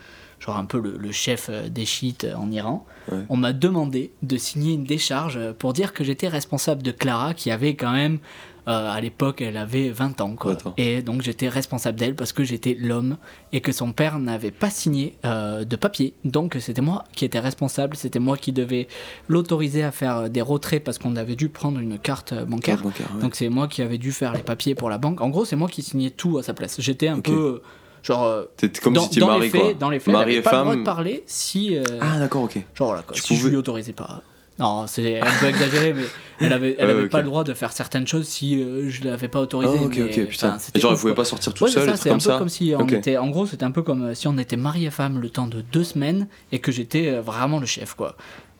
[0.40, 3.18] genre un peu le, le chef des chiites en Iran, Ouais.
[3.28, 7.50] on m'a demandé de signer une décharge pour dire que j'étais responsable de Clara, qui
[7.50, 8.18] avait quand même,
[8.66, 10.34] euh, à l'époque, elle avait 20 ans.
[10.36, 10.52] Quoi.
[10.52, 10.74] Attends.
[10.78, 13.18] Et donc j'étais responsable d'elle parce que j'étais l'homme
[13.52, 16.14] et que son père n'avait pas signé euh, de papier.
[16.24, 18.88] Donc c'était moi qui étais responsable, c'était moi qui devais
[19.28, 22.76] l'autoriser à faire des retraits parce qu'on avait dû prendre une carte euh, bancaire.
[22.76, 23.20] Carte bancaire, ouais.
[23.20, 25.20] Donc c'est moi qui avais dû faire les papiers pour la banque.
[25.20, 26.80] En gros, c'est moi qui signais tout à sa place.
[26.80, 27.62] J'étais un peu euh,
[28.04, 29.74] genre euh, T'étais comme dans, si tu dans marié les faits, quoi.
[29.74, 30.84] dans les faits, Mari elle et pas le droit de femme.
[30.84, 32.58] parler si euh, Ah, d'accord, ok.
[32.76, 34.22] genre voilà quoi, Tu si je pouvais- lui autorisais pas.
[34.56, 36.04] Non, c'est un peu exagéré, mais
[36.40, 37.10] elle avait, elle avait ok.
[37.10, 39.78] pas le droit de faire certaines choses si euh, je l'avais pas Oh, autorisé.
[39.84, 40.58] ok, mais, ok, putain.
[40.60, 42.30] c'était Et genre, elle pouvait pas sortir toute Ouais, seule, ça, c'est un comme peu
[42.30, 42.38] ça.
[42.38, 42.92] comme si on Ok.
[42.92, 43.16] était.
[43.16, 45.48] En gros, c'était un peu comme euh, si on était mari et femme le temps
[45.48, 48.14] de deux semaines et que j'étais euh, vraiment le chef, quoi.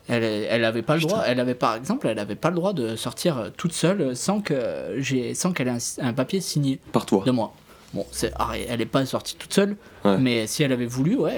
[0.08, 1.22] Elle, elle avait pas le droit.
[1.28, 4.40] Elle avait par exemple, elle avait pas le droit de sortir euh, toute seule sans
[4.40, 5.78] que j'ai, sans qu'elle ait un,
[6.08, 7.22] un papier signé Par toi.
[7.24, 7.54] de moi.
[7.94, 8.04] Bon,
[8.38, 10.18] ah, elle est pas sortie toute seule, Ouais.
[10.18, 11.32] mais si elle avait voulu, ouais,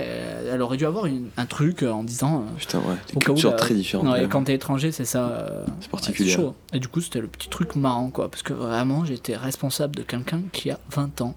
[0.51, 2.41] elle aurait dû avoir une- un truc euh, en disant.
[2.49, 2.95] euh, Putain, ouais.
[3.09, 4.07] Des cas où, cultures là, très différentes.
[4.07, 4.29] non, quand et même.
[4.31, 5.29] quand t'es étranger, c'est ça.
[5.29, 6.31] euh, C'est ouais, particulier.
[6.31, 6.55] chaud.
[6.73, 8.31] Et du coup, c'était le petit truc marrant, quoi.
[8.31, 11.35] Parce que vraiment, j'étais responsable de quelqu'un qui a 20 ans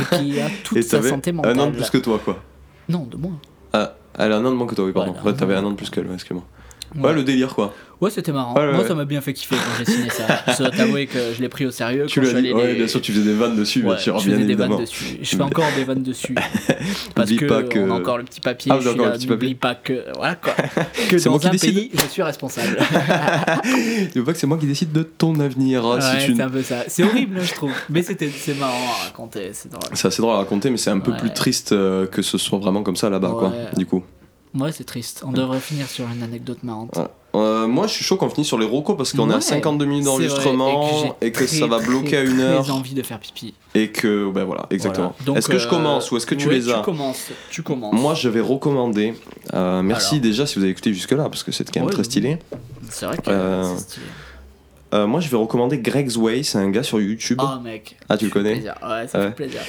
[0.00, 1.60] et qui a toute Et sa santé un mentale.
[1.60, 2.42] an de plus que toi, quoi.
[2.88, 3.38] Non, de moins.
[3.74, 5.12] Ah, elle a un an de moins que toi, oui, pardon.
[5.12, 5.70] Ouais, Ouais, t'avais un un an.
[5.72, 6.44] de plus qu'elle, ouais, excuse-moi.
[6.96, 7.02] Ouais.
[7.08, 7.74] Ouais, le délire, quoi.
[8.00, 8.54] Ouais, c'était marrant.
[8.54, 10.26] Ouais, ouais, Moi, ça m'a bien fait kiffer quand j'ai signé ça.
[10.52, 12.06] Je dois t'avouer que je l'ai pris au sérieux.
[12.06, 14.28] Tu l'as dit, ouais, les- bien sûr, tu faisais des vannes dessus, bien sûr, je
[14.28, 15.04] bien des vannes dessus.
[15.22, 16.34] Je fais encore des vannes dessus.
[17.14, 18.72] Parce N'oublie que, pas que- on a encore le petit papier.
[18.74, 19.94] Ah, je suis là, le petit n'oublie papier.
[19.94, 20.16] pas que.
[20.16, 20.52] Voilà quoi.
[21.08, 21.74] Que moi dans qui décide.
[21.74, 22.76] pays, je suis responsable.
[24.12, 26.48] Tu veux pas que c'est moi qui décide de ton avenir, hein, Ouais, c'est un
[26.50, 26.84] peu ça.
[26.88, 27.70] C'est horrible, je trouve.
[27.88, 29.50] Mais c'est marrant à raconter.
[29.52, 29.82] C'est drôle.
[29.94, 32.58] C'est assez drôle à raconter, mais c'est un peu plus triste euh, que ce soit
[32.58, 34.02] vraiment comme ça là-bas, quoi, du coup.
[34.54, 35.22] Ouais, c'est triste.
[35.26, 36.96] On devrait finir sur une anecdote marrante.
[36.96, 37.06] Ouais.
[37.34, 39.40] Euh, moi, je suis chaud qu'on finisse sur les rocos parce qu'on est à Ouais,
[39.40, 40.90] 52 minutes d'enregistrement
[41.20, 43.54] j'ai et que, ça va bloquer à une heure envie de faire pipi.
[43.74, 45.14] et que, ben voilà, exactement.
[45.24, 45.38] Voilà.
[45.38, 47.28] Est-ce que je euh, commence ou est-ce que tu ouais, les as Tu commences.
[47.50, 47.94] Tu commences.
[47.98, 49.14] Moi, je vais recommander.
[49.54, 50.22] euh, merci Alors.
[50.24, 52.38] déjà si vous avez écouté jusque-là parce que c'est quand même Ouais, très stylé.
[52.90, 53.22] c'est vrai que
[53.76, 54.06] c'est stylé.
[54.92, 56.42] Euh, moi, je vais recommander Greg's Way.
[56.42, 57.40] C'est un gars sur YouTube.
[57.42, 57.96] Oh mec.
[58.10, 58.74] Ah, tu le connais plaisir.
[58.82, 59.26] Ouais, ça Ouais.
[59.28, 59.60] fait plaisir.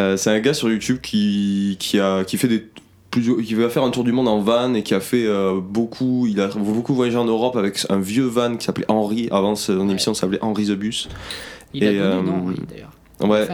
[0.00, 2.66] Euh, c'est un gars sur YouTube qui, qui, a, qui fait des
[3.14, 5.60] plusieurs, qui va faire un tour du monde en van et qui a fait euh,
[5.60, 9.28] beaucoup, il a beaucoup voyagé en Europe avec un vieux van qui s'appelait Henri.
[9.30, 11.08] Avant, son émission s'appelait Henri the Bus.
[11.72, 12.90] Il a donné, euh, non, oui, d'ailleurs.
[13.20, 13.46] Il a Ouais.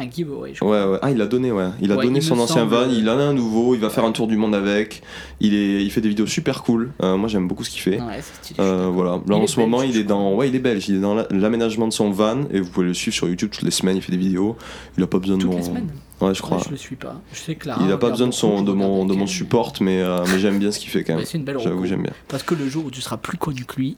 [0.55, 0.99] je.
[1.03, 1.69] Ah, il a donné, ouais.
[1.83, 2.75] Il a Ouais, donné il son ancien semble.
[2.75, 5.03] van, il en a un nouveau, il va faire un tour du monde avec.
[5.41, 6.93] Il, est, il fait des vidéos super cool.
[7.03, 8.01] Euh, moi, j'aime beaucoup ce qu'il fait.
[8.43, 8.59] Stylé.
[8.61, 9.13] Euh, voilà.
[9.13, 10.35] Là, Il en ce moment, il est dans.
[10.35, 10.89] Ouais, il est belge.
[10.89, 13.51] Il est dans la- l'aménagement de son van et vous pouvez le suivre sur YouTube
[13.53, 13.97] toutes les semaines.
[13.97, 14.57] Il fait des vidéos.
[14.97, 15.57] Il a pas besoin de mon.
[15.57, 15.89] les semaines
[16.23, 16.59] Ouais, je crois.
[16.59, 17.21] Ouais, Je le suis pas.
[17.33, 19.27] Je sais que Clara il a pas regarde besoin de, son, de, mon, de mon
[19.27, 21.25] support, mais, euh, mais j'aime bien ce qu'il fait quand même.
[21.25, 22.13] C'est une belle J'avoue, j'aime bien.
[22.29, 23.97] Parce que le jour où tu seras plus connu que lui,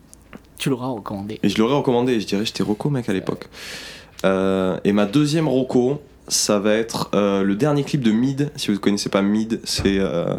[0.59, 1.41] tu l'auras recommandé.
[1.43, 3.49] Et je l'aurais recommandé, je dirais, j'étais Rocco, mec, à l'époque.
[4.25, 8.51] Euh, et ma deuxième Rocco, ça va être euh, le dernier clip de Mid.
[8.57, 10.37] Si vous ne connaissez pas Mid, c'est euh,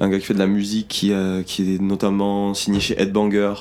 [0.00, 1.12] un gars qui fait de la musique, qui,
[1.46, 3.54] qui est notamment signé chez Headbanger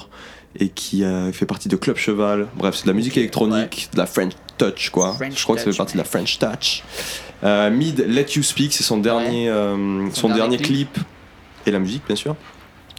[0.59, 2.47] et qui fait partie de Club Cheval.
[2.55, 5.13] Bref, c'est de la musique électronique, de la French Touch, quoi.
[5.13, 6.03] French je crois que ça fait partie de la.
[6.03, 6.83] French Touch.
[7.71, 9.47] Mid, Let You Speak, c'est son dernier,
[10.13, 10.93] son dernier dernier clip.
[10.93, 11.05] clip.
[11.65, 12.35] Et la musique, bien sûr.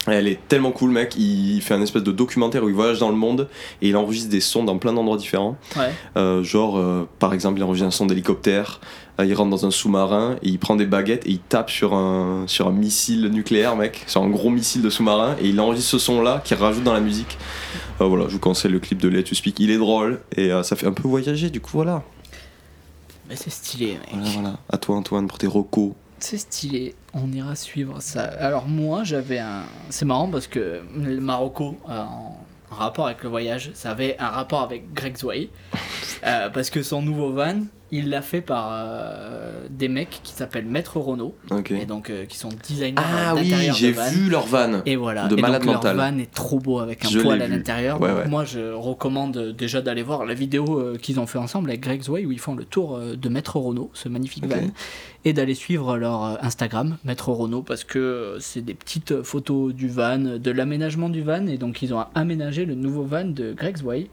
[0.07, 1.17] Elle est tellement cool, mec.
[1.17, 3.49] Il fait un espèce de documentaire où il voyage dans le monde
[3.81, 5.57] et il enregistre des sons dans plein d'endroits différents.
[5.77, 5.93] Ouais.
[6.17, 8.81] Euh, genre, euh, par exemple, il enregistre un son d'hélicoptère.
[9.19, 11.95] euh, il rentre dans un sous-marin et il prend des baguettes et il tape sur
[11.95, 15.93] un, sur un missile nucléaire, mec, sur un gros missile de sous-marin et il enregistre
[15.93, 17.39] ce son-là qu'il rajoute dans la musique.
[17.99, 19.59] Voilà, je vous conseille le clip de Let You Speak.
[19.61, 22.03] Il est drôle et ça fait un peu voyager, du coup, voilà.
[23.31, 24.09] C'est stylé, mec.
[24.13, 24.59] Voilà, voilà.
[24.71, 25.93] À toi, Antoine, pour tes recos.
[26.19, 28.25] C'est stylé, on ira suivre ça.
[28.25, 29.62] Alors moi j'avais un...
[29.91, 34.29] C'est marrant parce que le Marocco, euh, en rapport avec le voyage, ça avait un
[34.29, 35.49] rapport avec Greg Zway.
[36.27, 37.61] Euh, parce que son nouveau van,
[37.95, 41.37] il l'a fait par euh, des mecs qui s'appellent Maître Renault.
[41.71, 44.83] Et donc euh, qui sont designers Ah oui, j'ai vu leur van.
[44.85, 45.29] Et voilà.
[45.29, 45.97] de et malade donc, leur mental.
[45.97, 48.01] van est trop beau avec un Je poil à l'intérieur.
[48.01, 48.29] Ouais, Donc, ouais.
[48.29, 52.03] Moi, je recommande déjà d'aller voir la vidéo euh, qu'ils ont fait ensemble avec Greg
[52.03, 54.71] Zway où ils font le tour de Maître Renault, ce magnifique van,
[55.25, 60.19] et d'aller suivre leur Instagram, Maître Renault, parce que c'est des petites photos du van,
[60.19, 64.09] de l'aménagement du van, et donc ils ont aménagé le nouveau van de Greg Zway.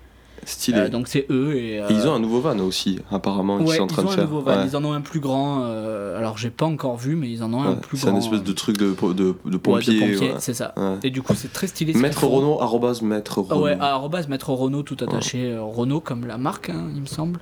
[0.46, 0.78] Stylé.
[0.80, 1.80] Euh, donc c'est eux et.
[1.80, 4.06] euh, Et ils ont un nouveau van aussi, apparemment, Ouais, sont en ils train ont
[4.06, 4.24] de un faire.
[4.26, 4.58] nouveau van.
[4.58, 4.66] Ouais.
[4.68, 5.64] Ils en ont un plus grand.
[5.66, 8.16] euh, alors j'ai pas encore vu, mais ils en ont un plus C'est grand.
[8.16, 10.00] un espèce de truc de, de, pompier.
[10.00, 10.74] pompier, c'est ça.
[11.04, 11.94] Et du coup, c'est très stylé.
[11.94, 12.26] Maître.
[12.26, 13.66] Renault, arrobase Maître Ah Renault.
[13.66, 15.52] ouais, arrobase Maître Renault tout attaché.
[15.52, 17.40] euh, Renault comme la marque, hein, il me semble.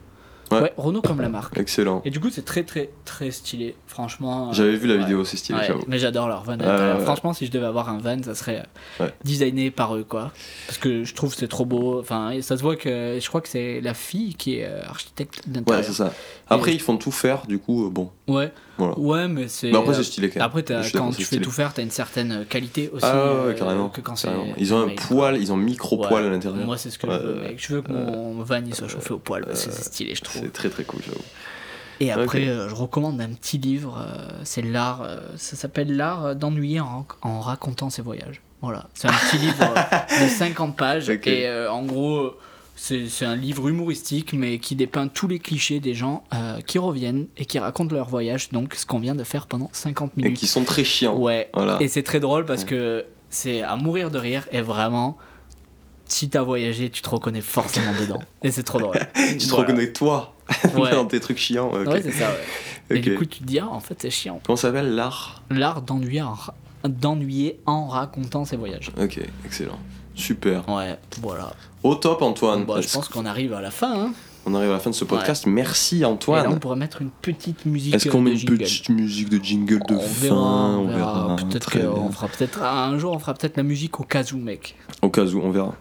[0.51, 0.61] Ouais.
[0.61, 0.73] Ouais.
[0.77, 1.57] Renault comme la marque.
[1.57, 2.01] Excellent.
[2.05, 3.75] Et du coup, c'est très très très stylé.
[3.87, 4.49] Franchement.
[4.49, 5.01] euh, J'avais vu la ouais.
[5.01, 6.57] vidéo, c'est stylé, Ouais, mais j'adore leur van.
[6.59, 6.99] Ouais, ouais.
[7.03, 8.63] Franchement, si je devais avoir un van, ça serait
[8.99, 9.13] euh, Ouais.
[9.23, 10.31] designé par eux, quoi.
[10.67, 11.99] Parce que je trouve que c'est trop beau.
[11.99, 15.41] Enfin, ça se voit que je crois que c'est la fille qui est euh, architecte
[15.45, 15.83] Ouais, d'intérieur.
[15.85, 16.13] c'est ça.
[16.49, 18.09] Après, ils font tout faire, du coup, bon.
[18.27, 18.97] Ouais, Voilà.
[18.97, 19.69] ouais, mais c'est.
[19.71, 20.45] Mais après, euh, c'est stylé quand même.
[20.47, 20.63] Après,
[20.93, 23.05] quand tu fais tout faire, t'as une certaine qualité aussi.
[23.05, 23.89] Ah ouais, euh, carrément.
[23.89, 24.47] que quand carrément.
[24.57, 26.65] Ils ont un poil, ils ont un micro-poil à l'intérieur.
[26.65, 27.55] Moi, c'est ce que je veux, mec.
[27.57, 30.21] Je veux que mon van il soit chauffé au poil parce que c'est stylé, je
[30.21, 30.41] trouve.
[30.43, 31.19] C'est très très cool, j'avoue.
[32.01, 33.97] Et après, euh, je recommande un petit livre.
[34.01, 35.01] euh, c'est l'art.
[35.01, 38.41] euh, ça s'appelle L'art d'ennuyer en, en racontant ses voyages.
[38.61, 38.87] Voilà.
[38.93, 41.09] C'est un petit livre euh, de 50 pages.
[41.09, 42.37] Et euh, en gros, euh,
[42.81, 47.27] c'est un livre humoristique, mais qui dépeint tous les clichés des gens euh, qui reviennent
[47.37, 48.49] et qui racontent leur voyage.
[48.51, 50.37] Donc, ce qu'on vient de faire pendant 50 Et minutes.
[50.39, 51.17] qui sont très chiants.
[51.17, 51.49] Ouais.
[51.53, 51.77] Voilà.
[51.81, 55.17] Et c'est très drôle parce que c'est à mourir de rire et vraiment,
[56.05, 58.21] si t'as voyagé, tu te reconnais forcément dedans.
[58.43, 58.95] Et c'est trop drôle.
[59.15, 59.67] Tu te Voilà.
[59.67, 60.33] reconnais toi
[60.75, 60.91] Ouais.
[60.91, 61.69] dans tes trucs chiants.
[61.71, 61.85] ok.
[61.87, 62.29] Ouais, c'est ça,
[62.89, 62.97] ouais.
[62.97, 64.39] Et du coup, tu te dis, ah, en fait, c'est chiant.
[64.45, 65.43] Comment ça s'appelle l'art?
[65.51, 66.55] L'art d'ennuyer en, ra-
[66.85, 68.89] d'ennuyer en racontant ses voyages.
[68.99, 69.77] Ok, excellent.
[70.19, 70.67] Super.
[70.69, 71.53] Ouais, voilà.
[71.83, 72.65] Au top, Antoine.
[72.65, 74.07] Bon, je pense qu'on arrive à la fin.
[74.07, 74.13] Hein.
[74.45, 75.45] On arrive à la fin de ce podcast.
[75.47, 76.59] Merci, Et là, on Antoine.
[76.59, 77.93] pourrait mettre une petite musique.
[77.93, 80.87] Est-ce qu'on euh, met de une petite musique de jingle de on fin verra, On
[80.87, 81.35] verra.
[81.35, 84.75] Peut-être qu'on fera peut-être un jour, on fera peut-être la musique au cas où, mec.
[85.01, 85.75] Au cas où, on verra.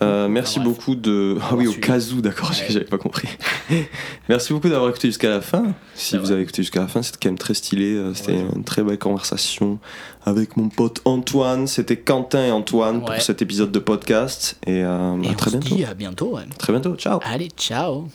[0.00, 0.68] Euh, merci bref.
[0.70, 1.38] beaucoup de.
[1.42, 2.66] Ah oui, au cas où, d'accord, Ouais.
[2.68, 3.28] j'avais pas compris.
[4.28, 5.64] merci beaucoup d'avoir écouté jusqu'à la fin.
[5.94, 6.34] Si vous vrai.
[6.34, 7.94] avez écouté jusqu'à la fin, c'était quand même très stylé.
[7.94, 8.46] Euh, C'était Ouais.
[8.54, 9.78] une très belle conversation
[10.24, 11.66] avec mon pote Antoine.
[11.66, 14.56] C'était Quentin et Antoine pour cet épisode de podcast.
[14.66, 15.76] Et, euh, Et à très bientôt.
[15.90, 16.36] à bientôt.
[16.36, 16.42] ouais.
[16.58, 16.96] Très bientôt.
[16.96, 17.20] Ciao.
[17.24, 18.08] Allez, ciao